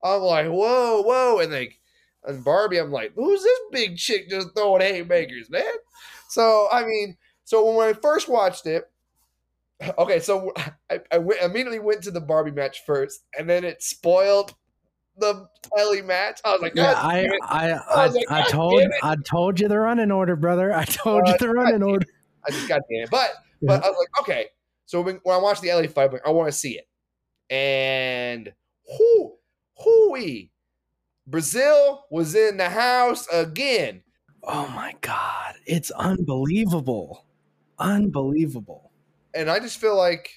I'm 0.03 0.21
like, 0.21 0.47
whoa, 0.47 1.01
whoa, 1.01 1.39
and 1.39 1.51
like 1.51 1.79
and 2.23 2.43
Barbie, 2.43 2.77
I'm 2.77 2.91
like, 2.91 3.13
who's 3.15 3.41
this 3.41 3.59
big 3.71 3.97
chick 3.97 4.29
just 4.29 4.49
throwing 4.55 4.81
haymakers, 4.81 5.49
man? 5.49 5.63
So 6.29 6.67
I 6.71 6.85
mean, 6.85 7.17
so 7.45 7.71
when 7.71 7.87
I 7.87 7.93
first 7.93 8.27
watched 8.27 8.65
it, 8.65 8.89
okay, 9.97 10.19
so 10.19 10.51
I, 10.89 10.99
I 11.11 11.17
went, 11.17 11.41
immediately 11.41 11.79
went 11.79 12.03
to 12.03 12.11
the 12.11 12.21
Barbie 12.21 12.51
match 12.51 12.83
first, 12.85 13.23
and 13.37 13.49
then 13.49 13.63
it 13.63 13.81
spoiled 13.81 14.53
the 15.17 15.47
Ellie 15.77 16.01
match. 16.01 16.41
I 16.45 16.51
was 16.51 16.61
like, 16.61 16.75
yeah 16.75 16.93
I. 16.93 17.27
I 17.41 17.71
I 17.71 17.79
I, 17.89 18.07
like, 18.07 18.31
I 18.31 18.49
told. 18.49 18.83
I 19.01 19.15
told 19.25 19.59
you 19.59 19.67
the 19.67 19.79
running 19.79 20.11
order 20.11 20.35
brother 20.35 20.73
I 20.73 20.85
told 20.85 21.23
Uh, 21.27 21.31
you 21.31 21.37
the 21.39 21.49
running 21.49 21.81
order 21.91 22.05
I 22.47 22.51
just 22.51 22.67
got 22.67 22.81
it. 22.89 23.09
But 23.09 23.31
but 23.61 23.83
I 23.83 23.89
was 23.89 23.97
like, 23.97 24.21
okay. 24.21 24.45
So 24.85 25.01
when, 25.01 25.19
when 25.23 25.35
I 25.35 25.39
watched 25.39 25.61
the 25.61 25.73
LA 25.73 25.87
fight, 25.87 26.13
like, 26.13 26.25
I 26.25 26.29
want 26.29 26.47
to 26.47 26.57
see 26.57 26.79
it. 26.79 26.87
And 27.53 28.53
who 28.97 29.37
hooey. 29.77 30.51
Brazil 31.25 32.05
was 32.09 32.35
in 32.35 32.57
the 32.57 32.69
house 32.69 33.27
again. 33.27 34.01
Oh 34.43 34.67
my 34.69 34.95
god, 35.01 35.55
it's 35.65 35.91
unbelievable. 35.91 37.25
Unbelievable. 37.79 38.91
And 39.33 39.49
I 39.49 39.59
just 39.59 39.79
feel 39.79 39.97
like 39.97 40.31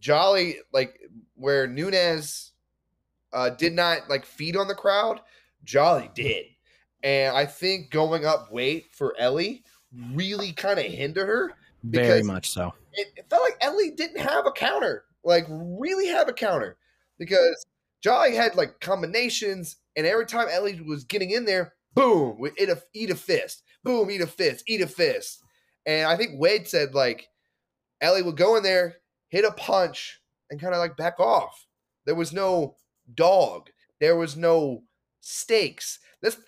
Jully, 0.00 0.54
like 0.72 1.00
where 1.34 1.66
Nunes 1.66 2.52
uh, 3.32 3.50
did 3.50 3.72
not 3.72 4.08
like 4.08 4.24
feed 4.24 4.56
on 4.56 4.68
the 4.68 4.74
crowd, 4.74 5.20
Jully 5.64 6.14
did. 6.14 6.46
And 7.02 7.36
I 7.36 7.46
think 7.46 7.90
going 7.90 8.24
up 8.24 8.52
weight 8.52 8.94
for 8.94 9.14
Ellie 9.18 9.64
really 10.12 10.52
kind 10.52 10.78
of 10.78 10.84
hinder 10.84 11.26
her. 11.26 11.52
Very 11.82 12.22
much 12.22 12.50
so. 12.50 12.74
it, 12.92 13.08
it 13.16 13.26
felt 13.30 13.42
like 13.42 13.56
Ellie 13.60 13.90
didn't 13.90 14.20
have 14.20 14.46
a 14.46 14.52
counter, 14.52 15.04
like 15.24 15.46
really 15.48 16.08
have 16.08 16.28
a 16.28 16.32
counter, 16.32 16.76
because 17.18 17.64
Jully 18.04 18.34
had 18.34 18.54
like 18.54 18.80
combinations, 18.80 19.76
and 19.96 20.06
every 20.06 20.26
time 20.26 20.48
Ellie 20.50 20.80
was 20.80 21.04
getting 21.04 21.30
in 21.30 21.44
there, 21.44 21.74
boom, 21.94 22.38
eat 22.58 22.68
a 22.68 22.72
uh, 22.72 22.80
eat 22.92 23.10
a 23.10 23.14
fist, 23.14 23.62
boom, 23.82 24.10
eat 24.10 24.20
a 24.20 24.26
fist, 24.26 24.64
eat 24.66 24.80
a 24.80 24.86
fist, 24.86 25.42
And 25.86 26.06
I 26.06 26.16
think 26.16 26.32
Wade 26.40 26.68
said 26.68 26.94
like 26.94 27.28
Ellie 28.00 28.22
would 28.22 28.36
go 28.36 28.56
in 28.56 28.62
there, 28.62 28.96
hit 29.28 29.44
a 29.44 29.52
punch, 29.52 30.20
and 30.50 30.60
kind 30.60 30.74
of 30.74 30.80
like 30.80 30.96
back 30.96 31.18
off. 31.18 31.66
There 32.06 32.14
was 32.14 32.32
no 32.32 32.76
dog. 33.14 33.70
There 34.00 34.16
was 34.16 34.36
no 34.36 34.82
stakes. 35.20 35.98
This 36.22 36.38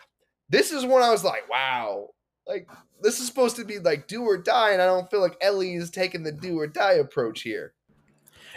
this 0.49 0.73
is 0.73 0.85
when 0.85 1.03
I 1.03 1.11
was 1.11 1.25
like, 1.25 1.49
wow, 1.49 2.09
like 2.47 2.69
this 3.03 3.21
is 3.21 3.27
supposed 3.27 3.57
to 3.57 3.65
be 3.65 3.79
like 3.79 4.07
do 4.07 4.23
or 4.23 4.37
die, 4.37 4.73
and 4.73 4.83
I 4.83 4.87
don't 4.87 5.11
feel 5.11 5.21
like 5.21 5.37
Ellie 5.41 5.75
is 5.75 5.91
taking 5.91 6.23
the 6.23 6.33
do 6.33 6.59
or 6.59 6.67
die 6.67 6.95
approach 6.95 7.43
here. 7.43 7.73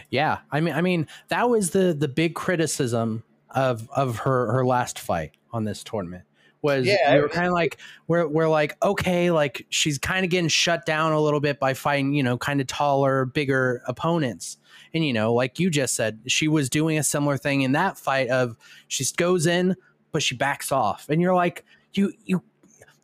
Yeah, 0.10 0.39
I 0.51 0.62
mean, 0.62 0.73
I 0.73 0.81
mean 0.81 1.08
that 1.29 1.49
was 1.49 1.71
the 1.71 1.93
the 1.93 2.08
big 2.08 2.36
criticism 2.36 3.23
of 3.51 3.89
of 3.91 4.19
her 4.19 4.51
her 4.51 4.65
last 4.65 4.99
fight 4.99 5.31
on 5.51 5.63
this 5.63 5.84
tournament 5.84 6.25
was 6.65 6.88
Yeah, 6.88 7.15
we 7.15 7.21
were 7.21 7.29
kind 7.29 7.47
of 7.47 7.53
like 7.53 7.77
we're 8.08 8.27
we're 8.27 8.49
like 8.49 8.75
okay 8.84 9.29
like 9.29 9.65
she's 9.69 9.99
kind 9.99 10.25
of 10.25 10.31
getting 10.31 10.49
shut 10.49 10.86
down 10.86 11.13
a 11.13 11.19
little 11.21 11.39
bit 11.39 11.60
by 11.60 11.75
fighting 11.75 12.13
you 12.13 12.23
know 12.23 12.38
kind 12.38 12.60
of 12.60 12.67
taller 12.67 13.25
bigger 13.25 13.84
opponents 13.88 14.58
and 14.93 15.05
you 15.05 15.13
know 15.13 15.31
like 15.31 15.60
you 15.60 15.69
just 15.69 15.95
said 15.95 16.19
she 16.25 16.47
was 16.47 16.69
doing 16.69 16.97
a 16.97 17.03
similar 17.03 17.38
thing 17.38 17.62
in 17.62 17.73
that 17.73 17.97
fight 17.99 18.29
of 18.29 18.58
she 18.88 19.05
goes 19.15 19.45
in 19.45 19.75
but 20.12 20.23
she 20.23 20.36
backs 20.36 20.71
off 20.71 21.05
and 21.08 21.21
you're 21.21 21.36
like 21.36 21.63
you 21.93 22.12
you 22.25 22.41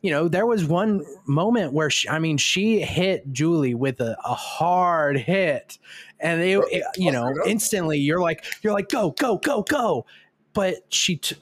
you 0.02 0.10
know 0.10 0.28
there 0.28 0.46
was 0.46 0.64
one 0.64 1.04
moment 1.26 1.72
where 1.72 1.88
she, 1.90 2.08
I 2.08 2.18
mean 2.18 2.36
she 2.36 2.80
hit 2.80 3.32
Jully 3.32 3.74
with 3.74 4.00
a, 4.00 4.16
a 4.24 4.34
hard 4.34 5.16
hit. 5.18 5.78
And 6.20 6.40
it, 6.42 6.58
it- 6.70 6.84
you 6.96 7.10
know 7.12 7.32
instantly 7.46 7.98
you're 7.98 8.20
like 8.20 8.44
you're 8.62 8.72
like 8.72 8.88
go 8.88 9.12
go 9.12 9.38
go 9.38 9.62
go. 9.62 10.06
But 10.52 10.76
she 10.90 11.16
t- 11.16 11.36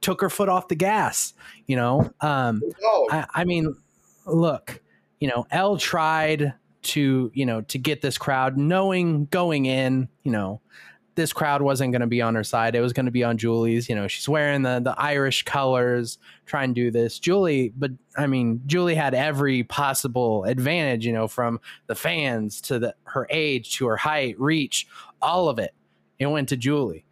took 0.00 0.20
her 0.20 0.28
foot 0.30 0.48
off 0.48 0.68
the 0.68 0.74
gas 0.74 1.32
you 1.66 1.76
know? 1.76 2.10
Um 2.20 2.62
Oh, 2.82 3.08
I, 3.10 3.26
I 3.34 3.44
mean 3.44 3.76
look 4.26 4.80
you 5.20 5.28
know 5.28 5.46
Elle 5.50 5.76
tried 5.78 6.54
to 6.82 7.30
you 7.34 7.44
know 7.46 7.60
to 7.62 7.78
get 7.78 8.00
this 8.02 8.16
crowd 8.18 8.56
knowing 8.56 9.26
going 9.26 9.66
in 9.66 10.08
you 10.22 10.30
know 10.32 10.60
this 11.16 11.32
crowd 11.32 11.62
wasn't 11.62 11.90
going 11.92 12.00
to 12.00 12.06
be 12.06 12.22
on 12.22 12.34
her 12.34 12.44
side 12.44 12.74
it 12.74 12.80
was 12.80 12.92
going 12.92 13.06
to 13.06 13.12
be 13.12 13.24
on 13.24 13.36
Jully's 13.36 13.88
you 13.88 13.94
know 13.94 14.06
she's 14.06 14.28
wearing 14.28 14.62
the 14.62 14.80
the 14.80 14.94
irish 14.98 15.42
colors 15.42 16.18
trying 16.46 16.74
to 16.74 16.80
do 16.80 16.90
this 16.90 17.18
Jully 17.18 17.72
but 17.76 17.90
i 18.16 18.26
mean 18.26 18.60
Jully 18.66 18.94
had 18.94 19.14
every 19.14 19.64
possible 19.64 20.44
advantage 20.44 21.04
you 21.04 21.12
know 21.12 21.26
from 21.26 21.60
the 21.88 21.94
fans 21.94 22.60
to 22.62 22.78
the 22.78 22.94
her 23.04 23.26
age 23.30 23.74
to 23.76 23.86
her 23.86 23.96
height 23.96 24.38
reach 24.38 24.86
all 25.20 25.48
of 25.48 25.58
it 25.58 25.74
it 26.18 26.26
went 26.26 26.48
to 26.50 26.56
Jully 26.56 27.02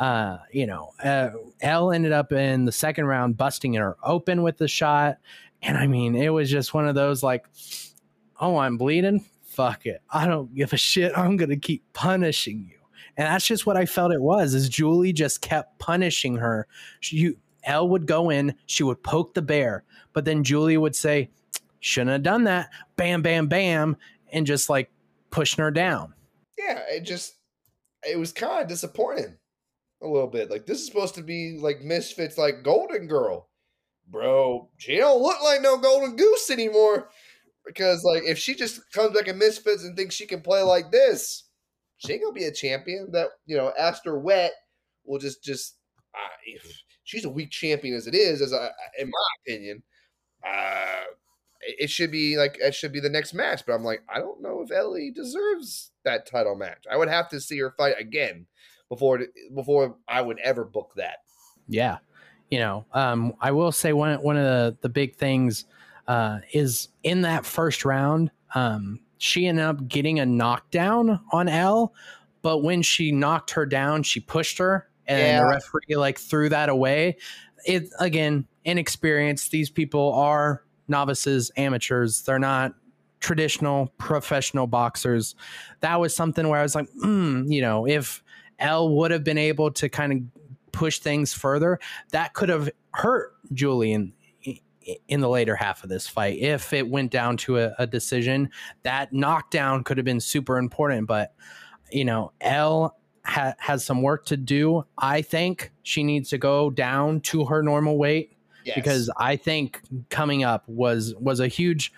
uh, 0.00 0.38
you 0.50 0.66
know, 0.66 0.92
uh, 1.04 1.28
ended 1.62 2.10
up 2.10 2.32
in 2.32 2.64
the 2.64 2.72
second 2.72 3.04
round 3.04 3.36
busting 3.36 3.74
her 3.74 3.96
open 4.02 4.42
with 4.42 4.56
the 4.56 4.66
shot. 4.66 5.18
And 5.60 5.76
I 5.76 5.86
mean, 5.86 6.16
it 6.16 6.30
was 6.30 6.50
just 6.50 6.72
one 6.72 6.88
of 6.88 6.94
those 6.94 7.22
like, 7.22 7.46
oh, 8.40 8.56
I'm 8.56 8.78
bleeding. 8.78 9.26
Fuck 9.44 9.84
it. 9.84 10.00
I 10.10 10.26
don't 10.26 10.54
give 10.54 10.72
a 10.72 10.78
shit. 10.78 11.12
I'm 11.16 11.36
going 11.36 11.50
to 11.50 11.56
keep 11.56 11.84
punishing 11.92 12.66
you. 12.70 12.79
And 13.16 13.26
that's 13.26 13.46
just 13.46 13.66
what 13.66 13.76
I 13.76 13.86
felt 13.86 14.12
it 14.12 14.22
was 14.22 14.54
is 14.54 14.70
Jully 14.70 15.12
just 15.12 15.40
kept 15.40 15.78
punishing 15.78 16.36
her. 16.36 16.66
She, 17.00 17.16
you, 17.16 17.36
Elle 17.64 17.88
would 17.88 18.06
go 18.06 18.30
in, 18.30 18.54
she 18.66 18.82
would 18.82 19.02
poke 19.02 19.34
the 19.34 19.42
bear, 19.42 19.84
but 20.12 20.24
then 20.24 20.42
Jully 20.42 20.78
would 20.78 20.96
say, 20.96 21.30
shouldn't 21.80 22.10
have 22.10 22.22
done 22.22 22.44
that. 22.44 22.70
Bam, 22.96 23.22
bam, 23.22 23.48
bam. 23.48 23.96
And 24.32 24.46
just 24.46 24.70
like 24.70 24.90
pushing 25.30 25.62
her 25.62 25.70
down. 25.70 26.14
yeah, 26.58 26.80
it 26.88 27.02
just 27.02 27.34
it 28.06 28.18
was 28.18 28.32
kind 28.32 28.62
of 28.62 28.68
disappointing 28.68 29.36
a 30.02 30.06
little 30.06 30.28
bit. 30.28 30.50
Like 30.50 30.66
this 30.66 30.78
is 30.80 30.86
supposed 30.86 31.14
to 31.16 31.22
be 31.22 31.58
like 31.60 31.82
Misfits, 31.82 32.38
like 32.38 32.62
Golden 32.62 33.06
Girl, 33.06 33.48
bro. 34.08 34.68
She 34.78 34.96
don't 34.96 35.22
look 35.22 35.42
like 35.42 35.62
no 35.62 35.76
Golden 35.78 36.16
Goose 36.16 36.50
anymore. 36.50 37.10
Because 37.66 38.04
like 38.04 38.22
if 38.24 38.38
she 38.38 38.54
just 38.54 38.80
comes 38.92 39.16
back 39.16 39.28
in 39.28 39.38
Misfits 39.38 39.84
and 39.84 39.96
thinks 39.96 40.14
she 40.14 40.26
can 40.26 40.40
play 40.40 40.62
like 40.62 40.90
this, 40.90 41.44
she 42.00 42.18
gonna 42.18 42.32
be 42.32 42.44
a 42.44 42.52
champion. 42.52 43.10
That 43.12 43.28
you 43.46 43.56
know, 43.56 43.72
Astrid 43.78 44.22
Wett 44.22 44.52
will 45.04 45.18
just 45.18 45.42
just 45.42 45.76
uh, 46.14 46.58
she's 47.04 47.24
a 47.24 47.30
weak 47.30 47.50
champion 47.50 47.94
as 47.94 48.06
it 48.06 48.14
is, 48.14 48.42
as 48.42 48.52
I, 48.52 48.70
in 48.98 49.08
my 49.08 49.26
opinion. 49.46 49.82
Uh, 50.44 51.04
it 51.60 51.76
it 51.80 51.90
should 51.90 52.10
be 52.10 52.36
like 52.36 52.56
it 52.60 52.74
should 52.74 52.92
be 52.92 53.00
the 53.00 53.08
next 53.08 53.34
match, 53.34 53.62
but 53.66 53.74
I'm 53.74 53.84
like, 53.84 54.02
I 54.12 54.18
don't 54.18 54.42
know 54.42 54.62
if 54.62 54.70
Ellie 54.70 55.10
deserves 55.10 55.92
that 56.04 56.26
title 56.26 56.56
match. 56.56 56.84
I 56.90 56.96
would 56.96 57.08
have 57.08 57.28
to 57.30 57.40
see 57.40 57.58
her 57.58 57.74
fight 57.76 57.94
again 57.98 58.46
before 58.88 59.20
before 59.54 59.96
I 60.08 60.22
would 60.22 60.38
ever 60.40 60.64
book 60.64 60.92
that. 60.96 61.18
Yeah. 61.68 61.98
You 62.50 62.58
know, 62.58 62.84
um, 62.92 63.34
I 63.40 63.52
will 63.52 63.72
say 63.72 63.92
one 63.92 64.20
one 64.22 64.36
of 64.36 64.44
the, 64.44 64.76
the 64.80 64.88
big 64.88 65.16
things 65.16 65.66
uh, 66.08 66.40
is 66.52 66.88
in 67.04 67.22
that 67.22 67.46
first 67.46 67.84
round, 67.84 68.30
um, 68.54 68.98
she 69.22 69.46
ended 69.46 69.66
up 69.66 69.86
getting 69.86 70.18
a 70.18 70.24
knockdown 70.24 71.20
on 71.30 71.46
Elle, 71.46 71.92
but 72.40 72.62
when 72.62 72.80
she 72.80 73.12
knocked 73.12 73.50
her 73.50 73.66
down, 73.66 74.02
she 74.02 74.18
pushed 74.18 74.56
her 74.56 74.88
and 75.06 75.20
Yeah. 75.20 75.40
the 75.40 75.46
referee 75.46 75.96
like 75.96 76.18
threw 76.18 76.48
that 76.48 76.70
away. 76.70 77.18
It 77.66 77.90
again, 77.98 78.46
inexperience. 78.64 79.48
These 79.48 79.68
people 79.68 80.14
are 80.14 80.64
novices, 80.88 81.50
amateurs. 81.58 82.22
They're 82.22 82.38
not 82.38 82.72
traditional 83.20 83.92
professional 83.98 84.66
boxers. 84.66 85.34
That 85.80 86.00
was 86.00 86.16
something 86.16 86.48
where 86.48 86.58
I 86.58 86.62
was 86.62 86.74
like, 86.74 86.88
mm, 87.04 87.44
you 87.52 87.60
know, 87.60 87.86
if 87.86 88.22
Elle 88.58 88.88
would 88.96 89.10
have 89.10 89.22
been 89.22 89.36
able 89.36 89.70
to 89.72 89.90
kind 89.90 90.12
of 90.14 90.72
push 90.72 90.98
things 90.98 91.34
further, 91.34 91.78
that 92.12 92.32
could 92.32 92.48
have 92.48 92.70
hurt 92.94 93.34
Julian 93.52 94.14
in 95.08 95.20
the 95.20 95.28
later 95.28 95.54
half 95.54 95.82
of 95.82 95.90
this 95.90 96.06
fight. 96.08 96.38
If 96.38 96.72
it 96.72 96.88
went 96.88 97.10
down 97.10 97.36
to 97.38 97.58
a, 97.58 97.74
a 97.78 97.86
decision, 97.86 98.50
that 98.82 99.12
knockdown 99.12 99.84
could 99.84 99.98
have 99.98 100.04
been 100.04 100.20
super 100.20 100.58
important. 100.58 101.06
But, 101.06 101.34
you 101.92 102.04
know, 102.04 102.32
Elle 102.40 102.96
ha- 103.24 103.54
has 103.58 103.84
some 103.84 104.02
work 104.02 104.24
to 104.26 104.36
do. 104.36 104.84
I 104.98 105.22
think 105.22 105.72
she 105.82 106.02
needs 106.02 106.30
to 106.30 106.38
go 106.38 106.70
down 106.70 107.20
to 107.22 107.44
her 107.44 107.62
normal 107.62 107.98
weight 107.98 108.36
Yes. 108.64 108.74
because 108.74 109.10
I 109.16 109.36
think 109.36 109.80
coming 110.10 110.44
up 110.44 110.64
was 110.68 111.14
was 111.16 111.40
a 111.40 111.48
huge. 111.48 111.92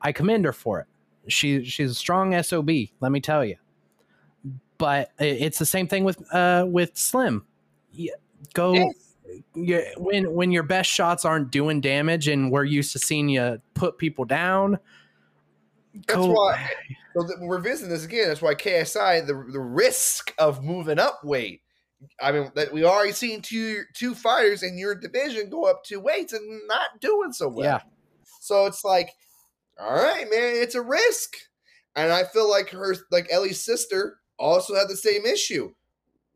I 0.00 0.10
commend 0.12 0.44
her 0.44 0.52
for 0.52 0.80
it. 0.80 0.86
She 1.28 1.64
she's 1.64 1.92
a 1.92 1.94
strong 1.94 2.40
sob. 2.42 2.68
Let 3.00 3.12
me 3.12 3.20
tell 3.20 3.44
you. 3.44 3.56
But 4.76 5.10
it's 5.18 5.58
the 5.58 5.66
same 5.66 5.86
thing 5.86 6.02
with 6.04 6.20
uh 6.34 6.64
with 6.66 6.96
Slim. 6.96 7.44
Yeah, 7.92 8.14
go 8.54 8.72
Yes. 8.72 9.09
Yeah, 9.54 9.82
when 9.96 10.32
when 10.34 10.50
your 10.50 10.62
best 10.62 10.90
shots 10.90 11.24
aren't 11.24 11.50
doing 11.50 11.80
damage 11.80 12.28
and 12.28 12.50
we're 12.50 12.64
used 12.64 12.92
to 12.92 12.98
seeing 12.98 13.28
you 13.28 13.60
put 13.74 13.98
people 13.98 14.24
down. 14.24 14.78
That's 16.06 16.14
go- 16.14 16.32
why. 16.32 16.70
So 17.16 17.26
th- 17.26 17.38
we're 17.40 17.58
visiting 17.58 17.90
this 17.90 18.04
again. 18.04 18.28
That's 18.28 18.42
why 18.42 18.54
KSI 18.54 19.26
the 19.26 19.34
the 19.52 19.60
risk 19.60 20.34
of 20.38 20.64
moving 20.64 20.98
up 20.98 21.24
weight. 21.24 21.62
I 22.20 22.32
mean, 22.32 22.50
that 22.54 22.72
we 22.72 22.84
already 22.84 23.12
seen 23.12 23.42
two 23.42 23.82
two 23.94 24.14
fighters 24.14 24.62
in 24.62 24.78
your 24.78 24.94
division 24.94 25.50
go 25.50 25.64
up 25.64 25.84
two 25.84 26.00
weights 26.00 26.32
and 26.32 26.66
not 26.66 27.00
doing 27.00 27.32
so 27.32 27.48
well. 27.48 27.64
Yeah. 27.64 27.80
So 28.40 28.66
it's 28.66 28.84
like, 28.84 29.10
all 29.78 29.94
right, 29.94 30.24
man, 30.30 30.54
it's 30.54 30.74
a 30.74 30.82
risk. 30.82 31.34
And 31.96 32.12
I 32.12 32.24
feel 32.24 32.48
like 32.48 32.70
her, 32.70 32.96
like 33.10 33.26
Ellie's 33.30 33.62
sister, 33.62 34.18
also 34.38 34.74
had 34.74 34.88
the 34.88 34.96
same 34.96 35.26
issue 35.26 35.72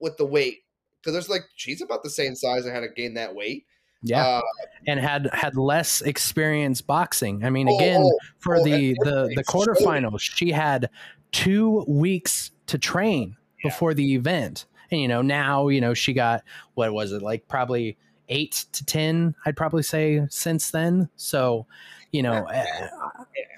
with 0.01 0.17
the 0.17 0.27
weight 0.27 0.64
because 1.05 1.13
there's 1.13 1.29
like 1.29 1.45
she's 1.57 1.83
about 1.83 2.03
the 2.03 2.11
same 2.11 2.35
size 2.35 2.65
and 2.65 2.75
had 2.75 2.81
to 2.81 2.89
gain 2.89 3.15
that 3.15 3.35
weight. 3.35 3.67
Yeah, 4.03 4.23
Uh, 4.27 4.43
and 4.87 5.01
had 5.01 5.29
had 5.33 5.57
less 5.57 6.01
experience 6.03 6.81
boxing. 6.81 7.45
I 7.45 7.51
mean, 7.51 7.69
oh, 7.71 7.77
again, 7.77 8.03
oh, 8.05 8.19
for 8.39 8.57
oh, 8.57 8.65
the 8.65 8.95
the 9.03 9.33
the 9.37 9.45
quarterfinals, 9.45 10.21
she 10.21 10.51
had 10.51 10.91
two 11.33 11.85
weeks 11.89 12.51
to 12.67 12.79
train 12.79 13.37
Yeah. 13.65 13.71
before 13.71 13.95
the 13.95 14.15
event, 14.15 14.67
and 14.91 15.01
you 15.01 15.09
know 15.09 15.23
now 15.23 15.69
you 15.69 15.81
know 15.81 15.95
she 15.95 16.13
got 16.13 16.43
what 16.75 16.93
was 16.93 17.13
it 17.13 17.23
like 17.23 17.49
probably 17.49 17.97
eight 18.29 18.67
to 18.73 18.85
ten, 18.85 19.35
I'd 19.47 19.57
probably 19.57 19.83
say 19.83 20.27
since 20.31 20.71
then. 20.71 21.09
So, 21.17 21.67
you 22.11 22.23
know, 22.23 22.45
eh, 22.47 22.65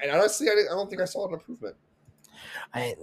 and 0.03 0.11
honestly, 0.11 0.49
I, 0.49 0.53
I 0.53 0.75
don't 0.75 0.89
think 0.91 1.01
I 1.01 1.05
saw 1.07 1.27
an 1.29 1.35
improvement. 1.35 1.77
I, 2.75 2.95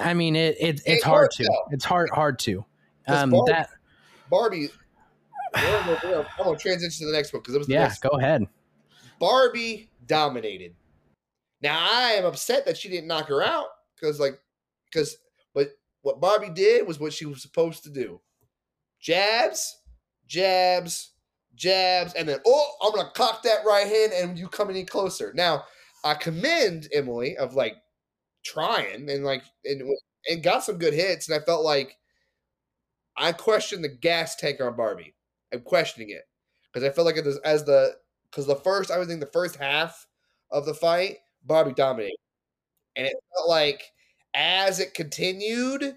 I 0.00 0.14
mean 0.14 0.36
it, 0.36 0.56
it 0.60 0.80
it's 0.86 0.86
It 0.86 1.04
hard 1.04 1.30
to 1.32 1.44
though. 1.44 1.68
it's 1.72 1.84
hard 1.84 2.10
hard 2.10 2.38
to. 2.40 2.64
um 3.08 3.30
that 3.46 3.70
Barbie. 4.30 4.68
we're 5.54 5.60
gonna- 5.62 5.88
we're 5.88 6.10
gonna- 6.10 6.28
I'm 6.38 6.44
gonna 6.44 6.58
transition 6.58 7.06
to 7.06 7.06
the 7.06 7.12
next 7.16 7.32
one 7.32 7.40
because 7.40 7.54
it 7.54 7.58
was 7.58 7.66
the 7.66 7.72
yeah 7.74 7.94
go 8.02 8.10
ahead 8.18 8.46
Barbie 9.18 9.90
dominated. 10.06 10.74
Now 11.60 11.78
I 11.90 12.12
am 12.12 12.24
upset 12.24 12.64
that 12.66 12.76
she 12.76 12.88
didn't 12.88 13.08
knock 13.08 13.26
her 13.28 13.42
out 13.42 13.66
because, 13.96 14.20
like, 14.20 14.38
because 14.84 15.16
but 15.54 15.70
what 16.02 16.20
Barbie 16.20 16.50
did 16.50 16.86
was 16.86 17.00
what 17.00 17.12
she 17.12 17.26
was 17.26 17.42
supposed 17.42 17.82
to 17.84 17.90
do: 17.90 18.20
jabs, 19.00 19.80
jabs, 20.28 21.12
jabs, 21.56 22.14
and 22.14 22.28
then 22.28 22.38
oh, 22.46 22.72
I'm 22.82 22.92
gonna 22.94 23.10
cock 23.14 23.42
that 23.42 23.64
right 23.66 23.86
hand, 23.86 24.12
and 24.12 24.38
you 24.38 24.48
come 24.48 24.70
any 24.70 24.84
closer. 24.84 25.32
Now 25.34 25.64
I 26.04 26.14
commend 26.14 26.88
Emily 26.92 27.36
of 27.36 27.54
like 27.54 27.74
trying 28.44 29.10
and 29.10 29.24
like 29.24 29.42
and 29.64 29.82
and 30.28 30.42
got 30.42 30.62
some 30.62 30.78
good 30.78 30.94
hits, 30.94 31.28
and 31.28 31.40
I 31.40 31.44
felt 31.44 31.64
like 31.64 31.96
I 33.18 33.32
questioned 33.32 33.84
the 33.84 33.88
gas 33.88 34.36
tank 34.36 34.60
on 34.60 34.76
Barbie. 34.76 35.14
I'm 35.52 35.60
questioning 35.62 36.10
it 36.10 36.22
because 36.72 36.88
I 36.88 36.92
felt 36.92 37.06
like 37.06 37.16
it 37.16 37.24
was, 37.24 37.38
as 37.38 37.64
the 37.64 37.96
because 38.30 38.46
the 38.46 38.56
first 38.56 38.90
I 38.90 38.98
was 38.98 39.10
in 39.10 39.20
the 39.20 39.26
first 39.26 39.56
half 39.56 40.06
of 40.50 40.66
the 40.66 40.74
fight 40.74 41.18
Barbie 41.44 41.72
dominated. 41.74 42.16
And 42.96 43.06
it 43.06 43.14
felt 43.36 43.48
like 43.48 43.84
as 44.34 44.80
it 44.80 44.94
continued, 44.94 45.96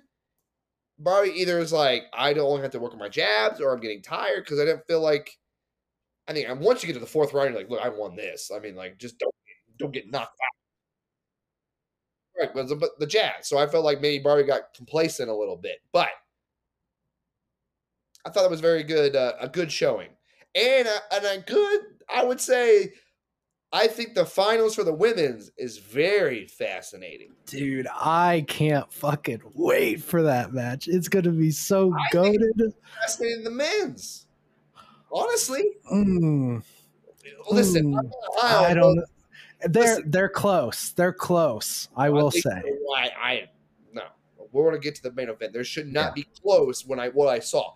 Barbie 0.99 1.31
either 1.31 1.60
was 1.60 1.73
like, 1.73 2.03
I 2.13 2.34
don't 2.34 2.62
have 2.62 2.71
to 2.71 2.79
work 2.79 2.93
on 2.93 2.99
my 2.99 3.10
jabs 3.10 3.60
or 3.60 3.73
I'm 3.73 3.79
getting 3.81 4.01
tired 4.01 4.43
because 4.43 4.60
I 4.60 4.65
didn't 4.65 4.86
feel 4.88 5.01
like 5.01 5.38
I 6.27 6.34
think 6.34 6.47
once 6.62 6.84
you 6.84 6.88
get 6.88 6.93
to 6.93 6.99
the 6.99 7.05
fourth 7.07 7.34
round, 7.34 7.51
you're 7.51 7.60
like, 7.62 7.69
look, 7.69 7.81
I 7.81 7.89
won 7.89 8.15
this. 8.15 8.51
I 8.55 8.60
mean, 8.60 8.75
like, 8.75 8.97
just 8.99 9.19
don't 9.19 9.36
don't 9.79 9.93
get 9.93 10.12
knocked 10.12 10.39
out. 10.41 10.55
Right, 12.39 12.53
but 12.53 12.67
the, 12.69 12.75
but 12.75 12.91
the 12.99 13.05
jazz. 13.07 13.47
So 13.47 13.57
I 13.57 13.67
felt 13.67 13.86
like 13.86 14.01
maybe 14.01 14.23
Barbie 14.23 14.43
got 14.43 14.73
complacent 14.73 15.29
a 15.29 15.36
little 15.36 15.57
bit, 15.57 15.77
but 15.91 16.10
I 18.25 18.29
thought 18.29 18.45
it 18.45 18.51
was 18.51 18.62
very 18.62 18.84
good, 18.84 19.15
uh, 19.15 19.34
a 19.39 19.47
good 19.47 19.71
showing, 19.71 20.10
and 20.55 20.88
a, 20.88 20.97
and 21.15 21.25
a 21.25 21.43
good, 21.45 21.81
I 22.13 22.23
would 22.23 22.39
say, 22.39 22.93
I 23.73 23.88
think 23.88 24.13
the 24.15 24.25
finals 24.25 24.75
for 24.75 24.84
the 24.84 24.93
women's 24.93 25.49
is 25.57 25.77
very 25.77 26.45
fascinating. 26.45 27.31
Dude, 27.45 27.88
I 27.93 28.43
can't 28.47 28.91
fucking 28.91 29.41
wait 29.55 30.01
for 30.03 30.21
that 30.23 30.53
match. 30.53 30.88
It's 30.88 31.07
gonna 31.07 31.31
be 31.31 31.51
so 31.51 31.95
goaded. 32.12 32.73
Fascinating 33.01 33.43
the 33.45 33.51
men's. 33.51 34.27
Honestly, 35.12 35.63
Mm, 35.91 36.63
listen, 37.49 37.93
mm, 37.93 38.12
Ohio, 38.38 38.60
I 38.69 38.73
don't. 38.73 39.03
They're 39.69 39.84
listen. 39.95 40.12
they're 40.12 40.29
close. 40.29 40.91
They're 40.91 41.13
close. 41.13 41.88
I 41.95 42.10
will 42.10 42.31
think 42.31 42.43
say. 42.45 42.62
I, 42.95 43.10
I 43.21 43.49
no. 43.93 44.03
We're 44.51 44.65
gonna 44.65 44.79
get 44.81 44.95
to 44.95 45.03
the 45.03 45.12
main 45.13 45.29
event. 45.29 45.53
There 45.53 45.63
should 45.63 45.88
not 45.91 46.07
Yeah. 46.17 46.23
be 46.23 46.27
close 46.41 46.86
when 46.86 46.99
I 46.99 47.10
what 47.10 47.27
I 47.29 47.39
saw. 47.39 47.73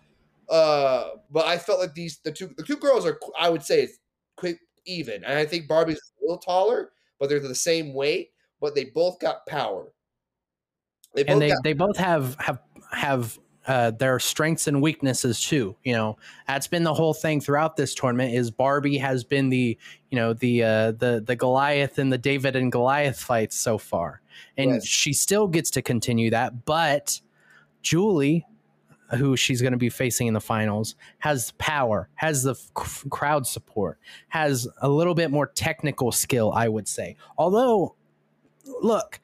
Uh, 0.48 1.10
but 1.30 1.46
I 1.46 1.58
felt 1.58 1.80
like 1.80 1.94
these 1.94 2.18
the 2.24 2.32
two 2.32 2.50
the 2.56 2.62
two 2.62 2.76
girls 2.76 3.04
are 3.04 3.18
I 3.38 3.50
would 3.50 3.62
say 3.62 3.82
it's 3.82 3.98
quick 4.36 4.58
even, 4.84 5.24
and 5.24 5.38
I 5.38 5.44
think 5.44 5.66
Barbie's 5.66 5.98
a 5.98 6.22
little 6.22 6.38
taller, 6.38 6.92
but 7.18 7.28
they're 7.28 7.40
the 7.40 7.54
same 7.54 7.94
weight. 7.94 8.30
But 8.60 8.74
they 8.74 8.84
both 8.84 9.18
got 9.18 9.46
power. 9.46 9.88
They 11.14 11.24
both 11.24 11.32
and 11.32 11.42
they, 11.42 11.48
got 11.48 11.62
they 11.62 11.72
both 11.72 11.96
have 11.96 12.36
have 12.38 12.60
have 12.92 13.38
uh, 13.66 13.90
their 13.90 14.18
strengths 14.18 14.68
and 14.68 14.80
weaknesses 14.80 15.40
too. 15.40 15.76
You 15.82 15.94
know, 15.94 16.16
that's 16.46 16.68
been 16.68 16.84
the 16.84 16.94
whole 16.94 17.14
thing 17.14 17.40
throughout 17.40 17.76
this 17.76 17.94
tournament. 17.94 18.34
Is 18.34 18.50
Barbie 18.50 18.98
has 18.98 19.24
been 19.24 19.48
the 19.48 19.76
you 20.10 20.16
know 20.16 20.32
the 20.32 20.62
uh, 20.62 20.92
the 20.92 21.22
the 21.26 21.36
Goliath 21.36 21.98
and 21.98 22.12
the 22.12 22.18
David 22.18 22.54
and 22.54 22.70
Goliath 22.70 23.18
fights 23.18 23.56
so 23.56 23.78
far, 23.78 24.20
and 24.56 24.74
Yes. 24.74 24.86
she 24.86 25.12
still 25.12 25.48
gets 25.48 25.70
to 25.72 25.82
continue 25.82 26.30
that. 26.30 26.64
But 26.64 27.20
Jully, 27.82 28.44
who 29.10 29.36
she's 29.36 29.60
going 29.62 29.72
to 29.72 29.78
be 29.78 29.88
facing 29.88 30.26
in 30.26 30.34
the 30.34 30.40
finals, 30.40 30.94
has 31.18 31.52
power, 31.58 32.08
has 32.14 32.42
the 32.42 32.54
f- 32.76 33.04
crowd 33.10 33.46
support, 33.46 33.98
has 34.28 34.66
a 34.82 34.88
little 34.88 35.14
bit 35.14 35.30
more 35.30 35.46
technical 35.46 36.10
skill, 36.12 36.52
I 36.52 36.68
would 36.68 36.88
say. 36.88 37.16
Although, 37.38 37.94
look, 38.82 39.20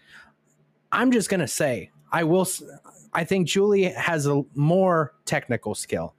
I'm 0.92 1.11
just 1.11 1.29
going 1.29 1.40
to 1.40 1.49
say, 1.49 1.90
I 2.12 2.25
will. 2.25 2.47
I 3.14 3.25
think 3.25 3.49
Jully 3.49 3.95
has 3.95 4.27
a 4.27 4.42
more 4.55 5.14
technical 5.25 5.75
skill, 5.75 6.14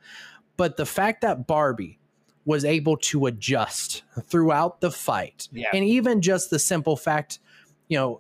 but 0.58 0.78
the 0.78 0.86
fact 0.86 1.22
that 1.22 1.48
Barbie 1.48 2.00
was 2.46 2.66
able 2.66 2.98
to 2.98 3.26
adjust 3.28 4.04
throughout 4.24 4.82
the 4.82 4.92
fight, 4.92 5.48
Yeah. 5.54 5.70
and 5.74 5.86
even 5.86 6.22
just 6.22 6.50
the 6.50 6.60
simple 6.60 6.98
fact, 6.98 7.40
you 7.88 7.98
know, 7.98 8.20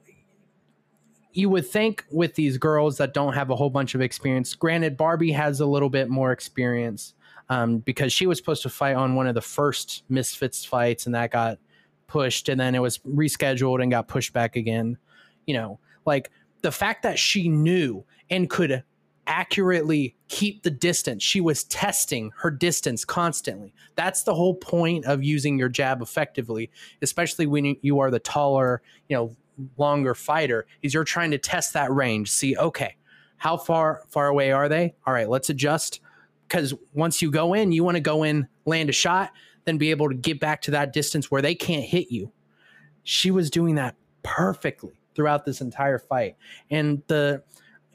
you 1.33 1.49
would 1.49 1.67
think 1.67 2.05
with 2.11 2.35
these 2.35 2.57
girls 2.57 2.97
that 2.97 3.13
don't 3.13 3.33
have 3.33 3.49
a 3.49 3.55
whole 3.55 3.69
bunch 3.69 3.95
of 3.95 4.01
experience. 4.01 4.53
Granted, 4.53 4.95
Barbie 4.95 5.31
has 5.31 5.59
a 5.59 5.65
little 5.65 5.89
bit 5.89 6.09
more 6.09 6.31
experience 6.31 7.15
um, 7.49 7.79
because 7.79 8.13
she 8.13 8.27
was 8.27 8.37
supposed 8.37 8.63
to 8.63 8.69
fight 8.69 8.95
on 8.95 9.15
one 9.15 9.27
of 9.27 9.35
the 9.35 9.41
first 9.41 10.03
Misfits 10.09 10.63
fights, 10.63 11.05
and 11.05 11.15
that 11.15 11.31
got 11.31 11.57
pushed, 12.07 12.49
and 12.49 12.59
then 12.59 12.75
it 12.75 12.79
was 12.79 12.99
rescheduled 12.99 13.81
and 13.81 13.91
got 13.91 14.07
pushed 14.07 14.31
back 14.31 14.55
again. 14.55 14.97
You 15.45 15.55
know, 15.55 15.79
like 16.05 16.29
the 16.61 16.71
fact 16.71 17.03
that 17.03 17.19
she 17.19 17.49
knew 17.49 18.05
and 18.29 18.49
could 18.49 18.83
accurately 19.27 20.15
keep 20.27 20.63
the 20.63 20.71
distance. 20.71 21.23
She 21.23 21.39
was 21.39 21.63
testing 21.65 22.31
her 22.37 22.51
distance 22.51 23.05
constantly. 23.05 23.73
That's 23.95 24.23
the 24.23 24.35
whole 24.35 24.55
point 24.55 25.05
of 25.05 25.23
using 25.23 25.57
your 25.57 25.69
jab 25.69 26.01
effectively, 26.01 26.69
especially 27.01 27.45
when 27.45 27.77
you 27.81 27.99
are 27.99 28.11
the 28.11 28.19
taller, 28.19 28.81
you 29.07 29.15
know, 29.15 29.35
longer 29.77 30.15
fighter, 30.15 30.65
is 30.81 30.93
you're 30.93 31.03
trying 31.03 31.31
to 31.31 31.37
test 31.37 31.73
that 31.73 31.91
range. 31.91 32.31
See, 32.31 32.57
okay, 32.57 32.95
how 33.37 33.57
far 33.57 34.03
far 34.07 34.27
away 34.27 34.51
are 34.51 34.69
they? 34.69 34.95
All 35.05 35.13
right, 35.13 35.29
let's 35.29 35.49
adjust. 35.49 35.99
Because 36.47 36.73
once 36.93 37.21
you 37.21 37.31
go 37.31 37.53
in, 37.53 37.71
you 37.71 37.83
want 37.83 37.95
to 37.95 38.01
go 38.01 38.23
in, 38.23 38.47
land 38.65 38.89
a 38.89 38.93
shot, 38.93 39.31
then 39.65 39.77
be 39.77 39.91
able 39.91 40.09
to 40.09 40.15
get 40.15 40.39
back 40.39 40.61
to 40.63 40.71
that 40.71 40.93
distance 40.93 41.31
where 41.31 41.41
they 41.41 41.55
can't 41.55 41.83
hit 41.83 42.11
you. 42.11 42.31
She 43.03 43.31
was 43.31 43.49
doing 43.49 43.75
that 43.75 43.95
perfectly 44.23 44.93
throughout 45.15 45.45
this 45.45 45.61
entire 45.61 45.99
fight. 45.99 46.35
And 46.69 47.01
the 47.07 47.43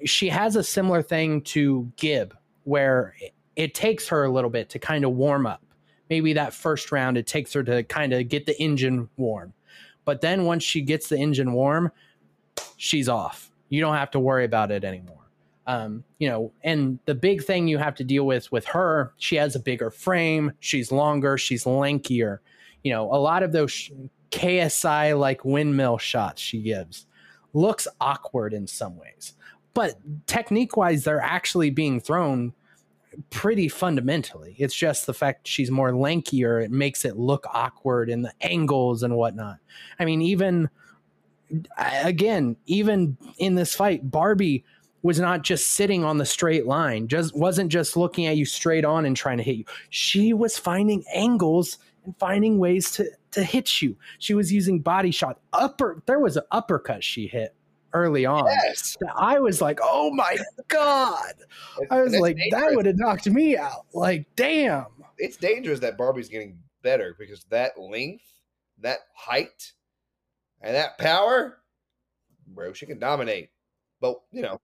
she 0.04 0.28
has 0.28 0.56
a 0.56 0.62
similar 0.62 1.02
thing 1.02 1.42
to 1.42 1.90
Gib, 1.96 2.36
where 2.64 3.14
it, 3.20 3.34
it 3.56 3.74
takes 3.74 4.08
her 4.08 4.24
a 4.24 4.30
little 4.30 4.50
bit 4.50 4.68
to 4.70 4.78
kind 4.78 5.04
of 5.04 5.12
warm 5.12 5.46
up. 5.46 5.62
Maybe 6.08 6.32
that 6.34 6.54
first 6.54 6.92
round, 6.92 7.18
it 7.18 7.26
takes 7.26 7.52
her 7.52 7.62
to 7.64 7.82
kind 7.84 8.12
of 8.12 8.28
get 8.28 8.46
the 8.46 8.60
engine 8.60 9.08
warm. 9.16 9.52
But 10.08 10.22
then 10.22 10.46
once 10.46 10.64
she 10.64 10.80
gets 10.80 11.10
the 11.10 11.18
engine 11.18 11.52
warm, 11.52 11.92
she's 12.78 13.10
off. 13.10 13.50
You 13.68 13.82
don't 13.82 13.94
have 13.94 14.10
to 14.12 14.18
worry 14.18 14.46
about 14.46 14.70
it 14.70 14.82
anymore. 14.82 15.28
Um, 15.66 16.02
you 16.18 16.30
know, 16.30 16.50
and 16.64 16.98
the 17.04 17.14
big 17.14 17.44
thing 17.44 17.68
you 17.68 17.76
have 17.76 17.94
to 17.96 18.04
deal 18.04 18.24
with 18.24 18.50
with 18.50 18.64
her, 18.64 19.12
she 19.18 19.36
has 19.36 19.54
a 19.54 19.60
bigger 19.60 19.90
frame, 19.90 20.52
she's 20.60 20.90
longer, 20.90 21.36
she's 21.36 21.64
lankier. 21.64 22.38
You 22.84 22.92
know, 22.92 23.12
a 23.12 23.20
lot 23.20 23.42
of 23.42 23.52
those 23.52 23.90
KSI 24.30 25.18
like 25.18 25.44
windmill 25.44 25.98
shots 25.98 26.40
she 26.40 26.62
gives 26.62 27.04
looks 27.52 27.86
awkward 28.00 28.54
in 28.54 28.66
some 28.66 28.96
ways 28.96 29.34
but 29.74 29.94
technique 30.26 30.76
wise 30.76 31.04
they're 31.04 31.20
actually 31.20 31.70
being 31.70 32.00
thrown 32.00 32.52
pretty 33.30 33.68
fundamentally. 33.68 34.54
It's 34.58 34.74
just 34.74 35.06
the 35.06 35.14
fact 35.14 35.46
she's 35.46 35.70
more 35.70 35.92
lankier 35.92 36.62
it 36.62 36.70
makes 36.70 37.04
it 37.04 37.16
look 37.16 37.46
awkward 37.52 38.10
in 38.10 38.22
the 38.22 38.32
angles 38.40 39.02
and 39.02 39.16
whatnot. 39.16 39.58
I 39.98 40.04
mean 40.04 40.22
even 40.22 40.68
again 41.78 42.56
even 42.66 43.16
in 43.38 43.54
this 43.54 43.74
fight 43.74 44.10
barbie 44.10 44.64
was 45.02 45.18
not 45.18 45.42
just 45.42 45.68
sitting 45.68 46.04
on 46.04 46.18
the 46.18 46.26
straight 46.26 46.66
line 46.66 47.08
just 47.08 47.34
wasn't 47.34 47.70
just 47.70 47.96
looking 47.96 48.26
at 48.26 48.36
you 48.36 48.44
straight 48.44 48.84
on 48.84 49.04
and 49.04 49.16
trying 49.16 49.38
to 49.38 49.44
hit 49.44 49.56
you. 49.56 49.64
She 49.90 50.32
was 50.32 50.58
finding 50.58 51.04
angles 51.12 51.78
and 52.04 52.16
finding 52.18 52.58
ways 52.58 52.90
to 52.92 53.10
to 53.32 53.42
hit 53.42 53.82
you. 53.82 53.96
She 54.18 54.34
was 54.34 54.52
using 54.52 54.80
body 54.80 55.10
shot 55.10 55.40
upper 55.52 56.02
there 56.06 56.20
was 56.20 56.36
an 56.36 56.44
uppercut 56.50 57.02
she 57.02 57.26
hit 57.26 57.54
early 57.92 58.26
on 58.26 58.46
yes. 58.46 58.96
I 59.16 59.38
was 59.40 59.60
like, 59.60 59.80
oh 59.82 60.12
my 60.12 60.36
God. 60.68 61.32
I 61.90 62.00
was 62.02 62.14
like, 62.14 62.36
that 62.50 62.74
would 62.74 62.86
have 62.86 62.98
knocked 62.98 63.28
me 63.28 63.56
out. 63.56 63.86
Like, 63.94 64.26
damn. 64.36 64.86
it's 65.16 65.36
dangerous 65.36 65.80
that 65.80 65.96
Barbie's 65.98 66.28
getting 66.28 66.58
better 66.82 67.16
because 67.18 67.44
that 67.50 67.78
length, 67.78 68.24
that 68.80 68.98
height, 69.14 69.72
and 70.60 70.74
that 70.74 70.98
power, 70.98 71.58
bro, 72.46 72.72
she 72.72 72.86
can 72.86 72.98
dominate. 72.98 73.50
But 74.00 74.20
you 74.32 74.42
know, 74.42 74.60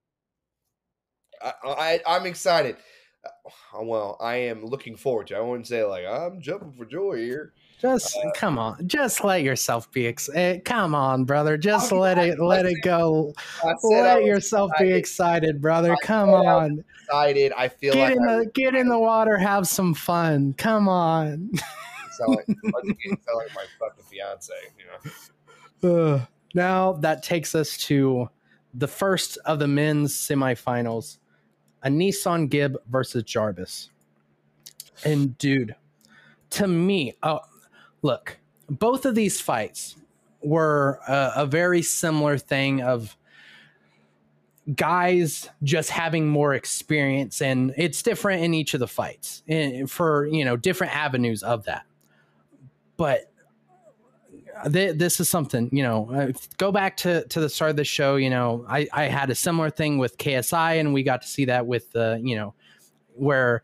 I, 1.41 1.53
I 1.63 2.01
I'm 2.07 2.25
excited. 2.25 2.77
Uh, 3.25 3.83
Well, 3.83 4.17
I 4.21 4.35
am 4.35 4.65
looking 4.65 4.95
forward 4.95 5.27
to. 5.27 5.35
it. 5.35 5.37
I 5.37 5.41
wouldn't 5.41 5.67
say 5.67 5.83
like 5.83 6.05
I'm 6.05 6.41
jumping 6.41 6.73
for 6.73 6.85
joy 6.85 7.17
here. 7.17 7.53
Just 7.93 8.17
come 8.35 8.57
on. 8.57 8.87
Just 8.87 9.23
let 9.23 9.43
yourself 9.43 9.91
be 9.91 10.07
ex- 10.07 10.29
eh, 10.33 10.59
come 10.65 10.95
on, 10.95 11.23
brother. 11.25 11.57
Just 11.57 11.91
I'm 11.91 11.99
let 11.99 12.17
it 12.17 12.39
let 12.39 12.65
it 12.65 12.81
go. 12.83 13.33
Let 13.83 14.23
yourself 14.23 14.71
be 14.79 14.91
excited. 14.91 14.95
excited, 15.49 15.61
brother. 15.61 15.93
I 15.93 15.97
Come 16.05 16.29
on. 16.29 16.83
excited. 17.03 17.53
I 17.55 17.67
feel 17.67 17.93
Get 17.93 18.09
like 18.09 18.17
in 18.17 18.23
the 18.25 18.51
get 18.53 18.75
in 18.75 18.87
the 18.89 18.99
water, 18.99 19.37
have 19.37 19.67
some 19.67 19.93
fun. 19.93 20.53
Come 20.57 20.87
on. 20.89 21.51
sound 22.17 22.35
like, 22.35 22.45
sound 22.47 22.57
like 23.35 23.53
my 23.55 23.65
fucking 23.79 24.03
fiance. 24.09 24.53
You 25.81 25.89
know, 25.89 26.27
now 26.53 26.93
that 26.93 27.21
takes 27.23 27.53
us 27.55 27.77
to 27.77 28.29
the 28.73 28.87
first 28.87 29.37
of 29.45 29.59
the 29.59 29.67
men's 29.67 30.13
semifinals 30.15 31.17
AnEsonGib 31.83 32.75
versus 32.87 33.23
Jarvis. 33.23 33.89
And 35.03 35.37
dude, 35.37 35.75
to 36.51 36.67
me, 36.67 37.13
oh, 37.21 37.39
look, 38.05 38.37
both 38.69 39.05
of 39.05 39.15
these 39.15 39.41
fights 39.41 39.95
were 40.41 40.99
a, 41.07 41.31
a 41.37 41.45
very 41.45 41.81
similar 41.81 42.37
thing 42.37 42.81
of 42.81 43.17
guys 44.75 45.49
just 45.63 45.89
having 45.89 46.27
more 46.27 46.53
experience 46.53 47.41
and 47.41 47.73
it's 47.77 48.01
different 48.01 48.43
in 48.43 48.53
each 48.53 48.73
of 48.73 48.79
the 48.79 48.87
fights 48.87 49.43
for 49.87 50.25
you 50.27 50.43
know 50.45 50.55
different 50.55 50.95
avenues 50.95 51.43
of 51.43 51.65
that. 51.65 51.83
But 52.97 53.31
th- 54.71 54.97
this 54.97 55.19
is 55.19 55.29
something 55.29 55.69
you 55.71 55.83
know 55.83 56.09
uh, 56.11 56.31
go 56.57 56.71
back 56.71 56.97
to 56.97 57.25
to 57.27 57.39
the 57.39 57.49
start 57.49 57.71
of 57.71 57.77
the 57.77 57.83
show 57.83 58.15
you 58.15 58.29
know 58.29 58.65
i 58.69 58.87
i 58.93 59.03
had 59.03 59.29
a 59.29 59.35
similar 59.35 59.69
thing 59.69 59.97
with 59.97 60.17
ksi 60.17 60.79
and 60.79 60.93
we 60.93 61.03
got 61.03 61.21
to 61.21 61.27
see 61.27 61.45
that 61.45 61.67
with 61.67 61.91
the 61.91 62.19
you 62.23 62.35
know 62.35 62.53
where 63.15 63.63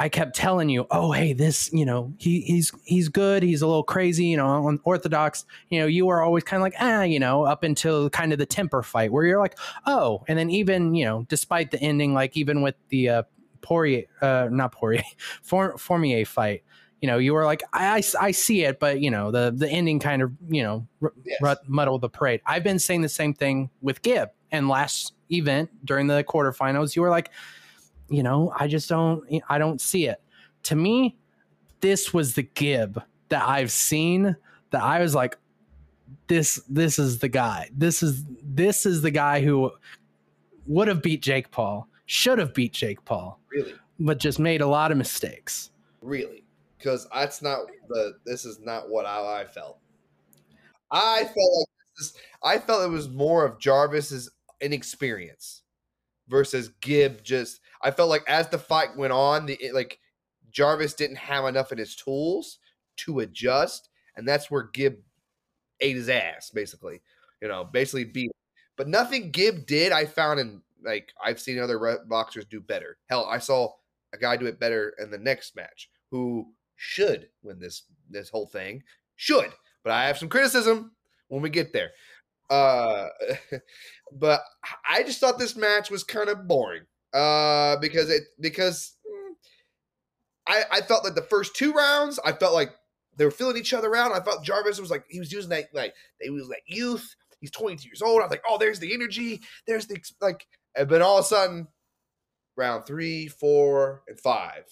I 0.00 0.08
kept 0.08 0.34
telling 0.34 0.70
you, 0.70 0.86
oh 0.90 1.12
hey, 1.12 1.34
this 1.34 1.70
you 1.74 1.84
know 1.84 2.14
he 2.16 2.40
he's 2.40 2.72
he's 2.84 3.10
good, 3.10 3.42
he's 3.42 3.60
a 3.60 3.66
little 3.66 3.82
crazy, 3.82 4.24
you 4.24 4.38
know, 4.38 4.66
unorthodox. 4.66 5.44
You 5.68 5.80
know, 5.80 5.86
you 5.86 6.06
were 6.06 6.22
always 6.22 6.42
kind 6.42 6.58
of 6.58 6.62
like 6.62 6.74
ah, 6.80 7.02
you 7.02 7.20
know, 7.20 7.44
up 7.44 7.64
until 7.64 8.08
kind 8.08 8.32
of 8.32 8.38
the 8.38 8.46
Temperrr 8.46 8.82
fight 8.82 9.12
where 9.12 9.26
you're 9.26 9.38
like 9.38 9.58
oh, 9.86 10.24
and 10.26 10.38
then 10.38 10.48
even 10.48 10.94
you 10.94 11.04
know, 11.04 11.26
despite 11.28 11.70
the 11.70 11.78
ending, 11.82 12.14
like 12.14 12.34
even 12.34 12.62
with 12.62 12.76
the 12.88 13.10
uh, 13.10 13.22
Poirier, 13.60 14.04
uh, 14.22 14.48
not 14.50 14.72
Poirier, 14.72 15.02
For, 15.42 15.76
Fournier 15.76 16.24
fight, 16.24 16.64
you 17.02 17.06
know, 17.06 17.18
you 17.18 17.34
were 17.34 17.44
like, 17.44 17.62
I, 17.74 17.98
I, 17.98 18.02
I, 18.26 18.30
see 18.30 18.64
it, 18.64 18.80
but 18.80 19.00
you 19.00 19.10
know, 19.10 19.30
the 19.30 19.52
the 19.54 19.68
ending 19.68 19.98
kind 19.98 20.22
of, 20.22 20.32
you 20.48 20.62
know, 20.62 20.86
r- 21.02 21.12
yes. 21.26 21.58
muddle 21.66 21.98
the 21.98 22.08
parade. 22.08 22.40
I've 22.46 22.64
been 22.64 22.78
saying 22.78 23.02
the 23.02 23.10
same 23.10 23.34
thing 23.34 23.68
with 23.82 24.00
Gib, 24.00 24.30
and 24.50 24.66
last 24.66 25.12
event 25.30 25.68
during 25.84 26.06
the 26.06 26.24
quarterfinals, 26.24 26.96
you 26.96 27.02
were 27.02 27.10
like, 27.10 27.30
you 28.10 28.22
know, 28.22 28.52
I 28.58 28.66
just 28.66 28.88
don't, 28.88 29.24
I 29.48 29.58
don't 29.58 29.80
see 29.80 30.06
it. 30.06 30.20
To 30.64 30.76
me, 30.76 31.16
this 31.80 32.12
was 32.12 32.34
the 32.34 32.42
Gib 32.42 33.02
that 33.30 33.48
I've 33.48 33.70
seen 33.70 34.36
that 34.70 34.82
I 34.82 35.00
was 35.00 35.14
like, 35.14 35.38
this, 36.26 36.60
this 36.68 36.98
is 36.98 37.18
the 37.20 37.28
guy. 37.28 37.70
This 37.76 38.02
is 38.02 38.24
this 38.42 38.84
is 38.84 39.02
the 39.02 39.10
guy 39.10 39.40
who 39.40 39.70
would 40.66 40.88
have 40.88 41.02
beat 41.02 41.22
Jake 41.22 41.50
Paul, 41.50 41.88
should 42.06 42.38
have 42.38 42.52
beat 42.52 42.72
Jake 42.72 43.04
Paul, 43.04 43.40
really, 43.50 43.74
but 43.98 44.18
just 44.18 44.38
made 44.38 44.60
a 44.60 44.66
lot 44.66 44.92
of 44.92 44.98
mistakes. 44.98 45.70
Really 46.02 46.44
because 46.80 47.06
that's 47.14 47.42
not 47.42 47.60
the. 47.88 48.14
This 48.24 48.44
is 48.44 48.58
not 48.60 48.88
what 48.88 49.06
I, 49.06 49.42
I 49.42 49.44
felt. 49.44 49.78
I 50.90 51.24
felt 51.24 51.58
like 51.58 51.68
this, 51.96 52.14
I 52.42 52.58
felt 52.58 52.84
it 52.84 52.90
was 52.90 53.08
more 53.08 53.44
of 53.44 53.58
Jarvis's 53.58 54.30
inexperience 54.60 55.62
versus 56.28 56.70
Gib. 56.80 57.22
Just 57.22 57.60
I 57.82 57.90
felt 57.90 58.10
like 58.10 58.28
as 58.28 58.48
the 58.48 58.58
fight 58.58 58.96
went 58.96 59.12
on, 59.12 59.46
the 59.46 59.58
like 59.72 59.98
Jarvis 60.50 60.94
didn't 60.94 61.16
have 61.16 61.44
enough 61.44 61.72
in 61.72 61.78
his 61.78 61.96
tools 61.96 62.58
to 62.98 63.20
adjust, 63.20 63.88
and 64.16 64.26
that's 64.28 64.50
where 64.50 64.70
Gib 64.72 64.98
ate 65.80 65.96
his 65.96 66.08
ass, 66.08 66.50
basically. 66.50 67.00
You 67.40 67.48
know, 67.48 67.64
basically 67.64 68.04
beat. 68.04 68.30
But 68.76 68.88
nothing 68.88 69.30
Gib 69.30 69.66
did, 69.66 69.92
I 69.92 70.04
found 70.04 70.40
in 70.40 70.62
like 70.84 71.12
I've 71.22 71.40
seen 71.40 71.58
other 71.58 71.98
boxers 72.08 72.44
do 72.44 72.60
better. 72.60 72.98
Hell, 73.08 73.26
I 73.26 73.38
saw 73.38 73.72
a 74.12 74.18
guy 74.18 74.36
do 74.36 74.46
it 74.46 74.60
better 74.60 74.94
in 74.98 75.10
the 75.10 75.18
next 75.18 75.56
match 75.56 75.90
who 76.10 76.48
should 76.76 77.28
win 77.42 77.58
this 77.58 77.84
this 78.08 78.28
whole 78.28 78.46
thing. 78.46 78.82
Should, 79.16 79.52
but 79.84 79.92
I 79.92 80.06
have 80.06 80.18
some 80.18 80.28
criticism 80.28 80.92
when 81.28 81.42
we 81.42 81.50
get 81.50 81.72
there. 81.72 81.90
Uh, 82.48 83.08
but 84.12 84.42
I 84.88 85.02
just 85.02 85.20
thought 85.20 85.38
this 85.38 85.56
match 85.56 85.90
was 85.90 86.04
kind 86.04 86.28
of 86.28 86.48
boring. 86.48 86.82
Uh, 87.12 87.76
because 87.78 88.08
it 88.08 88.22
because 88.38 88.96
mm, 89.06 89.34
I 90.46 90.62
I 90.70 90.80
felt 90.82 91.04
like 91.04 91.14
the 91.14 91.22
first 91.22 91.56
two 91.56 91.72
rounds 91.72 92.20
I 92.24 92.32
felt 92.32 92.54
like 92.54 92.72
they 93.16 93.24
were 93.24 93.30
filling 93.30 93.56
each 93.56 93.74
other 93.74 93.94
out. 93.96 94.12
I 94.12 94.20
felt 94.20 94.44
Jarvis 94.44 94.80
was 94.80 94.90
like 94.90 95.04
he 95.08 95.18
was 95.18 95.32
using 95.32 95.50
that 95.50 95.66
like 95.74 95.94
he 96.20 96.30
was 96.30 96.48
like 96.48 96.62
youth. 96.66 97.16
He's 97.40 97.50
22 97.50 97.88
years 97.88 98.02
old. 98.02 98.20
I 98.20 98.24
was 98.24 98.30
like, 98.30 98.42
oh, 98.48 98.58
there's 98.58 98.80
the 98.80 98.92
energy. 98.92 99.40
There's 99.66 99.86
the 99.86 99.98
like, 100.20 100.46
but 100.74 101.02
all 101.02 101.18
of 101.18 101.24
a 101.24 101.28
sudden, 101.28 101.68
round 102.56 102.86
three, 102.86 103.28
four, 103.28 104.02
and 104.06 104.20
five, 104.20 104.64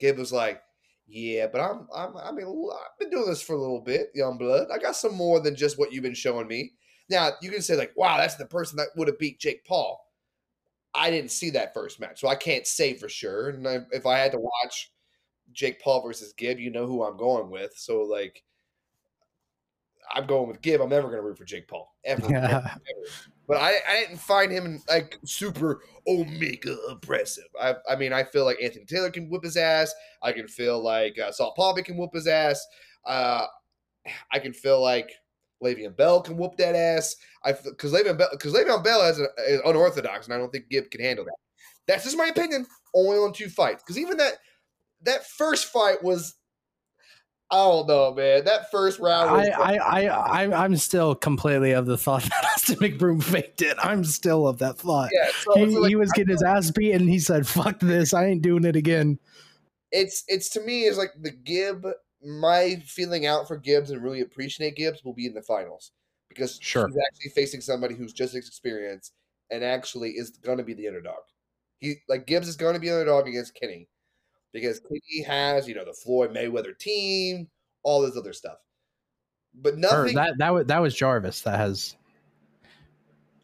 Gabe 0.00 0.18
was 0.18 0.32
like, 0.32 0.60
yeah, 1.06 1.46
but 1.46 1.60
I'm, 1.60 1.86
I'm, 1.94 2.16
I 2.16 2.32
mean, 2.32 2.46
I've 2.46 2.98
been 2.98 3.10
doing 3.10 3.28
this 3.28 3.42
for 3.42 3.54
a 3.54 3.60
little 3.60 3.80
bit, 3.80 4.08
young 4.14 4.38
blood. 4.38 4.68
I 4.72 4.78
got 4.78 4.96
some 4.96 5.14
more 5.14 5.40
than 5.40 5.54
just 5.54 5.78
what 5.78 5.92
you've 5.92 6.02
been 6.02 6.14
showing 6.14 6.48
me. 6.48 6.72
Now 7.08 7.30
you 7.40 7.50
can 7.50 7.62
say 7.62 7.76
like, 7.76 7.92
wow, 7.96 8.16
that's 8.16 8.34
the 8.34 8.46
person 8.46 8.76
that 8.78 8.88
would 8.96 9.08
have 9.08 9.18
beat 9.18 9.38
Jake 9.38 9.64
Paul. 9.64 10.04
I 10.96 11.10
didn't 11.10 11.30
see 11.30 11.50
that 11.50 11.74
first 11.74 12.00
match, 12.00 12.20
so 12.20 12.28
I 12.28 12.34
can't 12.34 12.66
say 12.66 12.94
for 12.94 13.08
sure. 13.08 13.50
And 13.50 13.68
I, 13.68 13.80
if 13.92 14.06
I 14.06 14.18
had 14.18 14.32
to 14.32 14.38
watch 14.38 14.92
Jake 15.52 15.80
Paul 15.80 16.02
versus 16.02 16.32
Gib, 16.36 16.58
you 16.58 16.70
know 16.70 16.86
who 16.86 17.04
I'm 17.04 17.16
going 17.16 17.50
with. 17.50 17.72
So 17.76 18.00
like, 18.02 18.42
I'm 20.12 20.26
going 20.26 20.48
with 20.48 20.62
Gib. 20.62 20.80
I'm 20.80 20.88
never 20.88 21.08
going 21.08 21.18
to 21.18 21.22
root 21.22 21.38
for 21.38 21.44
Jake 21.44 21.68
Paul 21.68 21.94
ever. 22.04 22.26
Yeah. 22.30 22.44
ever, 22.44 22.56
ever. 22.56 22.80
But 23.48 23.58
I, 23.58 23.74
I 23.88 24.00
didn't 24.00 24.18
find 24.18 24.50
him 24.50 24.82
like 24.88 25.18
super 25.24 25.82
omega 26.08 26.76
oppressive. 26.88 27.48
I, 27.60 27.74
I 27.88 27.96
mean, 27.96 28.12
I 28.12 28.24
feel 28.24 28.44
like 28.44 28.62
Anthony 28.62 28.84
Taylor 28.84 29.10
can 29.10 29.28
whip 29.28 29.44
his 29.44 29.56
ass. 29.56 29.94
I 30.22 30.32
can 30.32 30.48
feel 30.48 30.82
like 30.82 31.18
uh, 31.18 31.30
Saul 31.30 31.54
can 31.84 31.96
whoop 31.96 32.14
his 32.14 32.26
ass. 32.26 32.64
Uh, 33.04 33.46
I 34.32 34.38
can 34.38 34.52
feel 34.52 34.82
like 34.82 35.12
Le'Veon 35.62 35.96
Bell 35.96 36.20
can 36.20 36.36
whoop 36.36 36.56
that 36.56 36.74
ass. 36.74 37.16
I 37.44 37.52
because 37.52 37.92
Le'Veon 37.92 38.18
Bell 38.18 38.28
because 38.32 38.52
Le'Veon 38.52 38.84
Bell 38.84 39.02
is, 39.02 39.20
a, 39.20 39.28
is 39.48 39.60
unorthodox, 39.64 40.26
and 40.26 40.34
I 40.34 40.38
don't 40.38 40.50
think 40.50 40.68
Gib 40.68 40.90
can 40.90 41.00
handle 41.00 41.24
that. 41.24 41.36
That's 41.86 42.04
just 42.04 42.16
my 42.16 42.26
opinion. 42.26 42.66
Only 42.94 43.18
on 43.18 43.32
two 43.32 43.48
fights, 43.48 43.82
because 43.82 43.98
even 43.98 44.16
that 44.18 44.34
that 45.02 45.26
first 45.26 45.66
fight 45.66 46.02
was 46.02 46.34
I 47.50 47.56
don't 47.56 47.86
know, 47.86 48.12
man. 48.12 48.44
That 48.44 48.70
first 48.72 48.98
round. 48.98 49.30
I, 49.30 49.50
I, 49.50 49.76
I, 49.76 50.06
I, 50.08 50.64
I'm 50.64 50.76
still 50.76 51.14
completely 51.14 51.72
of 51.72 51.86
the 51.86 51.96
thought 51.96 52.22
that 52.24 52.44
Austin 52.44 52.76
McBroom 52.76 53.22
faked 53.22 53.62
it. 53.62 53.76
I'm 53.80 54.02
still 54.04 54.48
of 54.48 54.58
that 54.58 54.78
thought. 54.78 55.10
Yeah, 55.12 55.30
so 55.42 55.54
he, 55.54 55.78
like, 55.78 55.88
he 55.88 55.96
was 55.96 56.10
getting 56.12 56.32
his 56.32 56.42
ass 56.42 56.70
beat, 56.72 56.92
and 56.92 57.08
he 57.08 57.20
said, 57.20 57.46
"Fuck 57.46 57.78
this! 57.78 58.12
I 58.12 58.26
ain't 58.26 58.42
doing 58.42 58.64
it 58.64 58.74
again." 58.74 59.18
It's, 59.92 60.24
it's 60.26 60.48
to 60.50 60.60
me 60.60 60.82
is 60.82 60.98
like 60.98 61.12
the 61.20 61.30
Gib. 61.30 61.86
My 62.26 62.82
feeling 62.84 63.26
out 63.26 63.46
for 63.46 63.56
Gibbs 63.56 63.90
and 63.90 64.02
really 64.02 64.20
appreciate 64.20 64.74
Gibbs 64.74 65.04
will 65.04 65.14
be 65.14 65.26
in 65.26 65.34
the 65.34 65.42
finals 65.42 65.92
because 66.28 66.58
sure. 66.60 66.88
he's 66.88 66.96
actually 66.96 67.30
facing 67.30 67.60
somebody 67.60 67.94
who's 67.94 68.12
just 68.12 68.34
experienced 68.34 69.12
and 69.50 69.62
actually 69.62 70.10
is 70.10 70.30
going 70.30 70.58
to 70.58 70.64
be 70.64 70.74
the 70.74 70.88
underdog. 70.88 71.20
He 71.78 71.96
like 72.08 72.26
Gibbs 72.26 72.48
is 72.48 72.56
going 72.56 72.74
to 72.74 72.80
be 72.80 72.88
the 72.88 72.94
underdog 72.94 73.28
against 73.28 73.54
Kenny 73.54 73.88
because 74.52 74.80
Kenny 74.80 75.22
has, 75.24 75.68
you 75.68 75.74
know, 75.74 75.84
the 75.84 75.92
Floyd 75.92 76.34
Mayweather 76.34 76.76
team, 76.76 77.48
all 77.84 78.02
this 78.02 78.16
other 78.16 78.32
stuff. 78.32 78.58
But 79.54 79.78
nothing. 79.78 80.10
Or 80.10 80.24
that 80.24 80.38
that 80.38 80.52
was 80.52 80.66
that 80.66 80.82
was 80.82 80.94
Jarvis 80.96 81.42
that 81.42 81.58
has. 81.58 81.96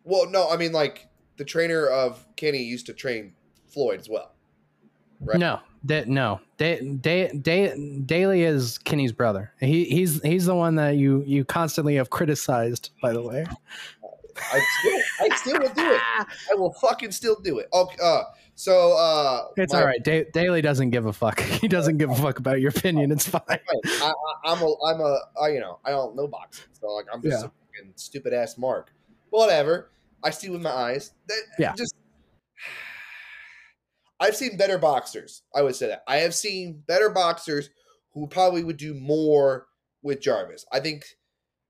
Well, 0.02 0.28
no, 0.28 0.50
I 0.50 0.56
mean 0.56 0.72
like 0.72 1.08
the 1.36 1.44
trainer 1.44 1.86
of 1.86 2.26
Kenny 2.36 2.62
used 2.62 2.86
to 2.86 2.94
train 2.94 3.34
Floyd 3.68 4.00
as 4.00 4.08
well. 4.08 4.34
Right? 5.20 5.38
No, 5.38 5.60
da- 5.84 6.04
no. 6.06 6.40
Da- 6.58 6.80
da- 6.80 7.32
da- 7.32 8.00
Daley 8.04 8.42
is 8.42 8.78
Kenny's 8.78 9.12
brother. 9.12 9.52
He 9.60 9.84
he's 9.84 10.22
he's 10.22 10.46
the 10.46 10.54
one 10.54 10.76
that 10.76 10.96
you 10.96 11.22
you 11.26 11.44
constantly 11.44 11.96
have 11.96 12.10
criticized. 12.10 12.90
By 13.00 13.12
the 13.12 13.22
way, 13.22 13.46
I 14.36 14.60
still 14.80 15.00
I 15.20 15.36
still 15.36 15.60
will 15.60 15.74
do 15.74 15.92
it. 15.92 16.00
I 16.50 16.54
will 16.54 16.72
fucking 16.74 17.12
still 17.12 17.36
do 17.40 17.58
it. 17.58 17.68
Okay, 17.72 17.96
uh, 18.02 18.22
so 18.54 18.96
uh, 18.96 19.48
it's 19.56 19.72
my, 19.72 19.80
all 19.80 19.86
right. 19.86 20.02
Da- 20.02 20.26
Daly 20.32 20.62
doesn't 20.62 20.90
give 20.90 21.06
a 21.06 21.12
fuck. 21.12 21.40
He 21.62 21.68
doesn't 21.68 21.98
give 21.98 22.10
a 22.10 22.14
fuck 22.14 22.38
about 22.38 22.60
your 22.60 22.70
opinion. 22.70 23.10
It's 23.12 23.28
fine. 23.28 23.42
I, 23.48 24.12
am 24.46 24.62
a 24.62 24.74
I'm 24.86 25.00
a 25.00 25.18
I, 25.40 25.48
you 25.48 25.60
know 25.60 25.78
I 25.84 25.90
don't 25.90 26.16
know 26.16 26.26
boxing, 26.26 26.66
so 26.72 26.88
like 26.88 27.06
I'm 27.12 27.22
just 27.22 27.40
yeah. 27.40 27.48
a 27.48 27.50
fucking 27.50 27.92
stupid 27.96 28.32
ass 28.32 28.58
mark. 28.58 28.92
Whatever. 29.30 29.90
I 30.24 30.30
see 30.30 30.50
with 30.50 30.62
my 30.62 30.70
eyes. 30.70 31.12
That, 31.26 31.42
yeah. 31.58 31.74
Just 31.74 31.94
I've 34.22 34.36
seen 34.36 34.56
better 34.56 34.78
boxers. 34.78 35.42
I 35.52 35.62
would 35.62 35.74
say 35.74 35.88
that 35.88 36.04
I 36.06 36.18
have 36.18 36.32
seen 36.32 36.84
better 36.86 37.10
boxers 37.10 37.70
who 38.12 38.28
probably 38.28 38.62
would 38.62 38.76
do 38.76 38.94
more 38.94 39.66
with 40.00 40.20
Jarvis. 40.20 40.64
I 40.70 40.78
think 40.78 41.04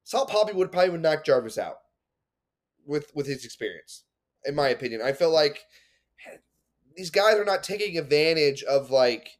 Salt 0.04 0.28
Papi 0.28 0.54
would 0.54 0.70
probably 0.70 0.90
would 0.90 1.00
knock 1.00 1.24
Jarvis 1.24 1.56
out 1.56 1.76
with 2.84 3.10
with 3.14 3.26
his 3.26 3.46
experience. 3.46 4.04
In 4.44 4.54
my 4.54 4.68
opinion, 4.68 5.00
I 5.02 5.12
feel 5.12 5.30
like 5.30 5.64
these 6.94 7.08
guys 7.08 7.36
are 7.36 7.44
not 7.46 7.62
taking 7.62 7.96
advantage 7.96 8.62
of 8.64 8.90
like 8.90 9.30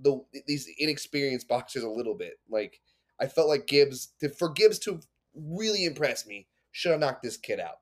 the 0.00 0.24
these 0.46 0.68
inexperienced 0.78 1.48
boxers 1.48 1.82
a 1.82 1.88
little 1.88 2.14
bit. 2.14 2.38
Like 2.48 2.80
I 3.20 3.26
felt 3.26 3.48
like 3.48 3.66
Gibbs 3.66 4.12
to, 4.20 4.28
for 4.28 4.50
Gibbs 4.50 4.78
to 4.80 5.00
really 5.34 5.84
impress 5.84 6.24
me 6.24 6.46
should 6.70 6.92
have 6.92 7.00
knocked 7.00 7.24
this 7.24 7.36
kid 7.36 7.58
out. 7.58 7.78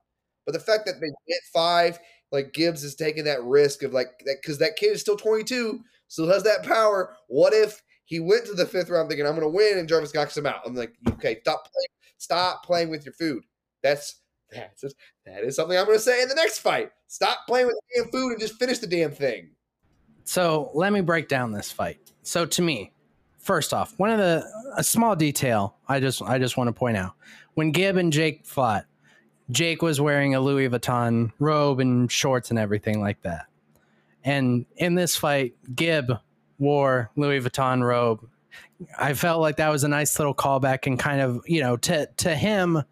But 0.47 0.53
the 0.53 0.59
fact 0.59 0.87
that 0.87 0.99
they 0.99 1.07
get 1.27 1.41
five, 1.53 1.99
like 2.31 2.53
Gibbs 2.53 2.83
is 2.83 2.95
taking 2.95 3.25
that 3.25 3.43
risk 3.43 3.83
of 3.83 3.93
like 3.93 4.07
that 4.25 4.37
because 4.41 4.59
that 4.59 4.75
kid 4.75 4.91
is 4.91 5.01
still 5.01 5.17
22, 5.17 5.81
still 6.07 6.27
has 6.27 6.43
that 6.43 6.63
power. 6.63 7.15
What 7.27 7.53
if 7.53 7.81
he 8.05 8.19
went 8.19 8.45
to 8.45 8.53
the 8.53 8.65
fifth 8.65 8.89
round 8.89 9.09
thinking 9.09 9.25
I'm 9.25 9.37
going 9.37 9.41
to 9.41 9.55
win 9.55 9.77
and 9.77 9.87
Jarvis 9.87 10.13
knocks 10.13 10.37
him 10.37 10.45
out? 10.45 10.61
I'm 10.65 10.75
like, 10.75 10.93
okay, 11.09 11.39
stop 11.41 11.63
playing, 11.63 11.87
stop 12.17 12.63
playing 12.63 12.89
with 12.89 13.05
your 13.05 13.13
food. 13.13 13.43
That's 13.83 14.21
that's 14.51 14.83
that 15.25 15.43
is 15.43 15.55
something 15.55 15.77
I'm 15.77 15.85
going 15.85 15.97
to 15.97 16.03
say 16.03 16.21
in 16.21 16.29
the 16.29 16.35
next 16.35 16.59
fight. 16.59 16.91
Stop 17.07 17.39
playing 17.47 17.67
with 17.67 17.77
damn 17.95 18.09
food 18.11 18.31
and 18.31 18.39
just 18.39 18.55
finish 18.55 18.79
the 18.79 18.87
damn 18.87 19.11
thing. 19.11 19.51
So 20.23 20.71
let 20.73 20.91
me 20.91 21.01
break 21.01 21.27
down 21.29 21.51
this 21.51 21.71
fight. 21.71 21.99
So 22.23 22.45
to 22.45 22.61
me, 22.61 22.91
first 23.39 23.73
off, 23.73 23.93
one 23.97 24.09
of 24.09 24.17
the 24.17 24.45
a 24.75 24.83
small 24.83 25.15
detail 25.15 25.77
I 25.87 25.99
just 25.99 26.21
I 26.21 26.37
just 26.39 26.57
want 26.57 26.67
to 26.67 26.73
point 26.73 26.97
out 26.97 27.13
when 27.53 27.71
Gib 27.71 27.97
and 27.97 28.11
Jake 28.11 28.45
fought, 28.45 28.85
Jake 29.49 29.81
was 29.81 30.01
wearing 30.01 30.35
a 30.35 30.39
Louis 30.41 30.69
Vuitton 30.69 31.31
robe 31.39 31.79
and 31.79 32.11
shorts 32.11 32.49
and 32.49 32.59
everything 32.59 32.99
like 32.99 33.21
that. 33.21 33.45
And 34.23 34.65
in 34.75 34.95
this 34.95 35.15
fight, 35.15 35.55
Gib 35.73 36.11
wore 36.59 37.11
Louis 37.15 37.39
Vuitton 37.39 37.81
robe. 37.81 38.27
I 38.99 39.13
felt 39.13 39.41
like 39.41 39.57
that 39.57 39.69
was 39.69 39.83
a 39.83 39.87
nice 39.87 40.19
little 40.19 40.33
callback 40.35 40.85
and 40.85 40.99
kind 40.99 41.21
of, 41.21 41.41
you 41.47 41.61
know, 41.61 41.77
to 41.77 42.07
to 42.17 42.35
him 42.35 42.83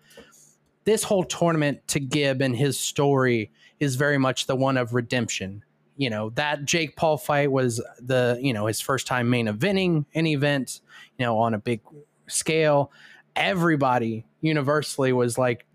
this 0.85 1.03
whole 1.03 1.23
tournament 1.23 1.85
to 1.89 1.99
Gib 1.99 2.41
and 2.41 2.55
his 2.55 2.79
story 2.79 3.51
is 3.79 3.95
very 3.95 4.17
much 4.17 4.45
the 4.47 4.55
one 4.55 4.77
of 4.77 4.93
redemption. 4.93 5.63
you 5.97 6.09
know 6.09 6.29
that 6.31 6.65
Jake 6.65 6.95
Paul 6.95 7.17
fight 7.17 7.51
was 7.51 7.81
the 7.99 8.37
you 8.41 8.53
know 8.53 8.65
his 8.67 8.81
first 8.81 9.07
time 9.07 9.29
main 9.29 9.47
eventing 9.47 10.05
an 10.13 10.27
event, 10.27 10.81
you 11.17 11.25
know 11.25 11.37
on 11.37 11.53
a 11.53 11.57
big 11.57 11.81
scale. 12.27 12.91
Everybody 13.35 14.25
universally 14.41 15.11
was 15.11 15.37
like, 15.37 15.65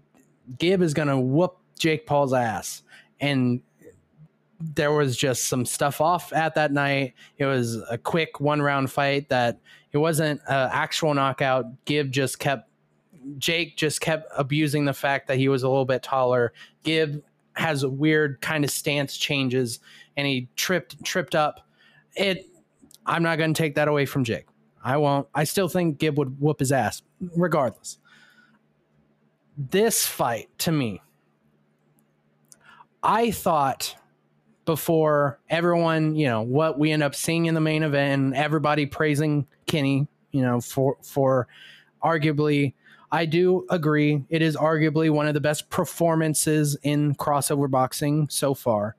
Gib 0.59 0.83
is 0.83 0.95
gonna 0.95 1.21
whoop 1.21 1.57
Jake 1.79 2.07
Paul's 2.07 2.33
ass, 2.33 2.83
and 3.21 3.61
there 4.61 4.93
was 4.93 5.17
just 5.17 5.45
some 5.45 5.65
stuff 5.65 6.01
off 6.01 6.33
at 6.33 6.55
that 6.55 6.73
night. 6.73 7.15
It 7.39 7.47
was 7.47 7.77
a 7.91 7.97
quick 7.97 8.41
one 8.41 8.61
round 8.61 8.91
fight 8.91 9.29
that 9.31 9.59
it 9.93 9.99
wasn't 9.99 10.41
an 10.49 10.71
actual 10.73 11.15
knockout. 11.15 11.67
Gib 11.87 12.11
just 12.11 12.39
kept 12.39 12.69
Jake 13.39 13.77
just 13.77 14.01
kept 14.01 14.31
abusing 14.37 14.85
the 14.85 14.93
fact 14.93 15.29
that 15.29 15.37
he 15.37 15.49
was 15.49 15.63
a 15.63 15.69
little 15.69 15.85
bit 15.85 16.03
taller. 16.03 16.53
Gib 16.85 17.23
has 17.55 17.83
a 17.83 17.89
weird 17.89 18.41
kind 18.41 18.65
of 18.65 18.71
stance 18.71 19.17
changes 19.17 19.81
and 20.17 20.27
he 20.27 20.49
tripped 20.57 21.03
tripped 21.05 21.35
up. 21.35 21.67
It 22.17 22.47
I'm 23.07 23.23
not 23.23 23.39
going 23.39 23.53
to 23.53 23.63
take 23.63 23.75
that 23.75 23.89
away 23.89 24.07
from 24.07 24.25
Jake. 24.25 24.47
I 24.83 24.97
won't. 24.97 25.27
I 25.35 25.45
still 25.45 25.69
think 25.69 25.99
Gib 25.99 26.19
would 26.19 26.41
whoop 26.41 26.61
his 26.61 26.73
ass 26.73 27.03
regardless. 27.37 27.99
This 29.69 30.07
fight 30.07 30.49
to 30.61 30.73
me 30.73 31.03
I 33.03 33.31
thought 33.31 33.95
before 34.65 35.39
everyone, 35.51 36.15
you 36.15 36.27
know, 36.27 36.43
what 36.43 36.79
we 36.79 36.93
end 36.93 37.03
up 37.03 37.15
seeing 37.15 37.47
in 37.47 37.55
the 37.55 37.61
main 37.61 37.83
event 37.83 38.23
and 38.23 38.35
everybody 38.35 38.87
praising 38.87 39.47
Kenny, 39.67 40.09
you 40.33 40.41
know, 40.41 40.63
for 40.63 40.97
for 41.03 41.47
arguably 42.03 42.73
I 43.13 43.27
do 43.27 43.67
agree 43.69 44.25
it 44.31 44.41
is 44.41 44.57
arguably 44.57 45.11
one 45.11 45.27
of 45.27 45.35
the 45.35 45.41
best 45.41 45.69
performances 45.69 46.77
in 46.83 47.15
crossover 47.17 47.71
boxing 47.71 48.29
so 48.31 48.55
far. 48.55 48.97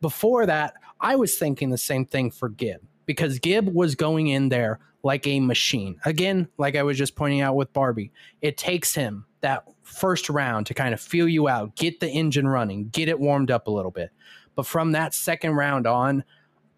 Before 0.00 0.46
that, 0.46 0.74
I 1.00 1.16
was 1.16 1.36
thinking 1.36 1.70
the 1.70 1.78
same 1.78 2.04
thing 2.04 2.30
for 2.30 2.48
Gib 2.48 2.80
because 3.06 3.40
Gib 3.40 3.74
was 3.74 3.96
going 3.96 4.28
in 4.28 4.50
there 4.50 4.78
like 5.02 5.26
a 5.26 5.40
machine. 5.40 5.98
Again, 6.04 6.48
like 6.58 6.76
I 6.76 6.82
was 6.82 6.98
just 6.98 7.16
pointing 7.16 7.40
out 7.40 7.56
with 7.56 7.72
Barbie, 7.72 8.12
it 8.42 8.56
takes 8.56 8.94
him 8.94 9.24
that 9.46 9.64
first 9.84 10.28
round 10.28 10.66
to 10.66 10.74
kind 10.74 10.92
of 10.92 11.00
feel 11.00 11.28
you 11.28 11.48
out, 11.48 11.76
get 11.76 12.00
the 12.00 12.08
engine 12.08 12.48
running, 12.48 12.88
get 12.88 13.08
it 13.08 13.18
warmed 13.18 13.52
up 13.52 13.68
a 13.68 13.70
little 13.70 13.92
bit. 13.92 14.10
But 14.56 14.66
from 14.66 14.90
that 14.92 15.14
second 15.14 15.52
round 15.52 15.86
on, 15.86 16.24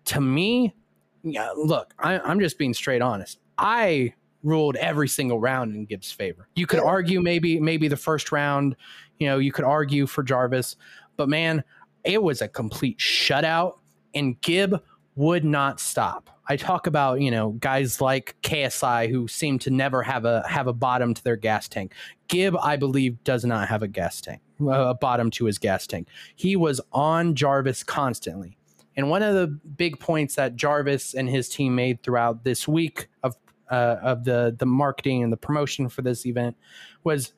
to 0.07 0.21
me, 0.21 0.75
yeah, 1.23 1.51
look, 1.57 1.95
I, 1.99 2.19
I'm 2.19 2.39
just 2.41 2.59
being 2.59 2.75
straight 2.75 3.01
honest. 3.01 3.39
I 3.57 4.13
ruled 4.43 4.77
every 4.77 5.09
single 5.09 5.41
round 5.41 5.75
in 5.75 5.87
Gibbs' 5.87 6.13
favor. 6.13 6.47
You 6.57 6.67
could 6.67 6.81
argue 6.81 7.23
maybe 7.23 7.59
maybe 7.59 7.89
the 7.89 7.97
first 7.97 8.33
round, 8.33 8.77
you 9.19 9.27
know, 9.27 9.39
you 9.39 9.51
could 9.51 9.65
argue 9.65 10.07
for 10.07 10.23
Jarvis, 10.23 10.77
but 11.17 11.31
man, 11.31 11.65
it 12.05 12.23
was 12.23 12.43
a 12.43 12.49
complete 12.49 12.99
shutout, 12.99 13.79
and 14.15 14.39
Gib 14.43 14.79
would 15.19 15.45
not 15.45 15.81
stop. 15.81 16.31
I 16.49 16.57
talk 16.57 16.87
about 16.87 17.21
you 17.21 17.31
know 17.31 17.51
guys 17.51 18.01
like 18.01 18.37
KSI 18.43 19.11
who 19.11 19.27
seem 19.27 19.59
to 19.61 19.71
never 19.71 20.03
have 20.03 20.25
a 20.25 20.47
have 20.49 20.69
a 20.69 20.73
bottom 20.73 21.13
to 21.13 21.23
their 21.25 21.37
gas 21.37 21.69
tank. 21.69 21.93
Gib, 22.29 22.57
I 22.57 22.77
believe, 22.77 23.23
does 23.25 23.45
not 23.45 23.69
have 23.69 23.83
a 23.83 23.89
gas 23.89 24.21
tank, 24.21 24.41
a 24.61 24.95
bottom 24.95 25.31
to 25.33 25.45
his 25.47 25.59
gas 25.59 25.87
tank. 25.87 26.07
He 26.37 26.55
was 26.55 26.81
on 26.93 27.35
Jarvis 27.35 27.83
constantly. 27.83 28.57
And 28.97 29.11
one 29.11 29.23
of 29.23 29.35
the 29.35 29.49
big 29.49 29.99
points 29.99 30.37
that 30.37 30.57
Jarvis 30.57 31.15
and 31.15 31.29
his 31.29 31.49
team 31.49 31.75
made 31.75 32.03
throughout 32.03 32.45
this 32.45 32.69
week 32.69 33.09
of 33.23 33.37
uh, 33.71 33.97
of 34.01 34.25
the 34.25 34.55
the 34.57 34.67
marketing 34.67 35.25
and 35.25 35.33
the 35.33 35.37
promotion 35.37 35.89
for 35.89 36.03
this 36.03 36.27
event 36.27 36.57
was, 37.03 37.33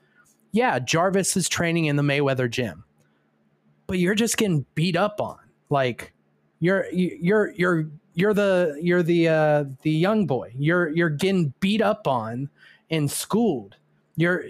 yeah, 0.52 0.78
Jarvis 0.78 1.34
is 1.34 1.48
training 1.48 1.86
in 1.86 1.96
the 1.96 2.02
Mayweather 2.02 2.48
gym, 2.48 2.84
but 3.86 3.98
you're 3.98 4.14
just 4.14 4.36
getting 4.36 4.66
beat 4.74 4.96
up 4.96 5.18
on. 5.18 5.38
Like 5.70 6.12
you're 6.60 6.86
you're 6.92 7.52
you're 7.52 7.90
you're 8.14 8.34
the 8.34 8.78
you're 8.80 9.02
the 9.02 9.28
uh, 9.28 9.64
the 9.82 9.90
young 9.90 10.26
boy. 10.26 10.52
You're 10.56 10.90
you're 10.90 11.10
getting 11.10 11.54
beat 11.60 11.80
up 11.80 12.06
on 12.06 12.50
and 12.90 13.10
schooled. 13.10 13.76
You're 14.16 14.44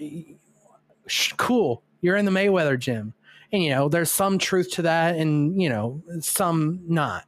sh- 1.07 1.33
cool. 1.37 1.83
You're 2.01 2.17
in 2.17 2.25
the 2.25 2.31
Mayweather 2.33 2.79
gym, 2.79 3.15
and 3.53 3.63
you 3.63 3.71
know 3.71 3.89
there's 3.89 4.11
some 4.11 4.39
truth 4.39 4.71
to 4.73 4.83
that, 4.83 5.17
and 5.17 5.61
you 5.61 5.69
know 5.69 6.03
some 6.21 6.81
not. 6.87 7.25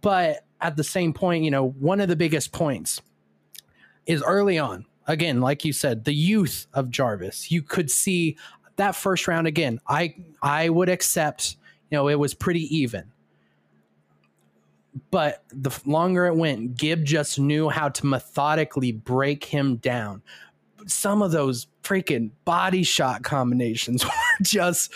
But 0.00 0.44
at 0.60 0.76
the 0.76 0.84
same 0.84 1.12
point, 1.12 1.44
you 1.44 1.50
know 1.50 1.68
one 1.68 2.00
of 2.00 2.08
the 2.08 2.16
biggest 2.16 2.52
points 2.52 3.00
is 4.06 4.22
early 4.22 4.58
on. 4.58 4.84
Again, 5.06 5.40
like 5.40 5.64
you 5.64 5.72
said, 5.72 6.04
the 6.04 6.12
youth 6.12 6.66
of 6.74 6.90
Jarvis. 6.90 7.50
You 7.50 7.62
could 7.62 7.90
see 7.90 8.36
that 8.76 8.94
first 8.94 9.28
round 9.28 9.46
again. 9.46 9.80
I 9.86 10.14
I 10.42 10.68
would 10.70 10.88
accept. 10.88 11.56
You 11.90 11.96
know, 11.96 12.08
it 12.08 12.18
was 12.18 12.34
pretty 12.34 12.76
even 12.76 13.10
but 15.10 15.44
the 15.50 15.70
longer 15.86 16.26
it 16.26 16.36
went, 16.36 16.76
Gib 16.76 17.04
just 17.04 17.38
knew 17.38 17.68
how 17.68 17.88
to 17.88 18.06
methodically 18.06 18.92
break 18.92 19.44
him 19.44 19.76
down. 19.76 20.22
Some 20.86 21.22
of 21.22 21.32
those 21.32 21.66
freaking 21.82 22.30
body 22.44 22.82
shot 22.82 23.22
combinations 23.22 24.04
were 24.04 24.10
just. 24.42 24.92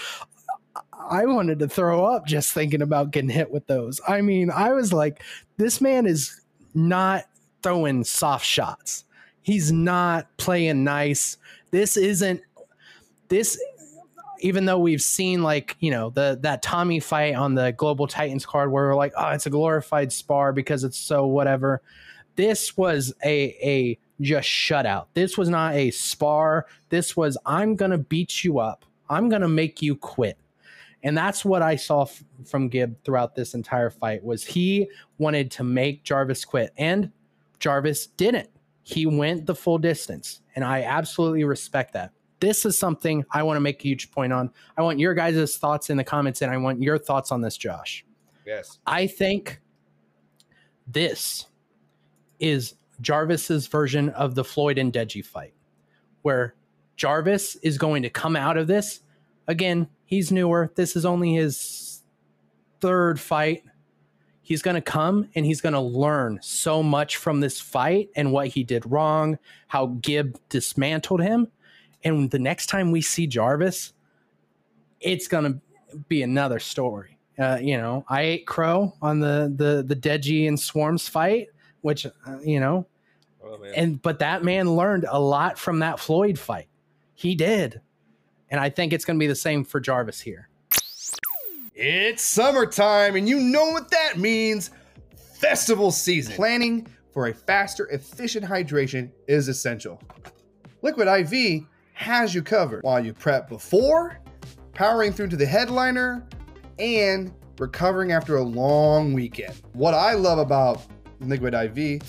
I 1.10 1.26
wanted 1.26 1.58
to 1.58 1.68
throw 1.68 2.04
up 2.04 2.26
just 2.26 2.52
thinking 2.52 2.80
about 2.80 3.10
getting 3.10 3.28
hit 3.28 3.50
with 3.50 3.66
those. 3.66 4.00
I 4.06 4.20
mean, 4.20 4.50
I 4.50 4.72
was 4.72 4.92
like, 4.92 5.22
this 5.56 5.80
man 5.80 6.06
is 6.06 6.40
not 6.74 7.24
throwing 7.62 8.04
soft 8.04 8.46
shots. 8.46 9.04
He's 9.42 9.72
not 9.72 10.28
playing 10.36 10.84
nice. 10.84 11.36
This 11.70 11.96
isn't 11.96 12.40
this 13.28 13.60
even 14.42 14.64
though 14.64 14.78
we've 14.78 15.00
seen 15.00 15.42
like 15.42 15.76
you 15.80 15.90
know 15.90 16.10
the 16.10 16.38
that 16.42 16.62
Tommy 16.62 17.00
fight 17.00 17.34
on 17.34 17.54
the 17.54 17.72
Global 17.72 18.06
Titans 18.06 18.44
card 18.44 18.70
where 18.70 18.88
we're 18.88 18.96
like, 18.96 19.12
oh, 19.16 19.28
it's 19.28 19.46
a 19.46 19.50
glorified 19.50 20.12
spar 20.12 20.52
because 20.52 20.84
it's 20.84 20.98
so 20.98 21.26
whatever. 21.26 21.80
This 22.36 22.76
was 22.76 23.14
a 23.24 23.56
a 23.62 23.98
just 24.20 24.48
shutout. 24.48 25.06
This 25.14 25.38
was 25.38 25.48
not 25.48 25.74
a 25.74 25.90
spar. 25.92 26.66
This 26.90 27.16
was 27.16 27.38
I'm 27.46 27.76
gonna 27.76 27.98
beat 27.98 28.44
you 28.44 28.58
up. 28.58 28.84
I'm 29.08 29.28
gonna 29.28 29.48
make 29.48 29.80
you 29.80 29.96
quit. 29.96 30.38
And 31.04 31.16
that's 31.18 31.44
what 31.44 31.62
I 31.62 31.74
saw 31.74 32.02
f- 32.02 32.22
from 32.44 32.68
Gib 32.68 32.96
throughout 33.04 33.34
this 33.34 33.54
entire 33.54 33.90
fight 33.90 34.22
was 34.22 34.44
he 34.44 34.88
wanted 35.18 35.50
to 35.52 35.64
make 35.64 36.04
Jarvis 36.04 36.44
quit 36.44 36.72
and 36.76 37.10
Jarvis 37.58 38.06
didn't. 38.06 38.48
He 38.84 39.06
went 39.06 39.46
the 39.46 39.54
full 39.54 39.78
distance 39.78 40.40
and 40.54 40.64
I 40.64 40.82
absolutely 40.82 41.44
respect 41.44 41.92
that 41.94 42.12
this 42.42 42.66
is 42.66 42.76
something 42.76 43.24
I 43.30 43.44
want 43.44 43.56
to 43.56 43.60
make 43.60 43.78
a 43.78 43.88
huge 43.88 44.10
point 44.10 44.32
on. 44.32 44.50
I 44.76 44.82
want 44.82 44.98
your 44.98 45.14
guys' 45.14 45.56
thoughts 45.56 45.90
in 45.90 45.96
the 45.96 46.02
comments, 46.02 46.42
and 46.42 46.50
I 46.50 46.56
want 46.56 46.82
your 46.82 46.98
thoughts 46.98 47.30
on 47.30 47.40
this, 47.40 47.56
Josh. 47.56 48.04
Yes. 48.44 48.80
I 48.84 49.06
think 49.06 49.60
this 50.88 51.46
is 52.40 52.74
Jarvis's 53.00 53.68
version 53.68 54.08
of 54.10 54.34
the 54.34 54.42
Floyd 54.42 54.76
and 54.76 54.92
Deji 54.92 55.24
fight, 55.24 55.54
where 56.22 56.56
Jarvis 56.96 57.54
is 57.62 57.78
going 57.78 58.02
to 58.02 58.10
come 58.10 58.34
out 58.34 58.56
of 58.56 58.66
this. 58.66 59.02
Again, 59.46 59.88
he's 60.04 60.32
newer. 60.32 60.72
This 60.74 60.96
is 60.96 61.04
only 61.04 61.34
his 61.34 62.02
third 62.80 63.20
fight. 63.20 63.62
He's 64.40 64.62
going 64.62 64.74
to 64.74 64.80
come 64.80 65.28
and 65.36 65.46
he's 65.46 65.60
going 65.60 65.74
to 65.74 65.80
learn 65.80 66.40
so 66.42 66.82
much 66.82 67.18
from 67.18 67.38
this 67.38 67.60
fight 67.60 68.10
and 68.16 68.32
what 68.32 68.48
he 68.48 68.64
did 68.64 68.84
wrong, 68.90 69.38
how 69.68 69.86
Gib 69.86 70.40
dismantled 70.48 71.22
him. 71.22 71.46
And 72.04 72.30
the 72.30 72.38
next 72.38 72.66
time 72.66 72.90
we 72.90 73.00
see 73.00 73.26
Jarvis, 73.26 73.92
it's 75.00 75.28
gonna 75.28 75.60
be 76.08 76.22
another 76.22 76.58
story. 76.58 77.18
Uh, 77.38 77.58
you 77.60 77.76
know, 77.76 78.04
I 78.08 78.22
ate 78.22 78.46
crow 78.46 78.94
on 79.00 79.20
the 79.20 79.52
the 79.54 79.82
the 79.82 79.96
Deji 79.96 80.48
and 80.48 80.58
Swarmz 80.58 81.08
fight, 81.08 81.48
which 81.80 82.06
uh, 82.06 82.10
you 82.42 82.60
know, 82.60 82.86
oh, 83.44 83.58
and 83.74 84.00
but 84.02 84.18
that 84.18 84.44
man 84.44 84.76
learned 84.76 85.06
a 85.08 85.18
lot 85.18 85.58
from 85.58 85.78
that 85.80 85.98
Floyd 85.98 86.38
fight. 86.38 86.68
He 87.14 87.34
did, 87.34 87.80
and 88.50 88.60
I 88.60 88.68
think 88.70 88.92
it's 88.92 89.04
gonna 89.04 89.18
be 89.18 89.26
the 89.26 89.34
same 89.34 89.64
for 89.64 89.80
Jarvis 89.80 90.20
here. 90.20 90.48
It's 91.74 92.22
summertime, 92.22 93.16
and 93.16 93.28
you 93.28 93.40
know 93.40 93.70
what 93.70 93.90
that 93.90 94.18
means. 94.18 94.70
Festival 95.40 95.90
season. 95.90 96.34
Planning 96.36 96.86
for 97.12 97.28
a 97.28 97.34
faster, 97.34 97.86
efficient 97.88 98.44
hydration 98.44 99.10
is 99.26 99.48
essential. 99.48 100.00
Liquid 100.82 101.08
IV 101.08 101.64
has 101.92 102.34
you 102.34 102.42
covered 102.42 102.82
while 102.82 103.04
you 103.04 103.12
prep 103.12 103.48
before, 103.48 104.18
powering 104.74 105.12
through 105.12 105.28
to 105.28 105.36
the 105.36 105.46
headliner, 105.46 106.26
and 106.78 107.32
recovering 107.58 108.12
after 108.12 108.36
a 108.36 108.42
long 108.42 109.12
weekend. 109.12 109.54
What 109.72 109.94
I 109.94 110.14
love 110.14 110.38
about 110.38 110.82
Liquid 111.20 111.54
IV 111.54 112.02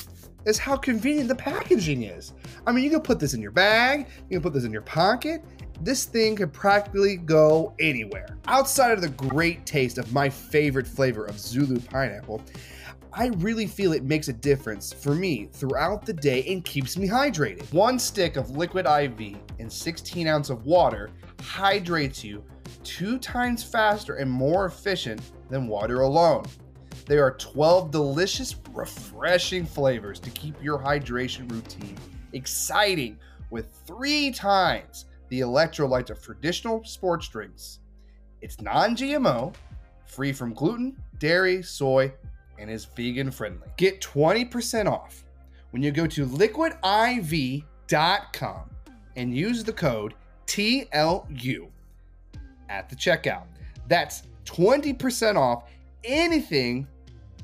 is 0.45 0.57
how 0.57 0.75
convenient 0.75 1.27
the 1.27 1.35
packaging 1.35 2.03
is. 2.03 2.33
I 2.65 2.71
mean, 2.71 2.83
you 2.83 2.89
can 2.89 3.01
put 3.01 3.19
this 3.19 3.33
in 3.33 3.41
your 3.41 3.51
bag, 3.51 4.07
you 4.29 4.37
can 4.37 4.41
put 4.41 4.53
this 4.53 4.63
in 4.63 4.71
your 4.71 4.81
pocket. 4.81 5.43
This 5.81 6.05
thing 6.05 6.35
could 6.35 6.53
practically 6.53 7.17
go 7.17 7.73
anywhere. 7.79 8.37
Outside 8.47 8.91
of 8.91 9.01
the 9.01 9.09
great 9.09 9.65
taste 9.65 9.97
of 9.97 10.13
my 10.13 10.29
favorite 10.29 10.87
flavor 10.87 11.25
of 11.25 11.37
Zulu 11.37 11.79
pineapple, 11.79 12.41
I 13.11 13.27
really 13.37 13.67
feel 13.67 13.93
it 13.93 14.03
makes 14.03 14.27
a 14.27 14.33
difference 14.33 14.91
for 14.91 15.13
me 15.13 15.47
throughout 15.51 16.05
the 16.05 16.13
day 16.13 16.43
and 16.47 16.65
keeps 16.65 16.97
me 16.97 17.07
hydrated. 17.07 17.71
One 17.71 17.99
stick 17.99 18.37
of 18.37 18.57
liquid 18.57 18.85
IV 18.87 19.37
and 19.59 19.71
16 19.71 20.27
ounce 20.27 20.49
of 20.49 20.65
water 20.65 21.11
hydrates 21.39 22.23
you 22.23 22.43
two 22.83 23.19
times 23.19 23.63
faster 23.63 24.15
and 24.15 24.29
more 24.29 24.65
efficient 24.65 25.21
than 25.49 25.67
water 25.67 26.01
alone. 26.01 26.45
There 27.05 27.23
are 27.23 27.37
12 27.37 27.91
delicious, 27.91 28.55
refreshing 28.71 29.65
flavors 29.65 30.19
to 30.21 30.29
keep 30.31 30.61
your 30.63 30.79
hydration 30.79 31.51
routine 31.51 31.97
exciting 32.33 33.17
with 33.49 33.67
three 33.85 34.31
times 34.31 35.05
the 35.29 35.41
electrolytes 35.41 36.09
of 36.09 36.21
traditional 36.21 36.83
sports 36.83 37.27
drinks. 37.27 37.79
It's 38.41 38.59
non 38.59 38.95
GMO, 38.95 39.53
free 40.05 40.33
from 40.33 40.53
gluten, 40.53 40.97
dairy, 41.19 41.63
soy, 41.63 42.13
and 42.59 42.69
is 42.69 42.85
vegan 42.85 43.31
friendly. 43.31 43.67
Get 43.77 44.01
20% 44.01 44.91
off 44.91 45.23
when 45.71 45.81
you 45.81 45.91
go 45.91 46.05
to 46.07 46.25
liquidiv.com 46.25 47.59
and 49.15 49.35
use 49.35 49.63
the 49.63 49.73
code 49.73 50.13
TLU 50.47 51.67
at 52.69 52.89
the 52.89 52.95
checkout. 52.95 53.45
That's 53.87 54.23
20% 54.45 55.35
off 55.35 55.69
anything 56.03 56.87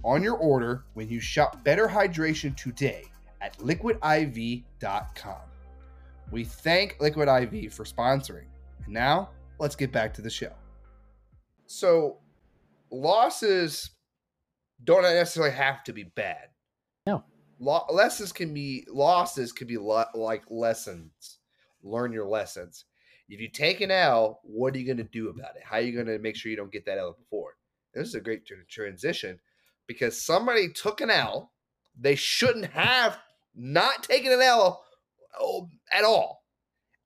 on 0.03 0.23
your 0.23 0.35
order 0.35 0.83
when 0.93 1.09
you 1.09 1.19
shop 1.19 1.63
Better 1.63 1.87
Hydration 1.87 2.55
today 2.55 3.05
at 3.41 3.57
liquidiv.com. 3.59 5.37
We 6.31 6.43
thank 6.43 6.97
Liquid 6.99 7.27
IV 7.27 7.73
for 7.73 7.83
sponsoring. 7.83 8.45
And 8.85 8.93
now, 8.93 9.29
let's 9.57 9.75
get 9.75 9.91
back 9.91 10.13
to 10.15 10.21
the 10.21 10.29
show. 10.29 10.51
So, 11.65 12.17
losses 12.91 13.91
don't 14.83 15.03
necessarily 15.03 15.53
have 15.53 15.83
to 15.85 15.93
be 15.93 16.03
bad. 16.03 16.49
No. 17.05 17.23
Lo- 17.59 17.85
lessons 17.89 18.31
can 18.31 18.53
be 18.53 18.85
losses 18.89 19.51
can 19.51 19.67
be 19.67 19.77
lo- 19.77 20.05
like 20.13 20.43
lessons. 20.49 21.39
Learn 21.83 22.11
your 22.11 22.27
lessons. 22.27 22.85
If 23.27 23.39
you 23.39 23.49
take 23.49 23.81
an 23.81 23.91
L, 23.91 24.39
what 24.43 24.73
are 24.73 24.79
you 24.79 24.85
going 24.85 24.97
to 24.97 25.03
do 25.03 25.29
about 25.29 25.55
it? 25.55 25.63
How 25.63 25.77
are 25.77 25.81
you 25.81 25.93
going 25.93 26.07
to 26.07 26.19
make 26.19 26.35
sure 26.35 26.49
you 26.49 26.57
don't 26.57 26.71
get 26.71 26.85
that 26.85 26.97
L 26.97 27.15
before? 27.17 27.57
This 27.93 28.07
is 28.07 28.15
a 28.15 28.21
great 28.21 28.45
tr- 28.45 28.55
transition 28.69 29.39
because 29.87 30.21
somebody 30.21 30.69
took 30.71 31.01
an 31.01 31.09
L. 31.09 31.51
They 31.99 32.15
shouldn't 32.15 32.67
have 32.67 33.19
not 33.55 34.03
taken 34.03 34.31
an 34.31 34.41
L 34.41 34.83
oh, 35.39 35.69
at 35.91 36.03
all. 36.03 36.43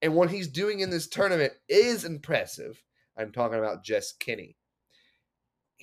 And 0.02 0.16
what 0.16 0.30
he's 0.30 0.48
doing 0.48 0.82
in 0.82 0.90
this 0.90 1.08
tournament 1.08 1.54
is 1.68 2.06
impressive. 2.06 2.82
I'm 3.18 3.32
talking 3.32 3.60
about 3.60 3.84
Jess 3.84 4.12
Kinney. 4.12 4.58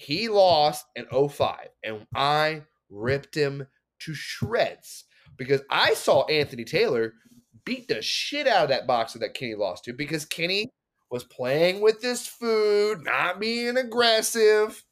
He 0.00 0.28
lost 0.28 0.86
in 0.96 1.04
05, 1.04 1.68
and 1.84 2.06
I 2.14 2.62
ripped 2.88 3.34
him 3.34 3.66
to 3.98 4.14
shreds 4.14 5.04
because 5.36 5.60
I 5.68 5.92
saw 5.92 6.24
Anthony 6.24 6.64
Taylor 6.64 7.12
beat 7.66 7.86
the 7.86 8.00
shit 8.00 8.46
out 8.46 8.62
of 8.62 8.68
that 8.70 8.86
boxer 8.86 9.18
that 9.18 9.34
Kenny 9.34 9.54
lost 9.54 9.84
to 9.84 9.92
because 9.92 10.24
Kenny 10.24 10.70
was 11.10 11.24
playing 11.24 11.82
with 11.82 12.00
this 12.00 12.26
food, 12.26 13.04
not 13.04 13.40
being 13.40 13.76
aggressive. 13.76 14.82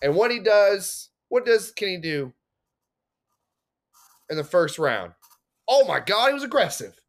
And 0.00 0.14
what 0.14 0.30
he 0.30 0.38
does, 0.38 1.08
what 1.28 1.44
does 1.44 1.72
Kenny 1.72 1.98
do 1.98 2.32
in 4.30 4.36
the 4.36 4.44
first 4.44 4.78
round? 4.78 5.14
Oh 5.66 5.84
my 5.84 5.98
god, 5.98 6.28
he 6.28 6.34
was 6.34 6.44
aggressive. 6.44 7.00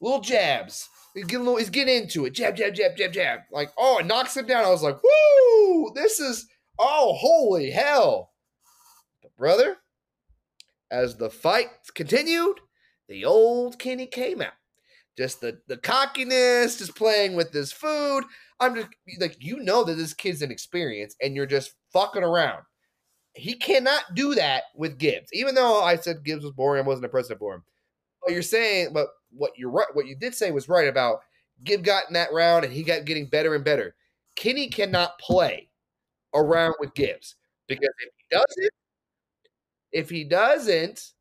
Little 0.00 0.20
jabs. 0.20 0.88
He's 1.14 1.24
getting, 1.24 1.44
little, 1.44 1.58
he's 1.58 1.70
getting 1.70 2.02
into 2.02 2.24
it. 2.24 2.34
Jab, 2.34 2.56
jab, 2.56 2.74
jab, 2.74 2.96
jab, 2.96 3.12
jab. 3.12 3.40
Like, 3.52 3.70
oh, 3.78 3.98
it 3.98 4.06
knocks 4.06 4.36
him 4.36 4.46
down. 4.46 4.64
I 4.64 4.70
was 4.70 4.82
like, 4.82 4.98
woo, 5.02 5.92
this 5.94 6.18
is, 6.18 6.46
oh, 6.78 7.14
holy 7.14 7.70
hell. 7.70 8.32
But 9.22 9.36
brother, 9.36 9.76
as 10.90 11.16
the 11.16 11.30
fight 11.30 11.68
continued, 11.94 12.60
the 13.08 13.24
old 13.24 13.78
Kenny 13.78 14.06
came 14.06 14.42
out. 14.42 14.52
Just 15.16 15.40
the, 15.40 15.60
the 15.68 15.76
cockiness, 15.76 16.78
just 16.78 16.96
playing 16.96 17.36
with 17.36 17.52
this 17.52 17.70
food. 17.70 18.24
I'm 18.58 18.74
just 18.74 18.88
like, 19.20 19.36
you 19.38 19.60
know 19.60 19.84
that 19.84 19.94
this 19.94 20.14
kid's 20.14 20.42
inexperienced 20.42 21.16
and 21.22 21.36
you're 21.36 21.46
just 21.46 21.74
fucking 21.92 22.24
around. 22.24 22.64
He 23.34 23.54
cannot 23.54 24.02
do 24.14 24.34
that 24.34 24.64
with 24.76 24.98
Gibbs. 24.98 25.28
Even 25.32 25.54
though 25.54 25.82
I 25.82 25.96
said 25.96 26.24
Gibbs 26.24 26.44
was 26.44 26.52
boring, 26.52 26.82
I 26.82 26.86
wasn't 26.86 27.04
impressed 27.04 27.32
for 27.38 27.54
him. 27.54 27.62
But 28.22 28.32
you're 28.32 28.42
saying, 28.42 28.92
but 28.92 29.08
what 29.36 29.52
you're 29.56 29.70
right, 29.70 29.86
what 29.94 30.06
you 30.06 30.16
did 30.16 30.34
say 30.34 30.50
was 30.50 30.68
right 30.68 30.88
about 30.88 31.20
Gib 31.62 31.84
got 31.84 32.08
in 32.08 32.14
that 32.14 32.32
round 32.32 32.64
and 32.64 32.72
he 32.72 32.82
got 32.82 33.04
getting 33.04 33.26
better 33.26 33.54
and 33.54 33.64
better. 33.64 33.94
Kenny 34.36 34.68
cannot 34.68 35.18
play 35.18 35.68
around 36.34 36.74
with 36.80 36.94
Gibbs 36.94 37.36
because 37.68 37.88
if 37.98 38.10
he 38.16 38.24
doesn't, 38.30 38.72
if 39.92 40.10
he 40.10 40.24
doesn't, 40.24 41.12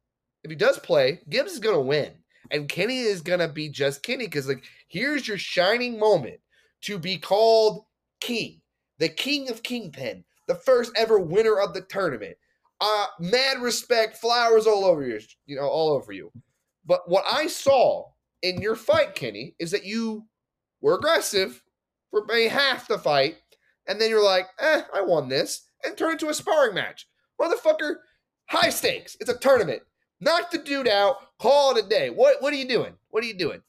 if 0.43 0.49
he 0.49 0.55
does 0.55 0.79
play, 0.79 1.21
Gibbs 1.29 1.53
is 1.53 1.59
gonna 1.59 1.81
win. 1.81 2.11
And 2.51 2.67
Kenny 2.67 2.99
is 3.01 3.21
gonna 3.21 3.47
be 3.47 3.69
just 3.69 4.03
Kenny 4.03 4.25
because 4.25 4.47
like 4.47 4.63
here's 4.87 5.27
your 5.27 5.37
shining 5.37 5.99
moment 5.99 6.39
to 6.81 6.97
be 6.97 7.17
called 7.17 7.85
king, 8.19 8.61
the 8.97 9.09
king 9.09 9.49
of 9.49 9.63
Kingpyn, 9.63 10.23
the 10.47 10.55
first 10.55 10.91
ever 10.95 11.19
winner 11.19 11.59
of 11.59 11.73
the 11.73 11.81
tournament. 11.81 12.35
Uh, 12.81 13.05
mad 13.19 13.61
respect, 13.61 14.17
flowers 14.17 14.67
all 14.67 14.83
over 14.83 15.05
you, 15.05 15.19
you 15.45 15.55
know, 15.55 15.67
all 15.67 15.91
over 15.91 16.11
you. 16.11 16.29
But 16.85 17.09
what 17.09 17.23
I 17.29 17.47
saw 17.47 18.11
in 18.41 18.61
your 18.61 18.75
fight, 18.75 19.15
Kenny, 19.15 19.55
is 19.59 19.71
that 19.71 19.85
you 19.85 20.25
were 20.81 20.95
aggressive 20.95 21.63
for 22.11 22.25
maybe 22.27 22.49
half 22.49 22.87
the 22.87 22.97
fight, 22.97 23.37
and 23.87 23.99
then 23.99 24.09
you're 24.09 24.23
like, 24.23 24.47
eh, 24.59 24.81
I 24.93 25.01
won 25.01 25.29
this, 25.29 25.65
and 25.83 25.97
turn 25.97 26.13
into 26.13 26.29
a 26.29 26.33
sparring 26.33 26.75
match. 26.75 27.07
Motherfucker, 27.39 27.95
high 28.47 28.69
stakes. 28.69 29.17
It's 29.19 29.29
a 29.29 29.37
tournament. 29.37 29.81
Knock 30.19 30.51
the 30.51 30.57
dude 30.57 30.87
out, 30.87 31.15
call 31.39 31.75
it 31.75 31.85
a 31.85 31.87
day. 31.87 32.09
What 32.09 32.41
what 32.41 32.53
are 32.53 32.57
you 32.57 32.67
doing? 32.67 32.93
What 33.09 33.23
are 33.23 33.27
you 33.27 33.37
doing? 33.37 33.61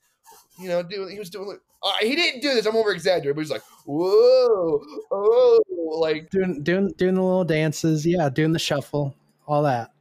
You 0.60 0.68
know, 0.68 0.82
doing 0.82 1.10
he 1.10 1.18
was 1.18 1.30
doing 1.30 1.58
uh, 1.82 1.92
he 2.00 2.14
didn't 2.14 2.40
do 2.40 2.54
this. 2.54 2.66
I'm 2.66 2.76
over 2.76 2.92
exaggerating, 2.92 3.34
but 3.34 3.40
he's 3.42 3.50
like, 3.50 3.62
whoa, 3.86 4.80
oh, 5.10 5.60
like 6.00 6.30
doing 6.30 6.62
doing 6.62 6.92
doing 6.96 7.14
the 7.14 7.22
little 7.22 7.44
dances, 7.44 8.06
yeah, 8.06 8.28
doing 8.28 8.52
the 8.52 8.58
shuffle, 8.58 9.14
all 9.46 9.62
that. 9.64 9.93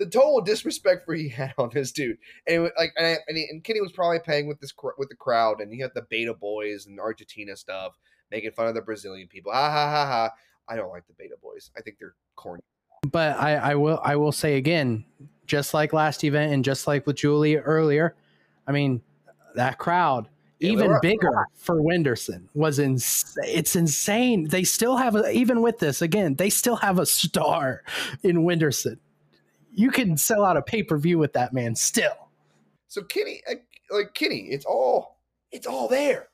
The 0.00 0.06
total 0.06 0.40
disrespect 0.40 1.04
for 1.04 1.14
he 1.14 1.28
had 1.28 1.54
on 1.56 1.70
this 1.72 1.92
dude, 1.92 2.18
and 2.48 2.66
it, 2.66 2.72
like, 2.76 2.92
and, 2.96 3.06
I, 3.06 3.16
and, 3.28 3.36
he, 3.36 3.46
and 3.50 3.62
Kenny 3.62 3.80
was 3.80 3.92
probably 3.92 4.18
paying 4.18 4.48
with 4.48 4.60
this 4.60 4.72
with 4.98 5.08
the 5.08 5.14
crowd, 5.14 5.60
and 5.60 5.72
he 5.72 5.78
had 5.78 5.92
the 5.94 6.02
Beta 6.10 6.34
Boys 6.34 6.86
and 6.86 6.98
Argentina 6.98 7.56
stuff, 7.56 7.96
making 8.32 8.50
fun 8.50 8.66
of 8.66 8.74
the 8.74 8.82
Brazilian 8.82 9.28
people. 9.28 9.52
Ha 9.52 9.70
ha 9.70 9.90
ha 9.90 10.06
ha! 10.06 10.30
I 10.68 10.76
don't 10.76 10.90
like 10.90 11.06
the 11.06 11.14
Beta 11.14 11.36
Boys. 11.40 11.70
I 11.76 11.82
think 11.82 11.98
they're 12.00 12.16
corny. 12.34 12.62
But 13.10 13.38
I, 13.38 13.54
I 13.54 13.74
will 13.76 14.00
I 14.02 14.16
will 14.16 14.32
say 14.32 14.56
again, 14.56 15.04
just 15.46 15.74
like 15.74 15.92
last 15.92 16.24
event 16.24 16.52
and 16.52 16.64
just 16.64 16.86
like 16.86 17.06
with 17.06 17.16
Jully 17.16 17.60
earlier, 17.62 18.16
I 18.66 18.72
mean 18.72 19.02
that 19.54 19.78
crowd 19.78 20.28
even 20.60 20.98
bigger 21.00 21.46
for 21.54 21.80
Whindersson 21.80 22.48
was 22.54 22.78
ins- 22.78 23.36
it's 23.44 23.74
insane. 23.74 24.48
They 24.48 24.64
still 24.64 24.96
have 24.96 25.16
a, 25.16 25.30
even 25.30 25.62
with 25.62 25.78
this 25.78 26.02
again, 26.02 26.34
they 26.34 26.50
still 26.50 26.76
have 26.76 26.98
a 26.98 27.06
star 27.06 27.82
in 28.22 28.38
Whindersson. 28.44 28.98
You 29.72 29.90
can 29.90 30.16
sell 30.16 30.44
out 30.44 30.56
a 30.56 30.62
pay-per-view 30.62 31.18
with 31.18 31.32
that 31.34 31.52
man 31.52 31.74
still. 31.74 32.28
So 32.88 33.02
Kenny, 33.02 33.42
like, 33.48 33.64
like 33.90 34.14
Kenny, 34.14 34.48
it's 34.50 34.64
all 34.64 35.18
it's 35.52 35.66
all 35.66 35.88
there. 35.88 36.28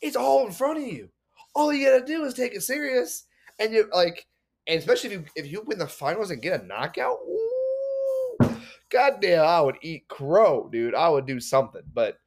It's 0.00 0.16
all 0.16 0.46
in 0.46 0.52
front 0.52 0.78
of 0.78 0.84
you. 0.84 1.10
All 1.54 1.72
you 1.72 1.86
gotta 1.86 2.04
do 2.04 2.24
is 2.24 2.34
take 2.34 2.54
it 2.54 2.62
serious, 2.62 3.24
and 3.58 3.72
you 3.72 3.88
like, 3.92 4.26
and 4.66 4.78
especially 4.78 5.10
if 5.10 5.12
you 5.12 5.24
if 5.36 5.46
you 5.50 5.62
win 5.66 5.78
the 5.78 5.86
finals 5.86 6.30
and 6.30 6.42
get 6.42 6.62
a 6.62 6.66
knockout. 6.66 7.18
Ooh, 7.28 8.56
goddamn, 8.88 9.44
I 9.44 9.60
would 9.60 9.76
eat 9.82 10.08
crow, 10.08 10.68
dude. 10.70 10.94
I 10.94 11.08
would 11.08 11.26
do 11.26 11.40
something, 11.40 11.82
but 11.92 12.18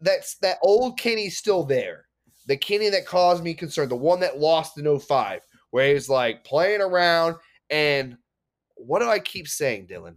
that's 0.00 0.36
that 0.38 0.58
old 0.62 0.98
Kenny's 0.98 1.38
still 1.38 1.64
there. 1.64 2.06
The 2.46 2.56
Kenny 2.56 2.88
that 2.88 3.06
caused 3.06 3.44
me 3.44 3.54
concern, 3.54 3.88
the 3.88 3.96
one 3.96 4.20
that 4.20 4.38
lost 4.38 4.78
in 4.78 4.98
05, 4.98 5.42
where 5.70 5.92
he's 5.92 6.08
like 6.08 6.44
playing 6.44 6.80
around. 6.80 7.36
And 7.70 8.16
what 8.78 9.00
do 9.00 9.08
I 9.08 9.18
keep 9.18 9.48
saying, 9.48 9.86
Dylan? 9.86 10.16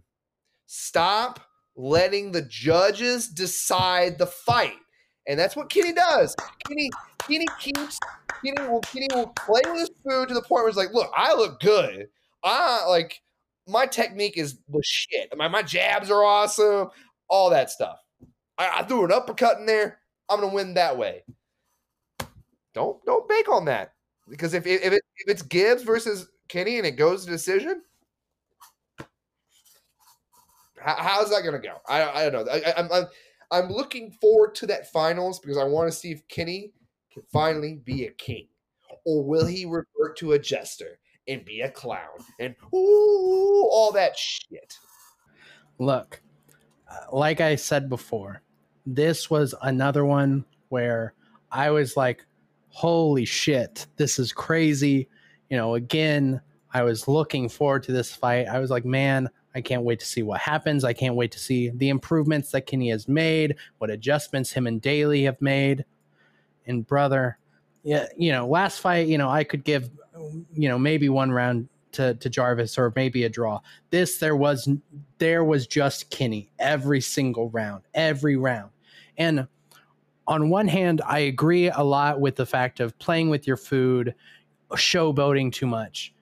Stop 0.66 1.40
letting 1.76 2.32
the 2.32 2.42
judges 2.42 3.28
decide 3.28 4.18
the 4.18 4.26
fight. 4.26 4.76
And 5.28 5.38
that's 5.38 5.54
what 5.54 5.70
Kenny 5.70 5.92
does. 5.92 6.34
Kenny, 6.66 6.90
Kenny 7.18 7.46
keeps 7.60 7.98
Kenny 8.44 8.68
will 8.68 8.80
Kenny 8.80 9.08
will 9.14 9.28
play 9.28 9.60
with 9.66 9.80
his 9.80 9.90
food 10.04 10.28
to 10.28 10.34
the 10.34 10.42
point 10.42 10.62
where 10.62 10.68
it's 10.68 10.76
like, 10.76 10.92
look, 10.92 11.10
I 11.16 11.34
look 11.34 11.60
good. 11.60 12.08
I 12.42 12.86
like 12.86 13.20
my 13.68 13.86
technique 13.86 14.36
is 14.36 14.58
the 14.68 14.82
shit. 14.84 15.32
My 15.36 15.48
my 15.48 15.62
jabs 15.62 16.10
are 16.10 16.24
awesome, 16.24 16.88
all 17.28 17.50
that 17.50 17.70
stuff. 17.70 17.98
I, 18.58 18.80
I 18.80 18.82
threw 18.82 19.04
an 19.04 19.12
uppercut 19.12 19.58
in 19.58 19.66
there. 19.66 19.98
I'm 20.28 20.40
gonna 20.40 20.52
win 20.52 20.74
that 20.74 20.96
way. 20.96 21.22
Don't 22.74 23.04
don't 23.04 23.28
bank 23.28 23.48
on 23.48 23.64
that 23.66 23.92
because 24.28 24.54
if 24.54 24.66
if, 24.66 24.92
it, 24.92 25.02
if 25.18 25.28
it's 25.28 25.42
Gibbs 25.42 25.82
versus 25.82 26.28
Kenny 26.48 26.78
and 26.78 26.86
it 26.86 26.92
goes 26.92 27.24
to 27.24 27.30
decision, 27.30 27.82
how, 30.84 30.96
how's 30.96 31.30
that 31.30 31.42
gonna 31.44 31.58
go? 31.58 31.76
I 31.88 32.02
I 32.02 32.30
don't 32.30 32.46
know. 32.46 32.52
I, 32.52 32.74
I'm, 32.76 32.92
I'm 32.92 33.06
I'm 33.50 33.68
looking 33.70 34.10
forward 34.12 34.54
to 34.56 34.66
that 34.66 34.90
finals 34.92 35.38
because 35.38 35.58
I 35.58 35.64
want 35.64 35.90
to 35.90 35.96
see 35.96 36.10
if 36.10 36.26
Kenny 36.28 36.72
can 37.12 37.22
finally 37.32 37.80
be 37.84 38.06
a 38.06 38.10
king, 38.12 38.48
or 39.04 39.24
will 39.24 39.46
he 39.46 39.64
revert 39.64 40.16
to 40.18 40.32
a 40.32 40.38
jester 40.38 40.98
and 41.28 41.44
be 41.44 41.60
a 41.60 41.70
clown 41.70 42.18
and 42.40 42.54
ooh 42.74 43.68
all 43.70 43.92
that 43.92 44.16
shit. 44.16 44.78
Look, 45.78 46.20
uh, 46.90 47.14
like 47.14 47.40
I 47.40 47.56
said 47.56 47.88
before, 47.88 48.42
this 48.86 49.30
was 49.30 49.54
another 49.62 50.04
one 50.04 50.44
where 50.68 51.14
I 51.50 51.70
was 51.70 51.96
like, 51.96 52.24
holy 52.68 53.24
shit, 53.24 53.86
this 53.96 54.18
is 54.18 54.32
crazy. 54.32 55.08
You 55.50 55.56
know, 55.56 55.74
again, 55.74 56.40
I 56.72 56.82
was 56.82 57.06
looking 57.06 57.48
forward 57.48 57.82
to 57.84 57.92
this 57.92 58.14
fight. 58.14 58.48
I 58.48 58.58
was 58.58 58.70
like, 58.70 58.84
man, 58.84 59.28
I 59.54 59.60
can't 59.60 59.82
wait 59.82 60.00
to 60.00 60.06
see 60.06 60.22
what 60.22 60.40
happens. 60.40 60.84
I 60.84 60.92
can't 60.92 61.14
wait 61.14 61.32
to 61.32 61.38
see 61.38 61.70
the 61.70 61.88
improvements 61.88 62.50
that 62.52 62.66
Kenny 62.66 62.90
has 62.90 63.08
made, 63.08 63.56
what 63.78 63.90
adjustments 63.90 64.52
him 64.52 64.66
and 64.66 64.80
Daly 64.80 65.24
have 65.24 65.40
made. 65.40 65.84
And 66.66 66.86
brother, 66.86 67.38
yeah, 67.82 68.06
you 68.16 68.32
know, 68.32 68.46
last 68.46 68.80
fight, 68.80 69.08
you 69.08 69.18
know, 69.18 69.28
I 69.28 69.44
could 69.44 69.64
give, 69.64 69.90
you 70.54 70.68
know, 70.68 70.78
maybe 70.78 71.08
one 71.08 71.30
round 71.32 71.68
to, 71.92 72.14
to 72.14 72.30
Jarvis 72.30 72.78
or 72.78 72.92
maybe 72.96 73.24
a 73.24 73.28
draw. 73.28 73.60
This 73.90 74.18
there 74.18 74.36
was 74.36 74.68
there 75.18 75.44
was 75.44 75.66
just 75.66 76.10
Kenny 76.10 76.50
every 76.58 77.00
single 77.00 77.50
round, 77.50 77.82
every 77.94 78.36
round. 78.36 78.70
And 79.18 79.46
on 80.26 80.50
one 80.50 80.68
hand, 80.68 81.02
I 81.06 81.20
agree 81.20 81.68
a 81.68 81.82
lot 81.82 82.20
with 82.20 82.36
the 82.36 82.46
fact 82.46 82.80
of 82.80 82.98
playing 82.98 83.28
with 83.28 83.46
your 83.46 83.56
food, 83.56 84.14
showboating 84.72 85.52
too 85.52 85.66
much. 85.66 86.14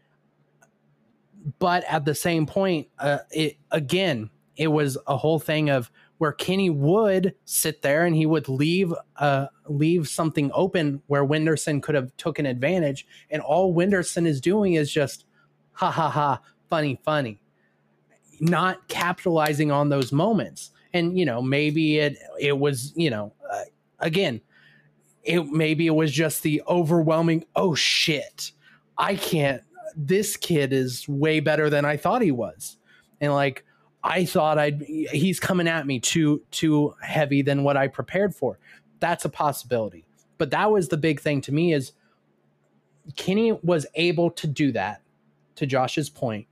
But 1.58 1.84
at 1.84 2.04
the 2.04 2.14
same 2.14 2.46
point, 2.46 2.88
uh, 2.98 3.18
it 3.30 3.56
again, 3.70 4.30
it 4.56 4.68
was 4.68 4.98
a 5.06 5.16
whole 5.16 5.38
thing 5.38 5.70
of 5.70 5.90
where 6.18 6.32
Kenny 6.32 6.68
would 6.68 7.34
sit 7.46 7.80
there 7.80 8.04
and 8.04 8.14
he 8.14 8.26
would 8.26 8.46
leave 8.46 8.92
uh, 9.16 9.46
leave 9.66 10.06
something 10.06 10.50
open 10.52 11.02
where 11.06 11.24
Whindersson 11.24 11.80
could 11.80 11.94
have 11.94 12.14
taken 12.18 12.44
advantage, 12.44 13.06
and 13.30 13.40
all 13.40 13.74
Whindersson 13.74 14.26
is 14.26 14.38
doing 14.40 14.74
is 14.74 14.92
just 14.92 15.24
ha 15.72 15.90
ha 15.90 16.10
ha, 16.10 16.40
funny, 16.68 17.00
funny, 17.04 17.40
not 18.38 18.86
capitalizing 18.88 19.72
on 19.72 19.88
those 19.88 20.12
moments. 20.12 20.72
And 20.92 21.18
you 21.18 21.24
know, 21.24 21.40
maybe 21.40 21.98
it 21.98 22.18
it 22.38 22.58
was 22.58 22.92
you 22.96 23.08
know, 23.08 23.32
uh, 23.50 23.62
again, 23.98 24.42
it 25.22 25.46
maybe 25.46 25.86
it 25.86 25.94
was 25.94 26.12
just 26.12 26.42
the 26.42 26.62
overwhelming. 26.68 27.46
Oh 27.56 27.74
shit, 27.74 28.52
I 28.98 29.14
can't. 29.14 29.62
This 30.02 30.36
kid 30.36 30.72
is 30.72 31.06
way 31.08 31.40
better 31.40 31.68
than 31.68 31.84
I 31.84 31.98
thought 31.98 32.22
he 32.22 32.30
was, 32.30 32.78
and 33.20 33.34
like 33.34 33.64
I 34.02 34.24
thought 34.24 34.58
I'd. 34.58 34.80
He's 34.82 35.38
coming 35.38 35.68
at 35.68 35.86
me 35.86 36.00
too 36.00 36.42
too 36.50 36.94
heavy 37.02 37.42
than 37.42 37.64
what 37.64 37.76
I 37.76 37.86
prepared 37.86 38.34
for. 38.34 38.58
That's 39.00 39.26
a 39.26 39.28
possibility. 39.28 40.06
But 40.38 40.50
that 40.52 40.70
was 40.70 40.88
the 40.88 40.96
big 40.96 41.20
thing 41.20 41.42
to 41.42 41.52
me 41.52 41.74
is 41.74 41.92
Kenny 43.16 43.52
was 43.62 43.84
able 43.94 44.30
to 44.30 44.46
do 44.46 44.72
that 44.72 45.02
to 45.56 45.66
Josh's 45.66 46.08
point, 46.08 46.46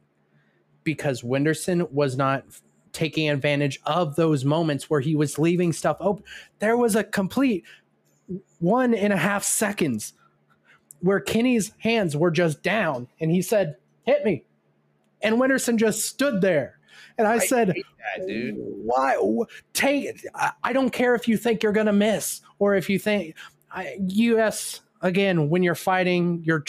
because 0.84 1.22
Whindersson 1.22 1.90
was 1.90 2.18
not 2.18 2.44
taking 2.92 3.30
advantage 3.30 3.80
of 3.86 4.16
those 4.16 4.44
moments 4.44 4.90
where 4.90 5.01
he 5.01 5.16
was 5.16 5.38
leaving 5.38 5.72
stuff 5.72 5.96
open. 6.01 6.24
There 6.59 6.76
was 6.76 6.96
a 6.96 7.05
complete 7.05 7.64
one 8.59 8.92
and 8.92 9.12
a 9.12 9.16
half 9.16 9.42
seconds 9.42 10.12
where 11.01 11.20
Kenny's 11.20 11.72
hands 11.78 12.16
were 12.16 12.30
just 12.30 12.62
down 12.62 13.09
and 13.20 13.30
he 13.30 13.42
said, 13.42 13.76
Hit 14.05 14.24
me. 14.24 14.44
And 15.22 15.36
Whindersson 15.36 15.78
just 15.78 16.07
stood 16.07 16.40
there. 16.40 16.78
And 17.18 17.26
I, 17.26 17.34
I 17.34 17.38
said, 17.38 17.68
that, 17.68 18.26
dude. 18.26 18.57
Why? 18.59 19.16
Take 19.72 20.24
I 20.62 20.72
don't 20.72 20.90
care 20.90 21.14
if 21.14 21.28
you 21.28 21.36
think 21.36 21.62
you're 21.62 21.72
going 21.72 21.86
to 21.86 21.92
miss 21.92 22.40
or 22.59 22.74
if 22.74 22.88
you 22.88 22.99
think, 22.99 23.36
I, 23.70 23.96
US, 24.01 24.80
again, 25.03 25.49
when 25.49 25.62
you're 25.62 25.74
fighting, 25.74 26.42
you're 26.44 26.64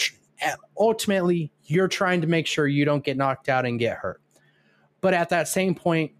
ultimately 0.78 1.52
you're 1.64 1.88
trying 1.88 2.20
to 2.22 2.26
make 2.26 2.46
sure 2.46 2.66
you 2.66 2.84
don't 2.84 3.04
get 3.04 3.16
knocked 3.16 3.48
out 3.48 3.64
and 3.64 3.78
get 3.78 3.98
hurt. 3.98 4.20
But 5.00 5.14
at 5.14 5.28
that 5.30 5.48
same 5.48 5.74
point, 5.74 6.12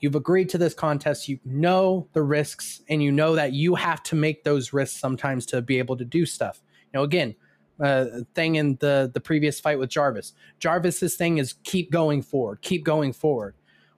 you've 0.00 0.14
agreed 0.14 0.48
to 0.50 0.58
this 0.58 0.74
contest, 0.74 1.28
you 1.28 1.38
know 1.44 2.08
the 2.12 2.22
risks, 2.22 2.82
and 2.88 3.02
you 3.02 3.12
know 3.12 3.34
that 3.34 3.52
you 3.52 3.74
have 3.74 4.02
to 4.04 4.16
make 4.16 4.44
those 4.44 4.72
risks 4.72 4.98
sometimes 4.98 5.46
to 5.46 5.62
be 5.62 5.78
able 5.78 5.96
to 5.96 6.04
do 6.04 6.26
stuff. 6.26 6.62
Know, 6.96 7.02
again, 7.04 7.34
uh, 7.78 8.06
thing 8.34 8.56
in 8.56 8.76
the 8.80 9.10
the 9.12 9.20
previous 9.20 9.60
fight 9.60 9.78
with 9.78 9.90
Jarvis. 9.90 10.32
Jarvis's 10.58 11.16
thing 11.16 11.38
is 11.38 11.54
keep 11.62 11.90
going 11.90 12.22
forward, 12.22 12.62
keep 12.62 12.84
going 12.84 13.12
forward. 13.12 13.54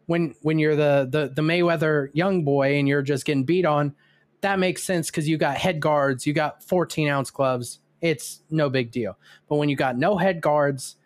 When 0.07 0.35
when 0.43 0.59
you're 0.59 0.77
the 0.77 1.09
the 1.11 1.33
the 1.35 1.43
Mayweather 1.43 2.09
young 2.13 2.45
boy 2.45 2.77
and 2.79 2.89
you're 2.89 3.03
just 3.03 3.25
getting 3.25 3.45
beat 3.45 3.65
on, 3.65 3.95
that 4.41 4.59
makes 4.59 4.83
sense 4.83 5.11
because 5.11 5.29
you 5.29 5.37
got 5.39 5.57
head 5.57 5.81
guards, 5.81 6.27
you 6.27 6.33
got 6.33 6.63
14 6.65 7.09
ounce 7.09 7.31
gloves, 7.31 7.81
it's 8.01 8.43
no 8.51 8.69
big 8.69 8.91
deal. 8.91 9.19
But 9.49 9.57
when 9.57 9.69
you 9.69 9.77
got 9.77 9.97
no 9.97 10.17
head 10.17 10.41
guards, 10.41 10.97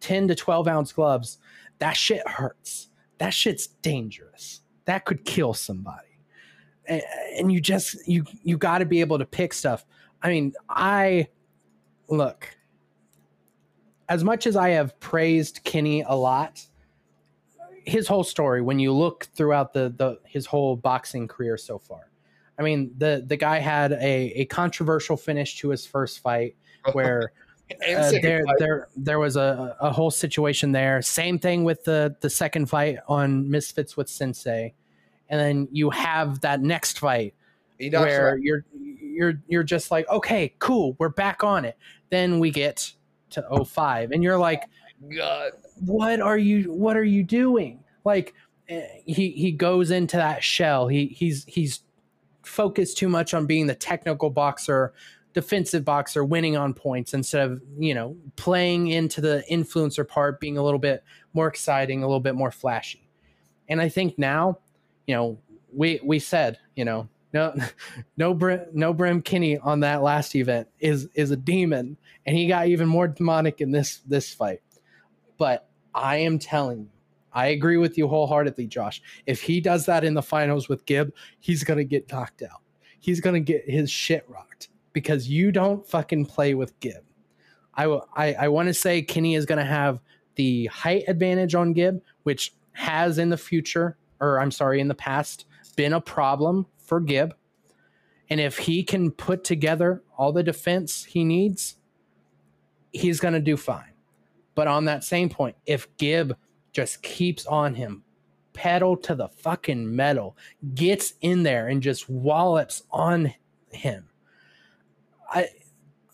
10 0.00 0.28
to 0.28 0.34
12 0.34 0.68
ounce 0.68 0.92
gloves, 0.92 1.38
that 1.78 1.96
shit 1.96 2.26
hurts. 2.26 2.88
That 3.18 3.30
shit's 3.30 3.66
dangerous. 3.66 4.60
That 4.84 5.04
could 5.04 5.24
kill 5.24 5.54
somebody. 5.54 6.06
And, 6.86 7.52
you 7.52 7.60
just 7.60 8.08
you 8.08 8.24
you 8.42 8.56
got 8.56 8.78
to 8.78 8.86
be 8.86 9.00
able 9.00 9.18
to 9.18 9.26
pick 9.26 9.52
stuff. 9.52 9.84
I 10.22 10.28
mean, 10.28 10.52
I 10.68 11.28
look 12.08 12.48
as 14.08 14.24
much 14.24 14.46
as 14.46 14.56
I 14.56 14.70
have 14.70 14.98
praised 15.00 15.60
Kenny 15.64 16.02
a 16.02 16.14
lot, 16.14 16.64
his 17.84 18.08
whole 18.08 18.24
story 18.24 18.62
when 18.62 18.78
you 18.78 18.92
look 18.92 19.28
throughout 19.34 19.72
the 19.72 19.94
the 19.96 20.18
his 20.24 20.46
whole 20.46 20.76
boxing 20.76 21.28
career 21.28 21.56
so 21.56 21.78
far 21.78 22.08
I 22.58 22.62
mean, 22.62 22.92
the 22.98 23.24
the 23.26 23.36
guy 23.36 23.58
had 23.58 23.92
a, 23.92 24.32
a 24.34 24.44
controversial 24.46 25.16
finish 25.16 25.58
to 25.58 25.70
his 25.70 25.86
first 25.86 26.18
fight 26.20 26.56
where 26.92 27.32
uh, 27.70 28.10
there 28.22 28.44
fight. 28.44 28.56
there 28.58 28.88
there 28.96 29.18
was 29.18 29.36
a, 29.36 29.76
a 29.80 29.92
whole 29.92 30.10
situation 30.10 30.72
there. 30.72 31.00
Same 31.00 31.38
thing 31.38 31.64
with 31.64 31.84
the 31.84 32.16
the 32.20 32.30
second 32.30 32.66
fight 32.66 32.98
on 33.06 33.48
Misfits 33.48 33.96
with 33.96 34.08
Sensei, 34.08 34.74
and 35.28 35.40
then 35.40 35.68
you 35.70 35.90
have 35.90 36.40
that 36.40 36.60
next 36.60 36.98
fight 36.98 37.34
where 37.78 38.34
right. 38.34 38.42
you're 38.42 38.64
you're 38.72 39.42
you're 39.48 39.62
just 39.62 39.90
like, 39.90 40.08
okay, 40.08 40.54
cool, 40.58 40.96
we're 40.98 41.08
back 41.08 41.42
on 41.44 41.64
it. 41.64 41.76
Then 42.10 42.38
we 42.38 42.50
get 42.50 42.92
to 43.30 43.64
05 43.64 44.12
and 44.12 44.22
you're 44.22 44.38
like, 44.38 44.62
God, 45.14 45.52
what 45.84 46.20
are 46.20 46.38
you 46.38 46.72
what 46.72 46.96
are 46.96 47.04
you 47.04 47.22
doing? 47.22 47.80
Like 48.04 48.34
eh, 48.68 48.86
he 49.06 49.30
he 49.30 49.52
goes 49.52 49.90
into 49.90 50.16
that 50.16 50.42
shell. 50.42 50.88
He 50.88 51.06
he's 51.06 51.44
he's 51.44 51.80
focused 52.42 52.98
too 52.98 53.08
much 53.08 53.34
on 53.34 53.46
being 53.46 53.66
the 53.66 53.74
technical 53.74 54.30
boxer, 54.30 54.92
defensive 55.34 55.84
boxer, 55.84 56.24
winning 56.24 56.56
on 56.56 56.74
points 56.74 57.14
instead 57.14 57.48
of, 57.48 57.62
you 57.78 57.94
know, 57.94 58.16
playing 58.36 58.88
into 58.88 59.20
the 59.20 59.44
influencer 59.50 60.06
part, 60.06 60.40
being 60.40 60.58
a 60.58 60.62
little 60.62 60.78
bit 60.78 61.04
more 61.34 61.46
exciting, 61.46 62.02
a 62.02 62.06
little 62.06 62.20
bit 62.20 62.34
more 62.34 62.50
flashy. 62.50 63.08
And 63.68 63.80
I 63.80 63.88
think 63.88 64.18
now, 64.18 64.58
you 65.06 65.14
know, 65.14 65.38
we 65.72 66.00
we 66.02 66.18
said, 66.18 66.58
you 66.74 66.84
know, 66.84 67.08
no 67.32 67.54
no 68.16 68.34
Brim, 68.34 68.66
no 68.72 68.92
Brim 68.92 69.22
Kinney 69.22 69.58
on 69.58 69.80
that 69.80 70.02
last 70.02 70.34
event 70.34 70.68
is 70.80 71.08
is 71.14 71.30
a 71.30 71.36
demon 71.36 71.96
and 72.26 72.36
he 72.36 72.46
got 72.46 72.68
even 72.68 72.88
more 72.88 73.08
demonic 73.08 73.60
in 73.60 73.70
this 73.70 73.98
this 74.06 74.32
fight. 74.32 74.60
But 75.36 75.68
I 75.94 76.16
am 76.16 76.38
telling 76.38 76.80
you 76.80 76.90
I 77.32 77.48
agree 77.48 77.76
with 77.76 77.96
you 77.98 78.08
wholeheartedly, 78.08 78.66
Josh. 78.66 79.02
If 79.26 79.42
he 79.42 79.60
does 79.60 79.86
that 79.86 80.04
in 80.04 80.14
the 80.14 80.22
finals 80.22 80.68
with 80.68 80.86
Gib, 80.86 81.14
he's 81.38 81.62
going 81.62 81.78
to 81.78 81.84
get 81.84 82.10
knocked 82.10 82.42
out. 82.42 82.62
He's 83.00 83.20
going 83.20 83.34
to 83.34 83.40
get 83.40 83.68
his 83.68 83.90
shit 83.90 84.24
rocked 84.28 84.70
because 84.92 85.28
you 85.28 85.52
don't 85.52 85.86
fucking 85.86 86.26
play 86.26 86.54
with 86.54 86.78
Gib. 86.80 87.04
I, 87.74 87.84
I, 88.16 88.32
I 88.32 88.48
want 88.48 88.66
to 88.66 88.74
say 88.74 89.02
Kenny 89.02 89.36
is 89.36 89.46
going 89.46 89.58
to 89.58 89.64
have 89.64 90.00
the 90.34 90.66
height 90.66 91.04
advantage 91.06 91.54
on 91.54 91.72
Gib, 91.72 92.02
which 92.24 92.54
has 92.72 93.18
in 93.18 93.28
the 93.28 93.36
future, 93.36 93.96
or 94.20 94.40
I'm 94.40 94.50
sorry, 94.50 94.80
in 94.80 94.88
the 94.88 94.94
past, 94.94 95.46
been 95.78 95.92
a 95.92 96.00
problem 96.00 96.66
for 96.76 96.98
Gib. 96.98 97.36
And 98.28 98.40
if 98.40 98.58
he 98.58 98.82
can 98.82 99.12
put 99.12 99.44
together 99.44 100.02
all 100.18 100.32
the 100.32 100.42
defense 100.42 101.04
he 101.04 101.22
needs, 101.22 101.76
he's 102.90 103.20
going 103.20 103.34
to 103.34 103.40
do 103.40 103.56
fine. 103.56 103.92
But 104.56 104.66
on 104.66 104.86
that 104.86 105.04
same 105.04 105.28
point, 105.28 105.54
if 105.66 105.86
Gib 105.96 106.36
just 106.72 107.00
keeps 107.04 107.46
on 107.46 107.76
him, 107.76 108.02
pedal 108.54 108.96
to 108.96 109.14
the 109.14 109.28
fucking 109.28 109.94
metal, 109.94 110.36
gets 110.74 111.14
in 111.20 111.44
there 111.44 111.68
and 111.68 111.80
just 111.80 112.10
wallops 112.10 112.82
on 112.90 113.32
him. 113.70 114.08
I 115.30 115.46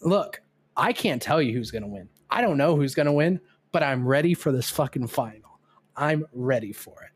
look, 0.02 0.42
I 0.76 0.92
can't 0.92 1.22
tell 1.22 1.40
you 1.40 1.54
who's 1.54 1.70
going 1.70 1.84
to 1.84 1.88
win. 1.88 2.10
I 2.28 2.42
don't 2.42 2.58
know 2.58 2.76
who's 2.76 2.94
going 2.94 3.06
to 3.06 3.12
win, 3.12 3.40
but 3.72 3.82
I'm 3.82 4.06
ready 4.06 4.34
for 4.34 4.52
this 4.52 4.68
fucking 4.68 5.06
final. 5.06 5.58
I'm 5.96 6.26
ready 6.34 6.74
for 6.74 7.02
it. 7.02 7.13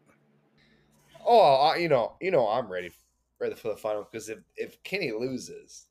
Oh, 1.30 1.74
you 1.74 1.88
know, 1.88 2.14
you 2.20 2.30
know, 2.30 2.48
I'm 2.48 2.72
ready, 2.72 2.90
ready 3.38 3.54
for 3.54 3.68
the 3.68 3.76
final 3.76 4.08
because 4.10 4.28
if 4.28 4.38
if 4.56 4.82
Kenny 4.82 5.12
loses, 5.12 5.86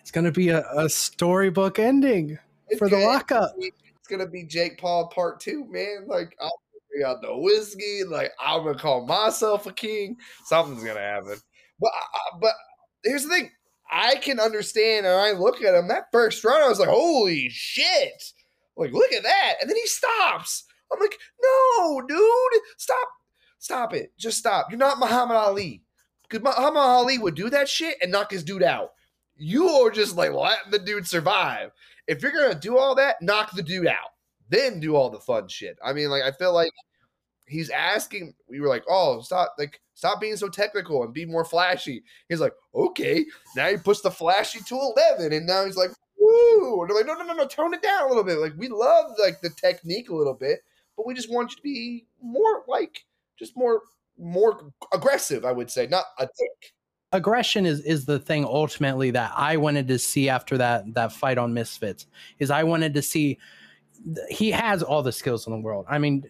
it's 0.00 0.10
going 0.10 0.24
to 0.24 0.32
be 0.32 0.48
a, 0.48 0.64
a 0.74 0.88
storybook 0.88 1.78
ending 1.78 2.38
for 2.76 2.88
the 2.88 2.98
lockup 2.98 3.54
It's 3.58 4.08
gonna 4.08 4.26
be 4.26 4.44
Jake 4.44 4.78
Paul 4.78 5.08
part 5.08 5.40
two, 5.40 5.66
man. 5.70 6.06
Like 6.06 6.36
I'll 6.40 6.60
bring 6.90 7.04
out 7.04 7.22
the 7.22 7.36
whiskey. 7.36 8.02
Like 8.04 8.32
I'm 8.40 8.64
gonna 8.64 8.78
call 8.78 9.06
myself 9.06 9.66
a 9.66 9.72
king. 9.72 10.16
Something's 10.44 10.84
gonna 10.84 11.00
happen. 11.00 11.36
But 11.80 11.88
uh, 11.88 12.34
uh, 12.34 12.38
but 12.40 12.52
here's 13.04 13.24
the 13.24 13.30
thing. 13.30 13.50
I 13.90 14.16
can 14.16 14.38
understand, 14.38 15.06
and 15.06 15.14
I 15.14 15.32
look 15.32 15.62
at 15.62 15.74
him 15.74 15.88
that 15.88 16.08
first 16.12 16.44
run. 16.44 16.60
I 16.60 16.68
was 16.68 16.78
like, 16.78 16.88
"Holy 16.88 17.48
shit!" 17.48 18.32
Like, 18.76 18.92
look 18.92 19.12
at 19.12 19.22
that, 19.22 19.54
and 19.60 19.68
then 19.68 19.76
he 19.76 19.86
stops. 19.86 20.64
I'm 20.92 21.00
like, 21.00 21.18
"No, 21.40 22.02
dude, 22.06 22.62
stop, 22.76 23.08
stop 23.58 23.94
it, 23.94 24.12
just 24.18 24.38
stop. 24.38 24.70
You're 24.70 24.78
not 24.78 24.98
Muhammad 24.98 25.36
Ali, 25.36 25.82
because 26.28 26.42
Muhammad 26.42 26.82
Ali 26.82 27.18
would 27.18 27.34
do 27.34 27.50
that 27.50 27.68
shit 27.68 27.96
and 28.02 28.12
knock 28.12 28.30
his 28.30 28.44
dude 28.44 28.62
out. 28.62 28.92
You 29.36 29.68
are 29.68 29.90
just 29.90 30.16
like 30.16 30.32
letting 30.32 30.70
the 30.70 30.78
dude 30.78 31.06
survive. 31.06 31.70
If 32.06 32.22
you're 32.22 32.32
gonna 32.32 32.58
do 32.58 32.78
all 32.78 32.94
that, 32.96 33.22
knock 33.22 33.52
the 33.52 33.62
dude 33.62 33.86
out. 33.86 34.12
then 34.48 34.80
do 34.80 34.96
all 34.96 35.10
the 35.10 35.20
fun 35.20 35.48
shit. 35.48 35.78
I 35.84 35.92
mean, 35.92 36.10
like 36.10 36.22
I 36.22 36.32
feel 36.32 36.52
like 36.52 36.72
he's 37.46 37.70
asking. 37.70 38.34
We 38.48 38.60
were 38.60 38.68
like, 38.68 38.84
oh, 38.88 39.20
stop, 39.20 39.54
like 39.58 39.80
stop 39.94 40.20
being 40.20 40.36
so 40.36 40.48
technical 40.48 41.02
and 41.02 41.12
be 41.12 41.26
more 41.26 41.44
flashy. 41.44 42.02
He's 42.28 42.40
like, 42.40 42.54
okay. 42.74 43.24
Now 43.56 43.68
he 43.68 43.76
puts 43.76 44.00
the 44.00 44.10
flashy 44.10 44.60
to 44.60 44.74
eleven, 44.74 45.32
and 45.32 45.46
now 45.46 45.64
he's 45.64 45.76
like, 45.76 45.90
woo. 46.18 46.82
And 46.82 46.90
I'm 46.90 46.96
like, 46.96 47.06
no, 47.06 47.14
no, 47.14 47.24
no, 47.24 47.34
no, 47.34 47.46
tone 47.46 47.74
it 47.74 47.82
down 47.82 48.04
a 48.04 48.08
little 48.08 48.24
bit. 48.24 48.38
Like 48.38 48.54
we 48.56 48.68
love 48.68 49.12
like 49.20 49.40
the 49.40 49.50
technique 49.50 50.10
a 50.10 50.14
little 50.14 50.34
bit, 50.34 50.60
but 50.96 51.06
we 51.06 51.14
just 51.14 51.30
want 51.30 51.50
you 51.50 51.56
to 51.56 51.62
be 51.62 52.06
more 52.22 52.64
like 52.66 53.04
just 53.38 53.56
more 53.56 53.82
more 54.18 54.72
aggressive. 54.92 55.44
I 55.44 55.52
would 55.52 55.70
say, 55.70 55.86
not 55.86 56.04
a 56.18 56.24
dick. 56.26 56.72
aggression 57.12 57.64
is 57.66 57.80
is 57.80 58.04
the 58.04 58.18
thing 58.18 58.44
ultimately 58.44 59.10
that 59.12 59.32
I 59.36 59.56
wanted 59.56 59.88
to 59.88 59.98
see 59.98 60.28
after 60.28 60.58
that 60.58 60.92
that 60.94 61.12
fight 61.12 61.38
on 61.38 61.54
Misfits 61.54 62.06
is 62.38 62.50
I 62.50 62.62
wanted 62.64 62.92
to 62.94 63.02
see 63.02 63.38
he 64.28 64.50
has 64.50 64.82
all 64.82 65.02
the 65.02 65.12
skills 65.12 65.46
in 65.46 65.52
the 65.52 65.58
world. 65.60 65.86
I 65.88 65.98
mean 65.98 66.24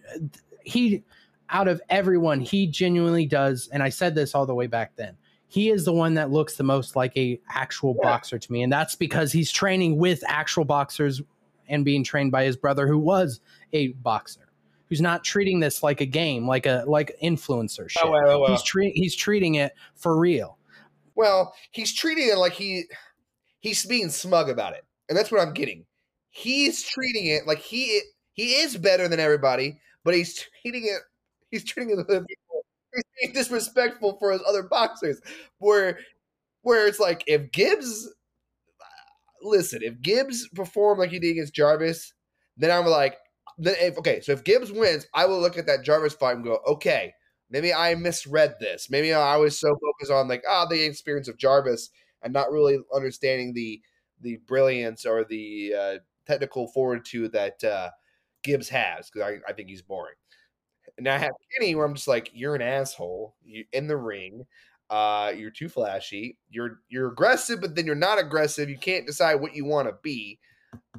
he 0.63 1.03
out 1.49 1.67
of 1.67 1.81
everyone 1.89 2.39
he 2.39 2.67
genuinely 2.67 3.25
does 3.25 3.69
and 3.73 3.81
I 3.83 3.89
said 3.89 4.13
this 4.15 4.35
all 4.35 4.45
the 4.45 4.55
way 4.55 4.67
back 4.67 4.95
then. 4.95 5.17
He 5.47 5.69
is 5.71 5.83
the 5.83 5.93
one 5.93 6.13
that 6.13 6.29
looks 6.29 6.55
the 6.57 6.63
most 6.63 6.95
like 6.95 7.15
a 7.17 7.39
actual 7.49 7.95
Yeah. 7.99 8.09
boxer 8.09 8.37
to 8.39 8.51
me 8.51 8.61
and 8.63 8.71
that's 8.71 8.95
because 8.95 9.31
he's 9.31 9.51
training 9.51 9.97
with 9.97 10.23
actual 10.27 10.63
boxers 10.63 11.21
and 11.67 11.83
being 11.83 12.03
trained 12.03 12.31
by 12.31 12.43
his 12.45 12.55
brother 12.55 12.87
who 12.87 12.97
was 12.99 13.41
a 13.73 13.89
boxer. 13.89 14.41
Who's 14.89 15.01
not 15.01 15.23
treating 15.23 15.59
this 15.59 15.83
like 15.83 16.01
a 16.01 16.05
game, 16.05 16.47
like 16.47 16.65
a 16.65 16.83
like 16.87 17.15
influencer 17.23 17.81
oh, 17.81 17.87
shit. 17.87 18.03
Oh, 18.03 18.11
well, 18.11 18.41
well. 18.41 18.51
He's 18.51 18.63
tre- 18.63 18.91
he's 18.91 19.15
treating 19.15 19.55
it 19.55 19.73
for 19.95 20.17
real. 20.17 20.57
Well, 21.15 21.53
he's 21.71 21.93
treating 21.93 22.27
it 22.29 22.37
like 22.37 22.53
he 22.53 22.85
he's 23.59 23.85
being 23.85 24.09
smug 24.09 24.49
about 24.49 24.73
it, 24.73 24.85
and 25.07 25.17
that's 25.17 25.31
what 25.31 25.41
I'm 25.41 25.53
getting. 25.53 25.85
He's 26.29 26.83
treating 26.83 27.27
it 27.27 27.45
like 27.45 27.59
he 27.59 28.01
he 28.33 28.55
is 28.55 28.77
better 28.77 29.07
than 29.07 29.19
everybody, 29.19 29.79
but 30.03 30.13
he's 30.13 30.45
treating 30.61 30.85
it 30.85 31.01
he's 31.51 31.63
treating 31.63 31.91
it 31.91 32.07
people. 32.07 32.65
He's 32.93 33.03
being 33.21 33.33
disrespectful 33.33 34.17
for 34.17 34.31
his 34.31 34.41
other 34.47 34.63
boxers. 34.63 35.21
Where 35.59 35.99
where 36.61 36.87
it's 36.87 36.99
like 36.99 37.23
if 37.27 37.51
Gibbs 37.51 38.09
listen, 39.41 39.81
if 39.83 40.01
Gibbs 40.01 40.47
performed 40.49 40.99
like 40.99 41.11
he 41.11 41.19
did 41.19 41.31
against 41.31 41.53
Jarvis, 41.53 42.13
then 42.57 42.71
I'm 42.71 42.85
like, 42.85 43.17
if 43.57 43.97
okay, 43.97 44.21
so 44.21 44.31
if 44.31 44.43
Gibbs 44.43 44.71
wins, 44.71 45.07
I 45.13 45.25
will 45.25 45.39
look 45.39 45.57
at 45.57 45.65
that 45.67 45.83
Jarvis 45.83 46.13
fight 46.13 46.35
and 46.35 46.43
go, 46.43 46.59
okay, 46.67 47.13
maybe 47.49 47.73
I 47.73 47.95
misread 47.95 48.55
this. 48.59 48.89
Maybe 48.89 49.13
I 49.13 49.37
was 49.37 49.57
so 49.59 49.69
focused 49.81 50.11
on 50.11 50.27
like, 50.27 50.43
ah, 50.47 50.65
the 50.65 50.83
experience 50.83 51.27
of 51.27 51.37
Jarvis 51.37 51.89
and 52.21 52.33
not 52.33 52.51
really 52.51 52.79
understanding 52.93 53.53
the 53.53 53.81
the 54.21 54.37
brilliance 54.47 55.05
or 55.05 55.23
the 55.23 55.73
uh, 55.77 55.97
technical 56.25 56.67
fortitude 56.67 57.31
that 57.31 57.63
uh, 57.63 57.89
Gibbs 58.43 58.69
has 58.69 59.09
because 59.09 59.27
I, 59.29 59.49
I 59.49 59.53
think 59.53 59.69
he's 59.69 59.81
boring. 59.81 60.15
And 60.97 61.07
I 61.07 61.17
have 61.17 61.31
Kenny 61.53 61.75
where 61.75 61.85
I'm 61.85 61.95
just 61.95 62.07
like, 62.07 62.29
you're 62.33 62.55
an 62.55 62.61
asshole. 62.61 63.35
You 63.43 63.65
in 63.71 63.87
the 63.87 63.97
ring. 63.97 64.45
Uh, 64.89 65.31
you're 65.37 65.51
too 65.51 65.69
flashy. 65.69 66.37
You're 66.49 66.79
you're 66.89 67.11
aggressive, 67.11 67.61
but 67.61 67.75
then 67.75 67.85
you're 67.85 67.95
not 67.95 68.19
aggressive. 68.19 68.69
You 68.69 68.77
can't 68.77 69.05
decide 69.05 69.35
what 69.35 69.55
you 69.55 69.65
want 69.65 69.87
to 69.87 69.95
be. 70.01 70.39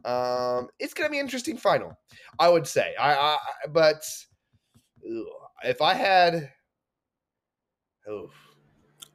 Um, 0.05 0.69
it's 0.79 0.95
gonna 0.95 1.11
be 1.11 1.19
an 1.19 1.25
interesting 1.27 1.57
final, 1.57 1.97
I 2.39 2.49
would 2.49 2.67
say. 2.67 2.95
I, 2.99 3.13
I 3.15 3.35
I- 3.65 3.67
but 3.69 4.03
ugh, 5.05 5.25
if 5.65 5.83
I 5.83 5.95
had, 5.95 6.51
oh, 8.09 8.31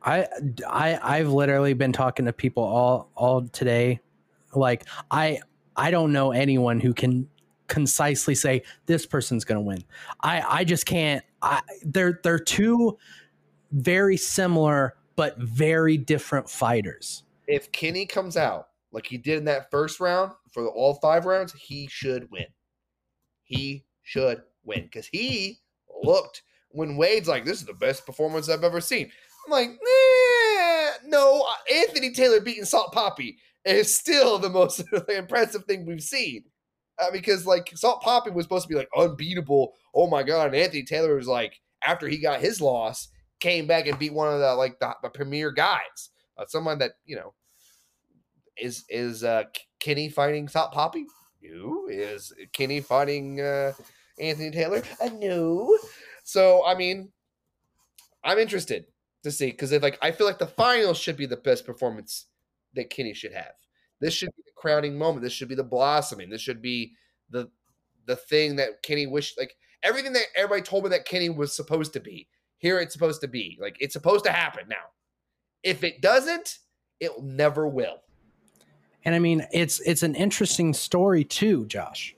I, 0.03 0.27
I 0.69 0.99
I've 1.01 1.29
literally 1.29 1.73
been 1.73 1.91
talking 1.91 2.25
to 2.25 2.33
people 2.33 2.63
all 2.63 3.09
all 3.15 3.47
today. 3.47 3.99
Like 4.53 4.85
I 5.11 5.39
I 5.75 5.91
don't 5.91 6.13
know 6.13 6.31
anyone 6.31 6.79
who 6.79 6.93
can 6.93 7.27
concisely 7.67 8.35
say 8.35 8.61
this 8.85 9.07
person's 9.07 9.43
going 9.43 9.57
to 9.57 9.61
win. 9.61 9.83
I 10.21 10.59
I 10.59 10.63
just 10.63 10.85
can't. 10.85 11.23
I 11.41 11.61
they're 11.83 12.19
they're 12.23 12.37
two 12.39 12.97
very 13.71 14.17
similar 14.17 14.95
but 15.15 15.37
very 15.39 15.97
different 15.97 16.49
fighters. 16.49 17.23
if 17.47 17.71
Kenny 17.71 18.05
comes 18.05 18.37
out 18.37 18.67
like 18.95 19.05
he 19.05 19.17
did 19.17 19.39
in 19.39 19.45
that 19.45 19.69
first 19.69 19.99
round 19.99 20.31
for 20.53 20.69
all 20.69 20.93
five 20.95 21.25
rounds, 21.25 21.51
he 21.51 21.85
should 21.91 22.31
win. 22.31 22.45
He 23.43 23.83
should 24.03 24.41
win 24.63 24.83
because 24.83 25.05
he 25.05 25.59
looked 26.01 26.43
when 26.69 26.95
Wade's 26.95 27.27
like, 27.27 27.43
"This 27.43 27.59
is 27.59 27.65
the 27.65 27.73
best 27.73 28.05
performance 28.05 28.47
I've 28.47 28.63
ever 28.63 28.79
seen." 28.79 29.11
I'm 29.45 29.51
like, 29.51 29.69
nah, 29.69 30.89
no. 31.07 31.41
uh, 31.41 31.73
Anthony 31.73 32.11
Taylor 32.11 32.39
beating 32.39 32.63
Salt 32.63 32.93
Papi 32.93 33.35
is 33.65 33.93
still 33.93 34.39
the 34.39 34.49
most 34.49 34.81
impressive 35.09 35.65
thing 35.65 35.85
we've 35.85 36.01
seen. 36.01 36.45
Uh, 36.97 37.11
because 37.11 37.45
like 37.45 37.69
Salt 37.75 38.01
Papi 38.01 38.33
was 38.33 38.45
supposed 38.45 38.63
to 38.63 38.73
be 38.73 38.79
like 38.79 38.89
unbeatable. 38.95 39.73
Oh 39.93 40.07
my 40.07 40.23
god! 40.23 40.47
And 40.47 40.55
Anthony 40.55 40.83
Taylor 40.83 41.15
was 41.15 41.27
like, 41.27 41.59
after 41.85 42.07
he 42.07 42.17
got 42.17 42.39
his 42.39 42.61
loss, 42.61 43.09
came 43.41 43.67
back 43.67 43.87
and 43.87 43.99
beat 43.99 44.13
one 44.13 44.33
of 44.33 44.39
the 44.39 44.55
like 44.55 44.79
the, 44.79 44.95
the 45.03 45.09
premier 45.09 45.51
guys, 45.51 46.11
uh, 46.37 46.45
someone 46.47 46.79
that 46.79 46.91
you 47.03 47.17
know 47.17 47.33
is 48.57 48.85
is 48.89 49.23
uh 49.23 49.43
Kenny 49.79 50.09
fighting 50.09 50.47
Top 50.47 50.73
Poppy? 50.73 51.05
No. 51.41 51.87
Is 51.89 52.33
Kenny 52.53 52.81
fighting 52.81 53.41
uh 53.41 53.73
Anthony 54.19 54.51
Taylor? 54.51 54.81
Uh, 55.01 55.09
no. 55.19 55.77
So 56.23 56.65
I 56.65 56.75
mean, 56.75 57.11
I'm 58.23 58.39
interested 58.39 58.85
to 59.23 59.31
see 59.31 59.47
because 59.47 59.71
like 59.71 59.97
I 60.01 60.11
feel 60.11 60.27
like 60.27 60.39
the 60.39 60.47
final 60.47 60.93
should 60.93 61.17
be 61.17 61.25
the 61.25 61.37
best 61.37 61.65
performance 61.65 62.25
that 62.73 62.89
Kenny 62.89 63.13
should 63.13 63.33
have. 63.33 63.53
This 64.01 64.13
should 64.13 64.35
be 64.35 64.43
the 64.45 64.51
crowning 64.55 64.97
moment. 64.97 65.23
This 65.23 65.33
should 65.33 65.47
be 65.47 65.55
the 65.55 65.63
blossoming. 65.63 66.29
This 66.29 66.41
should 66.41 66.61
be 66.61 66.93
the 67.29 67.49
the 68.05 68.15
thing 68.15 68.55
that 68.57 68.83
Kenny 68.83 69.07
wished 69.07 69.37
like 69.37 69.55
everything 69.83 70.13
that 70.13 70.25
everybody 70.35 70.61
told 70.61 70.83
me 70.83 70.89
that 70.91 71.05
Kenny 71.05 71.29
was 71.29 71.55
supposed 71.55 71.93
to 71.93 71.99
be. 71.99 72.27
Here 72.57 72.79
it's 72.79 72.93
supposed 72.93 73.21
to 73.21 73.27
be. 73.27 73.57
Like 73.61 73.77
it's 73.79 73.93
supposed 73.93 74.25
to 74.25 74.31
happen 74.31 74.65
now. 74.67 74.75
If 75.63 75.83
it 75.83 76.01
doesn't, 76.01 76.59
it 76.99 77.11
never 77.21 77.67
will. 77.67 77.97
And 79.05 79.13
I 79.13 79.19
mean, 79.19 79.45
it's 79.53 79.79
it's 79.81 80.03
an 80.03 80.15
interesting 80.15 80.73
story 80.73 81.23
too, 81.23 81.65
Josh, 81.67 82.15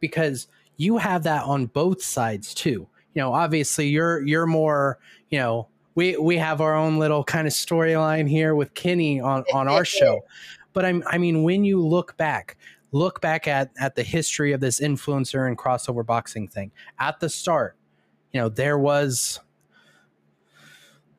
because 0.00 0.48
you 0.78 0.96
have 0.96 1.22
that 1.24 1.44
on 1.44 1.66
both 1.66 2.02
sides 2.02 2.54
too. 2.54 2.88
You 3.14 3.22
know, 3.22 3.34
obviously 3.34 3.88
you're 3.88 4.26
you're 4.26 4.46
more, 4.46 4.98
you 5.28 5.38
know, 5.38 5.68
we 5.94 6.16
we 6.16 6.38
have 6.38 6.62
our 6.62 6.74
own 6.74 6.98
little 6.98 7.22
kind 7.22 7.46
of 7.46 7.52
storyline 7.52 8.28
here 8.28 8.54
with 8.54 8.72
Kenny 8.74 9.20
on 9.20 9.44
on 9.52 9.68
our 9.68 9.84
show. 9.84 10.22
But 10.72 10.86
I'm 10.86 11.02
I 11.06 11.18
mean, 11.18 11.42
when 11.42 11.64
you 11.64 11.84
look 11.84 12.16
back, 12.16 12.56
look 12.92 13.20
back 13.20 13.46
at 13.46 13.70
at 13.78 13.94
the 13.94 14.02
history 14.02 14.52
of 14.52 14.60
this 14.60 14.80
influencer 14.80 15.46
and 15.46 15.58
crossover 15.58 16.04
boxing 16.04 16.48
thing. 16.48 16.70
At 16.98 17.20
the 17.20 17.28
start, 17.28 17.76
you 18.32 18.40
know, 18.40 18.48
there 18.48 18.78
was 18.78 19.40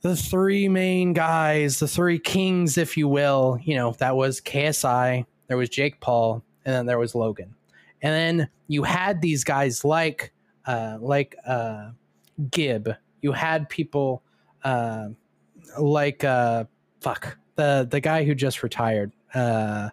the 0.01 0.15
three 0.15 0.67
main 0.67 1.13
guys, 1.13 1.79
the 1.79 1.87
three 1.87 2.19
kings, 2.19 2.77
if 2.77 2.97
you 2.97 3.07
will, 3.07 3.59
you 3.63 3.75
know, 3.75 3.93
that 3.99 4.15
was 4.15 4.41
KSI, 4.41 5.25
there 5.47 5.57
was 5.57 5.69
Jake 5.69 5.99
Paul, 5.99 6.43
and 6.65 6.73
then 6.73 6.85
there 6.85 6.97
was 6.97 7.13
Logan. 7.15 7.53
And 8.01 8.13
then 8.13 8.49
you 8.67 8.83
had 8.83 9.21
these 9.21 9.43
guys 9.43 9.85
like 9.85 10.33
uh 10.65 10.97
like 10.99 11.35
uh 11.45 11.91
Gib. 12.49 12.95
You 13.21 13.31
had 13.31 13.69
people 13.69 14.23
uh 14.63 15.09
like 15.79 16.23
uh 16.23 16.65
fuck 16.99 17.37
the 17.55 17.87
the 17.89 17.99
guy 17.99 18.23
who 18.23 18.33
just 18.33 18.63
retired 18.63 19.11
uh 19.35 19.89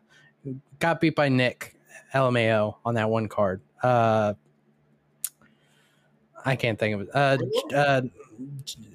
got 0.79 1.01
beat 1.01 1.17
by 1.17 1.29
Nick 1.29 1.75
LMAO 2.15 2.77
on 2.85 2.95
that 2.95 3.11
one 3.11 3.29
card. 3.29 3.61
Uh 3.83 4.35
I 6.45 6.57
can't 6.57 6.79
think 6.79 6.95
of 6.95 7.01
it. 7.03 7.09
Uh, 7.13 7.37
uh, 7.75 8.03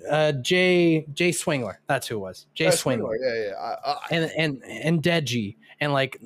uh, 0.09 0.31
Jay 0.33 1.05
Jay 1.13 1.31
Swingler. 1.31 1.75
That's 1.87 2.07
who 2.07 2.15
it 2.15 2.19
was. 2.19 2.45
Jay 2.53 2.67
Uh, 2.67 2.71
Swingler 2.71 3.15
Yeah, 3.19 3.45
yeah. 3.45 3.51
I, 3.55 3.91
I, 3.91 3.97
and 4.11 4.31
and 4.37 4.63
and 4.65 5.03
Deji 5.03 5.55
and 5.79 5.93
like 5.93 6.19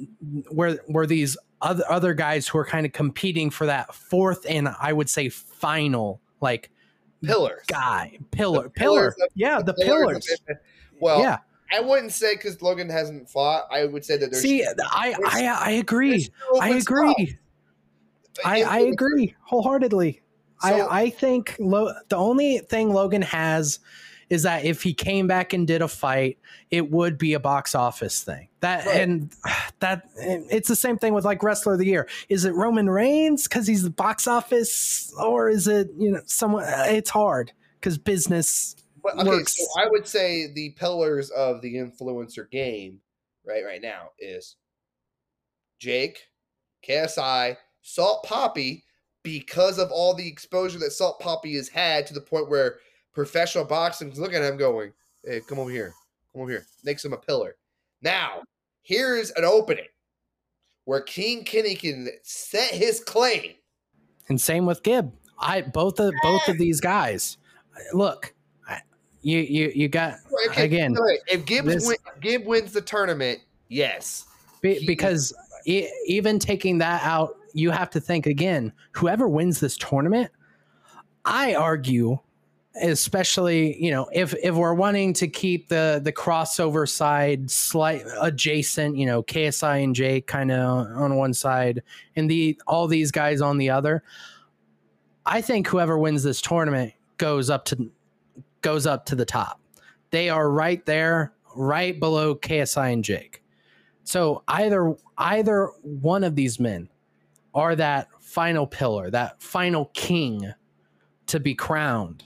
were 0.52 0.78
were 0.88 1.06
these 1.08 1.38
other 1.62 1.84
other 1.90 2.14
guys 2.14 2.48
who 2.48 2.58
are 2.60 2.66
kind 2.66 2.86
of 2.86 2.92
competing 2.94 3.50
for 3.50 3.66
that 3.66 3.94
fourth 3.96 4.46
and 4.48 4.68
I 4.80 4.94
would 4.94 5.10
say 5.10 5.30
final 5.30 6.22
like 6.42 6.70
pillars. 7.24 7.64
guy 7.68 8.18
pillar 8.32 8.64
The 8.64 8.70
pillar 8.70 9.08
of- 9.08 9.16
yeah 9.34 9.60
the, 9.62 9.72
of 9.72 9.78
pillars 9.78 10.28
it. 10.48 10.58
Well, 11.00 11.20
yeah 11.22 11.40
I 11.72 11.80
wouldn't 11.82 12.12
say 12.14 12.36
because 12.36 12.62
Logan 12.62 12.90
hasn't 12.90 13.30
fought. 13.30 13.66
I 13.72 13.86
would 13.86 14.06
say 14.06 14.18
that 14.18 14.32
there's 14.32 14.42
see 14.42 14.64
I 14.64 15.16
I 15.26 15.46
I 15.66 15.72
agree 15.72 16.30
I 16.62 16.70
agree. 16.76 17.38
I 18.46 18.64
I 18.64 18.80
agree 18.80 19.36
wholeheartedly 19.42 20.22
So- 20.62 20.88
I 20.88 21.02
I 21.02 21.10
think 21.10 21.56
Lo- 21.60 21.94
the 22.10 22.16
only 22.16 22.60
thing 22.60 22.92
Logan 22.94 23.22
has 23.22 23.80
is 24.30 24.44
that 24.44 24.66
if 24.66 24.84
he 24.84 24.94
came 24.94 25.26
back 25.26 25.54
and 25.54 25.66
did 25.66 25.82
a 25.82 25.88
fight, 25.88 26.38
it 26.70 26.92
would 26.92 27.18
be 27.18 27.34
a 27.34 27.40
box 27.40 27.74
office 27.76 28.24
thing. 28.24 28.50
That 28.60 28.86
Right. 28.86 28.98
and 29.02 29.32
that 29.80 30.04
it's 30.18 30.68
the 30.68 30.76
same 30.76 30.98
thing 30.98 31.14
with 31.14 31.24
like 31.24 31.42
wrestler 31.44 31.74
of 31.74 31.80
the 31.80 31.86
year. 31.86 32.10
Is 32.28 32.44
it 32.44 32.54
Roman 32.54 32.90
Reigns 32.90 33.44
because 33.48 33.68
he's 33.68 33.84
the 33.84 33.90
box 33.90 34.28
office, 34.28 35.14
or 35.18 35.50
is 35.50 35.68
it 35.68 35.90
you 35.98 36.12
know 36.12 36.22
someone? 36.26 36.66
It's 36.68 37.10
hard 37.10 37.54
because 37.80 37.98
business. 37.98 38.76
But, 39.02 39.18
okay, 39.20 39.30
works. 39.30 39.56
so 39.56 39.66
I 39.82 39.88
would 39.88 40.06
say 40.06 40.52
the 40.52 40.72
pillars 40.72 41.30
of 41.30 41.62
the 41.62 41.76
influencer 41.76 42.50
game, 42.52 43.00
right, 43.46 43.64
right 43.64 43.82
now 43.82 44.10
is 44.20 44.58
Jake, 45.80 46.28
KSI, 46.86 47.56
Salt 47.82 48.26
Papi, 48.26 48.84
because 49.28 49.78
of 49.78 49.92
all 49.92 50.14
the 50.14 50.26
exposure 50.28 50.80
that 50.80 50.92
Salt 50.92 51.20
Papi 51.20 51.56
has 51.56 51.68
had 51.68 52.08
to 52.08 52.14
the 52.14 52.22
point 52.22 52.50
where 52.50 52.78
professional 53.14 53.66
boxing 53.66 54.10
is 54.12 54.20
looking 54.20 54.38
at 54.38 54.44
him 54.44 54.58
going, 54.58 54.94
Hey, 55.26 55.42
come 55.48 55.60
over 55.60 55.70
here. 55.70 55.94
Come 56.32 56.44
over 56.44 56.52
here. 56.52 56.66
Makes 56.86 57.04
him 57.04 57.12
a 57.12 57.18
pillar. 57.18 57.58
Now, 58.02 58.44
here's 58.84 59.32
an 59.32 59.44
opening 59.44 59.88
where 60.86 61.02
King 61.02 61.44
Kenny 61.44 61.76
can 61.76 62.08
set 62.24 62.72
his 62.72 63.02
claim. 63.04 63.56
And 64.30 64.40
same 64.40 64.66
with 64.66 64.82
Gib. 64.84 65.12
I 65.40 65.62
both 65.62 66.00
of 66.00 66.14
both 66.24 66.48
of 66.48 66.58
these 66.58 66.80
guys. 66.80 67.38
Look, 67.94 68.34
you 69.22 69.40
you 69.40 69.72
you 69.76 69.88
got 69.90 70.16
Okay, 70.50 70.66
Again, 70.66 70.96
if 71.28 71.46
Gibbs 71.46 71.68
this- 71.68 71.88
win, 71.88 71.98
Gib 72.22 72.46
wins 72.46 72.72
the 72.72 72.82
tournament, 72.82 73.40
yes. 73.68 74.26
be, 74.62 74.86
because 74.88 75.34
e- 75.66 75.90
even 76.06 76.40
taking 76.40 76.78
that 76.78 77.04
out, 77.04 77.37
you 77.54 77.72
have 77.72 77.90
to 77.92 78.00
think 78.00 78.26
again. 78.26 78.74
Whoever 78.94 79.28
wins 79.28 79.60
this 79.60 79.78
tournament, 79.78 80.32
I 81.26 81.56
argue, 81.56 82.20
especially 82.82 83.82
you 83.84 83.92
know 83.92 84.10
if 84.14 84.34
if 84.44 84.56
we're 84.56 84.74
wanting 84.74 85.14
to 85.14 85.28
keep 85.28 85.70
the 85.70 86.00
the 86.04 86.14
crossover 86.14 86.88
side 86.88 87.50
slight 87.50 88.04
adjacent, 88.22 88.98
you 88.98 89.06
know 89.06 89.24
KSI 89.24 89.84
and 89.84 89.96
Jake 89.96 90.28
kind 90.28 90.52
of 90.52 90.88
on 90.98 91.16
one 91.16 91.34
side, 91.34 91.84
and 92.16 92.30
the 92.30 92.60
all 92.68 92.88
these 92.88 93.12
guys 93.12 93.42
on 93.42 93.58
the 93.58 93.70
other. 93.70 94.04
I 95.26 95.42
think 95.42 95.68
whoever 95.68 95.98
wins 95.98 96.24
this 96.24 96.42
tournament 96.42 96.94
goes 97.18 97.50
up 97.50 97.66
to 97.66 97.92
goes 98.62 98.88
up 98.88 99.06
to 99.08 99.16
the 99.16 99.26
top. 99.26 99.60
They 100.12 100.30
are 100.30 100.50
right 100.50 100.86
there, 100.86 101.34
right 101.56 102.00
below 102.00 102.36
KSI 102.36 102.94
and 102.94 103.04
Jake. 103.04 103.44
So 104.04 104.44
either 104.48 104.96
either 105.18 105.72
one 105.82 106.24
of 106.24 106.36
these 106.36 106.60
men 106.60 106.88
are 107.58 107.76
that 107.76 108.08
final 108.20 108.68
pillar, 108.68 109.10
that 109.10 109.42
final 109.42 109.86
king 109.96 110.54
to 111.26 111.40
be 111.40 111.56
crowned. 111.56 112.24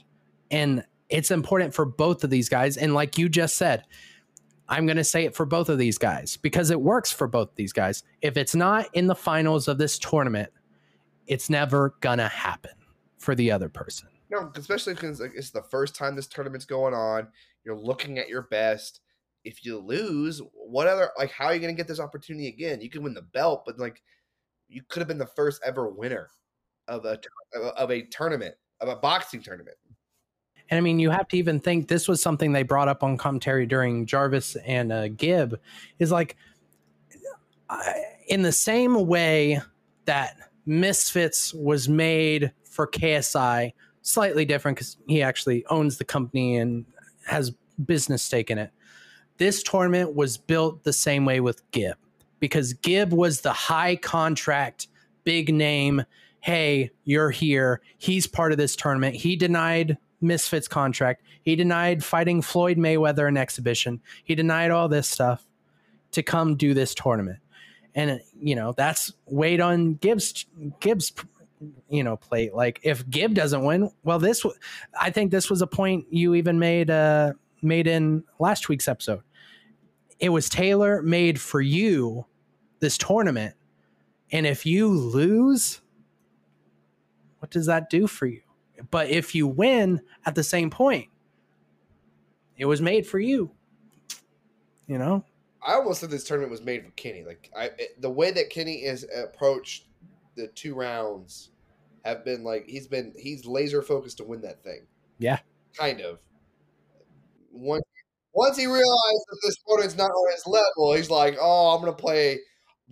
And 0.50 0.84
it's 1.08 1.30
important 1.30 1.74
for 1.74 1.86
both 1.86 2.22
of 2.22 2.28
these 2.28 2.50
guys. 2.50 2.76
And 2.76 2.92
like 2.92 3.16
you 3.16 3.30
just 3.30 3.56
said, 3.56 3.84
I'm 4.68 4.84
going 4.84 4.98
to 4.98 5.04
say 5.04 5.24
it 5.24 5.34
for 5.34 5.46
both 5.46 5.70
of 5.70 5.78
these 5.78 5.96
guys 5.96 6.36
because 6.36 6.70
it 6.70 6.82
works 6.82 7.10
for 7.10 7.26
both 7.26 7.54
these 7.54 7.72
guys. 7.72 8.02
If 8.20 8.36
it's 8.36 8.54
not 8.54 8.88
in 8.92 9.06
the 9.06 9.14
finals 9.14 9.68
of 9.68 9.78
this 9.78 9.98
tournament, 9.98 10.50
it's 11.26 11.48
never 11.48 11.94
going 12.00 12.18
to 12.18 12.28
happen 12.28 12.72
for 13.16 13.34
the 13.34 13.50
other 13.50 13.70
person. 13.70 14.08
No, 14.30 14.52
especially 14.54 14.92
because 14.92 15.20
like, 15.20 15.32
it's 15.34 15.50
the 15.50 15.62
first 15.62 15.94
time 15.94 16.14
this 16.14 16.26
tournament's 16.26 16.66
going 16.66 16.92
on. 16.92 17.28
You're 17.64 17.76
looking 17.78 18.18
at 18.18 18.28
your 18.28 18.42
best. 18.42 19.00
If 19.44 19.64
you 19.64 19.78
lose, 19.78 20.42
what 20.52 20.86
other 20.86 21.08
like 21.18 21.30
how 21.32 21.46
are 21.46 21.54
you 21.54 21.60
going 21.60 21.74
to 21.74 21.76
get 21.76 21.88
this 21.88 22.00
opportunity 22.00 22.48
again? 22.48 22.82
You 22.82 22.90
can 22.90 23.02
win 23.02 23.14
the 23.14 23.22
belt, 23.22 23.62
but 23.64 23.78
like 23.78 24.02
you 24.72 24.82
could 24.88 25.00
have 25.00 25.08
been 25.08 25.18
the 25.18 25.26
first 25.26 25.62
ever 25.64 25.88
winner 25.88 26.28
of 26.88 27.04
a 27.04 27.18
of 27.76 27.90
a 27.90 28.02
tournament 28.02 28.54
of 28.80 28.88
a 28.88 28.96
boxing 28.96 29.42
tournament. 29.42 29.76
And 30.70 30.78
I 30.78 30.80
mean, 30.80 30.98
you 30.98 31.10
have 31.10 31.28
to 31.28 31.36
even 31.36 31.60
think 31.60 31.88
this 31.88 32.08
was 32.08 32.22
something 32.22 32.52
they 32.52 32.62
brought 32.62 32.88
up 32.88 33.02
on 33.02 33.16
commentary 33.16 33.66
during 33.66 34.06
Jarvis 34.06 34.56
and 34.66 34.92
uh, 34.92 35.08
Gib 35.08 35.60
is 35.98 36.10
like, 36.10 36.36
in 38.28 38.42
the 38.42 38.52
same 38.52 39.06
way 39.06 39.60
that 40.06 40.36
Misfits 40.64 41.52
was 41.52 41.88
made 41.88 42.52
for 42.64 42.86
KSI, 42.86 43.72
slightly 44.02 44.44
different 44.44 44.76
because 44.76 44.96
he 45.06 45.22
actually 45.22 45.64
owns 45.66 45.98
the 45.98 46.04
company 46.04 46.56
and 46.56 46.86
has 47.26 47.52
business 47.84 48.22
stake 48.22 48.50
in 48.50 48.58
it. 48.58 48.70
This 49.38 49.62
tournament 49.62 50.14
was 50.14 50.38
built 50.38 50.84
the 50.84 50.92
same 50.92 51.24
way 51.24 51.40
with 51.40 51.68
Gib 51.72 51.96
because 52.42 52.72
Gib 52.72 53.12
was 53.12 53.42
the 53.42 53.52
high 53.52 53.94
contract, 53.94 54.88
big 55.22 55.54
name. 55.54 56.02
Hey, 56.40 56.90
you're 57.04 57.30
here. 57.30 57.80
He's 57.98 58.26
part 58.26 58.50
of 58.50 58.58
this 58.58 58.74
tournament. 58.74 59.14
He 59.14 59.36
denied 59.36 59.96
Misfits 60.20 60.66
contract. 60.66 61.22
He 61.42 61.54
denied 61.54 62.02
fighting 62.02 62.42
Floyd 62.42 62.78
Mayweather 62.78 63.28
in 63.28 63.36
exhibition. 63.36 64.00
He 64.24 64.34
denied 64.34 64.72
all 64.72 64.88
this 64.88 65.06
stuff 65.06 65.46
to 66.10 66.24
come 66.24 66.56
do 66.56 66.74
this 66.74 66.96
tournament. 66.96 67.38
And 67.94 68.20
you 68.40 68.56
know, 68.56 68.74
that's 68.76 69.12
weighed 69.26 69.60
on 69.60 69.94
Gibbs 69.94 70.44
Gibbs 70.80 71.12
you 71.88 72.02
know 72.02 72.16
plate. 72.16 72.54
Like 72.54 72.80
if 72.82 73.08
Gib 73.08 73.34
doesn't 73.34 73.62
win, 73.62 73.88
well 74.02 74.18
this 74.18 74.44
I 75.00 75.10
think 75.10 75.30
this 75.30 75.48
was 75.48 75.62
a 75.62 75.66
point 75.68 76.06
you 76.10 76.34
even 76.34 76.58
made 76.58 76.90
uh 76.90 77.34
made 77.62 77.86
in 77.86 78.24
last 78.40 78.68
week's 78.68 78.88
episode. 78.88 79.22
It 80.18 80.30
was 80.30 80.48
tailor 80.48 81.02
made 81.02 81.40
for 81.40 81.60
you 81.60 82.26
this 82.82 82.98
tournament. 82.98 83.54
And 84.32 84.44
if 84.44 84.66
you 84.66 84.88
lose, 84.88 85.80
what 87.38 87.50
does 87.50 87.66
that 87.66 87.88
do 87.88 88.06
for 88.06 88.26
you? 88.26 88.42
But 88.90 89.08
if 89.08 89.34
you 89.34 89.46
win 89.46 90.02
at 90.26 90.34
the 90.34 90.42
same 90.42 90.68
point, 90.68 91.08
it 92.58 92.66
was 92.66 92.82
made 92.82 93.06
for 93.06 93.20
you. 93.20 93.52
You 94.86 94.98
know? 94.98 95.24
I 95.64 95.74
almost 95.74 96.00
said 96.00 96.10
this 96.10 96.24
tournament 96.24 96.50
was 96.50 96.60
made 96.60 96.84
for 96.84 96.90
Kenny. 96.90 97.22
Like 97.24 97.50
I, 97.56 97.70
the 98.00 98.10
way 98.10 98.32
that 98.32 98.50
Kenny 98.50 98.84
has 98.84 99.06
approached 99.14 99.86
the 100.34 100.48
two 100.48 100.74
rounds 100.74 101.50
have 102.04 102.24
been 102.24 102.42
like 102.42 102.66
he's 102.66 102.88
been 102.88 103.12
he's 103.16 103.46
laser 103.46 103.80
focused 103.80 104.18
to 104.18 104.24
win 104.24 104.40
that 104.42 104.64
thing. 104.64 104.86
Yeah. 105.18 105.38
kind 105.78 106.00
of. 106.00 106.18
Once 107.52 107.84
once 108.32 108.56
he 108.56 108.66
realized 108.66 108.82
that 109.28 109.38
this 109.44 109.56
opponent's 109.64 109.96
not 109.96 110.10
on 110.10 110.32
his 110.32 110.46
level, 110.46 110.94
he's 110.94 111.10
like, 111.10 111.36
"Oh, 111.40 111.76
I'm 111.76 111.80
gonna 111.80 111.92
play 111.92 112.40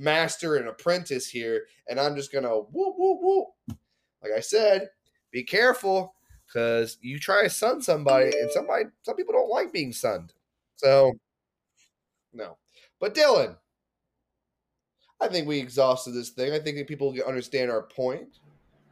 master 0.01 0.57
and 0.57 0.67
apprentice 0.67 1.29
here, 1.29 1.67
and 1.87 2.01
I'm 2.01 2.17
just 2.17 2.33
gonna 2.33 2.49
whoop 2.49 2.95
whoop 2.99 3.19
whoop." 3.21 3.79
Like 4.23 4.33
I 4.37 4.41
said, 4.41 4.91
be 5.31 5.45
careful 5.45 6.15
because 6.47 6.99
you 7.01 7.19
try 7.19 7.45
to 7.45 7.51
sun 7.51 7.83
somebody, 7.83 8.27
and 8.27 8.51
somebody 8.51 8.87
some 9.03 9.15
people 9.15 9.35
don't 9.35 9.51
like 9.51 9.73
being 9.73 9.93
sunned. 9.93 10.33
So, 10.77 11.13
no. 12.33 12.57
But 12.99 13.15
Dylan, 13.15 13.57
I 15.21 15.29
think 15.29 15.47
we 15.47 15.59
exhausted 15.59 16.13
this 16.13 16.31
thing. 16.31 16.53
I 16.53 16.59
think 16.59 16.79
that 16.79 16.89
people 16.89 17.13
can 17.13 17.23
understand 17.23 17.71
our 17.71 17.83
point. 17.83 18.39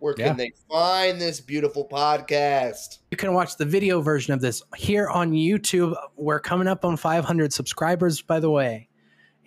Where 0.01 0.15
can 0.15 0.27
Yeah. 0.27 0.33
they 0.35 0.53
find 0.71 1.21
this 1.21 1.41
beautiful 1.41 1.89
podcast? 1.89 2.99
You 3.11 3.17
can 3.17 3.33
watch 3.35 3.57
the 3.57 3.65
video 3.65 4.01
version 4.01 4.33
of 4.33 4.41
this 4.41 4.63
here 4.77 5.09
on 5.09 5.33
YouTube. 5.33 5.97
We're 6.17 6.39
coming 6.39 6.69
up 6.69 6.85
on 6.85 6.97
500 6.97 7.53
subscribers, 7.53 8.23
by 8.23 8.39
the 8.39 8.51
way. 8.51 8.88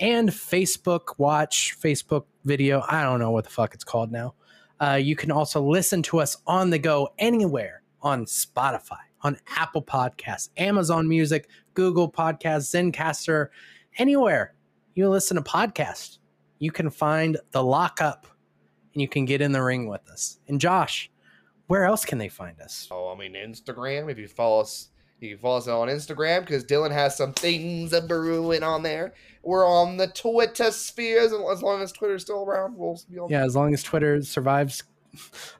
And 0.02 0.30
Facebook 0.30 1.20
watch, 1.20 1.78
Facebook 1.80 2.26
video. 2.44 2.84
I 2.90 3.04
don't 3.04 3.20
know 3.20 3.30
what 3.30 3.44
the 3.44 3.52
fuck 3.52 3.76
it's 3.76 3.84
called 3.84 4.12
now. 4.12 4.34
Uh, 4.80 4.96
you 4.96 5.16
can 5.16 5.30
also 5.32 5.62
listen 5.62 6.02
to 6.02 6.20
us 6.20 6.38
on 6.48 6.72
the 6.72 6.80
go 6.80 7.10
anywhere 7.20 7.84
on 8.02 8.26
Spotify, 8.26 8.98
on 9.22 9.38
Apple 9.56 9.84
Podcasts, 9.84 10.50
Amazon 10.58 11.08
Music, 11.08 11.48
Google 11.76 12.12
Podcasts, 12.12 12.74
Zencastr, 12.74 13.50
anywhere 14.00 14.56
you 14.96 15.08
listen 15.08 15.36
to 15.36 15.44
podcasts. 15.44 16.18
You 16.58 16.72
can 16.72 16.90
find 16.90 17.38
the 17.52 17.64
lockup 17.64 18.26
and 18.94 19.02
you 19.02 19.08
can 19.08 19.26
get 19.26 19.40
in 19.40 19.52
the 19.52 19.62
ring 19.62 19.88
with 19.88 20.10
us. 20.10 20.40
And 20.48 20.60
Josh, 20.60 21.12
where 21.68 21.86
else 21.86 22.06
can 22.06 22.18
they 22.18 22.28
find 22.28 22.60
us? 22.60 22.88
Oh, 22.92 23.14
I 23.14 23.18
mean 23.18 23.34
Instagram. 23.34 24.12
If 24.12 24.18
you 24.18 24.28
follow 24.28 24.62
us, 24.62 24.90
you 25.22 25.30
can 25.30 25.38
follow 25.38 25.58
us 25.58 25.68
on 25.68 25.88
Instagram 25.88 26.42
because 26.42 26.66
Dylan 26.66 26.92
has 26.92 27.16
some 27.16 27.34
things 27.34 27.98
brewing 28.02 28.64
on 28.64 28.84
there. 28.84 29.14
We're 29.44 29.68
on 29.68 29.98
the 29.98 30.08
Twitter 30.08 30.72
spheres, 30.72 31.32
and 31.32 31.46
as 31.50 31.62
long 31.62 31.82
as 31.82 31.92
Twitter's 31.92 32.24
still 32.24 32.44
around, 32.44 32.76
we'll 32.76 33.00
be 33.10 33.20
on. 33.20 33.30
Yeah, 33.30 33.46
as 33.46 33.56
long 33.56 33.74
as 33.74 33.84
Twitter 33.84 34.22
survives, 34.24 34.84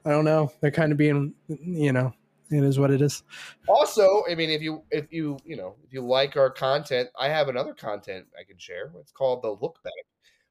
I 0.04 0.10
don't 0.10 0.24
know. 0.24 0.52
They're 0.60 0.70
kind 0.70 0.92
of 0.92 0.98
being, 0.98 1.34
you 1.48 1.92
know, 1.92 2.12
it 2.50 2.64
is 2.64 2.78
what 2.78 2.90
it 2.90 3.00
is. 3.00 3.22
Also, 3.68 4.24
I 4.30 4.34
mean, 4.34 4.50
if 4.50 4.62
you 4.62 4.82
if 4.90 5.12
you 5.12 5.38
you 5.44 5.56
know 5.56 5.76
if 5.84 5.92
you 5.92 6.02
like 6.02 6.36
our 6.36 6.50
content, 6.50 7.08
I 7.18 7.28
have 7.28 7.48
another 7.48 7.74
content 7.74 8.26
I 8.38 8.44
can 8.44 8.58
share. 8.58 8.92
It's 9.00 9.12
called 9.12 9.42
the 9.42 9.50
Look 9.50 9.82
Back. 9.82 9.92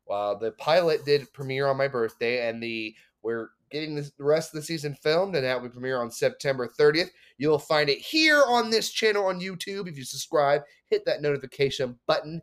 Well, 0.06 0.32
uh, 0.32 0.36
the 0.36 0.52
pilot 0.54 1.06
did 1.06 1.32
premiere 1.32 1.68
on 1.68 1.78
my 1.78 1.88
birthday, 1.88 2.50
and 2.50 2.62
the 2.62 2.96
we're 3.24 3.50
getting 3.70 3.96
this, 3.96 4.12
the 4.18 4.24
rest 4.24 4.54
of 4.54 4.60
the 4.60 4.66
season 4.66 4.96
filmed, 4.96 5.36
and 5.36 5.46
that 5.46 5.62
will 5.62 5.70
premiere 5.70 6.02
on 6.02 6.12
September 6.12 6.70
30th. 6.80 7.10
You'll 7.38 7.60
find 7.60 7.90
it 7.90 8.00
here 8.00 8.44
on 8.48 8.70
this 8.70 8.92
channel 8.92 9.26
on 9.26 9.40
YouTube. 9.40 9.88
If 9.88 9.98
you 9.98 10.04
subscribe, 10.04 10.62
hit 10.90 11.06
that 11.06 11.22
notification 11.22 11.98
button 12.08 12.42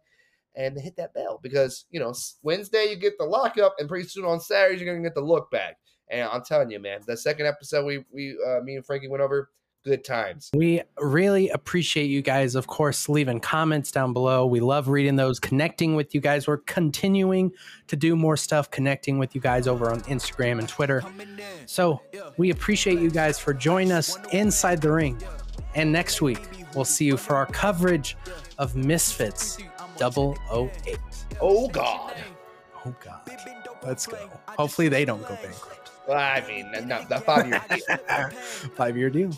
and 0.57 0.79
hit 0.79 0.97
that 0.97 1.15
bell 1.15 1.39
because 1.43 1.85
you 1.91 2.01
know 2.01 2.13
Wednesday 2.43 2.87
you 2.91 2.97
get 2.97 3.19
the 3.19 3.25
lockup, 3.25 3.75
and 3.79 3.89
pretty 3.89 4.09
soon 4.09 4.25
on 4.25 4.41
Saturdays 4.41 4.81
you're 4.81 4.93
gonna 4.93 5.07
get 5.07 5.15
the 5.15 5.21
look 5.21 5.51
back. 5.51 5.77
And 6.11 6.29
I'm 6.33 6.43
telling 6.43 6.71
you, 6.71 6.81
man, 6.81 7.01
the 7.07 7.17
second 7.17 7.47
episode 7.47 7.85
we 7.85 8.05
we 8.13 8.37
uh, 8.47 8.61
me 8.63 8.77
and 8.77 8.85
Frankie 8.85 9.09
went 9.09 9.23
over, 9.23 9.51
good 9.89 10.05
times. 10.05 10.51
We 10.55 10.83
really 10.99 11.49
appreciate 11.49 12.07
you 12.07 12.21
guys, 12.21 12.55
of 12.55 12.67
course, 12.67 13.09
leaving 13.09 13.41
comments 13.41 13.91
down 13.91 14.13
below. 14.13 14.47
We 14.47 14.61
love 14.61 14.89
reading 14.89 15.17
those, 15.17 15.41
connecting 15.41 15.97
with 15.97 16.15
you 16.15 16.21
guys. 16.21 16.47
We're 16.47 16.59
continuing 16.59 17.53
to 17.87 17.97
do 17.97 18.15
more 18.15 18.37
stuff, 18.37 18.71
connecting 18.71 19.19
with 19.19 19.35
you 19.35 19.41
guys 19.41 19.67
over 19.67 19.91
on 19.91 20.03
Instagram 20.03 20.59
and 20.59 20.69
Twitter. 20.69 21.03
So 21.67 22.03
we 22.37 22.51
appreciate 22.51 22.99
you 22.99 23.11
guys 23.11 23.39
for 23.39 23.55
joining 23.55 23.93
us 23.93 24.19
inside 24.33 24.83
the 24.83 24.93
ring. 24.93 25.21
And 25.75 25.91
next 25.91 26.21
week, 26.21 26.41
we'll 26.75 26.85
see 26.85 27.07
you 27.07 27.17
for 27.17 27.35
our 27.35 27.47
coverage 27.47 28.17
of 28.59 28.77
Misfits 28.77 29.59
008. 29.99 30.39
Oh 31.41 31.69
God. 31.69 32.15
Oh, 32.85 32.95
God. 33.05 33.21
Let's 33.83 34.07
go. 34.07 34.19
Hopefully, 34.47 34.89
they 34.89 35.05
don't 35.05 35.23
go 35.23 35.35
bankrupt. 35.37 35.91
Well, 36.09 36.17
I 36.17 36.43
mean, 36.47 36.71
no, 36.89 37.05
the 37.05 37.21
five 37.21 37.47
year. 37.47 38.31
Five 38.77 38.97
year 38.97 39.11
deal. 39.11 39.31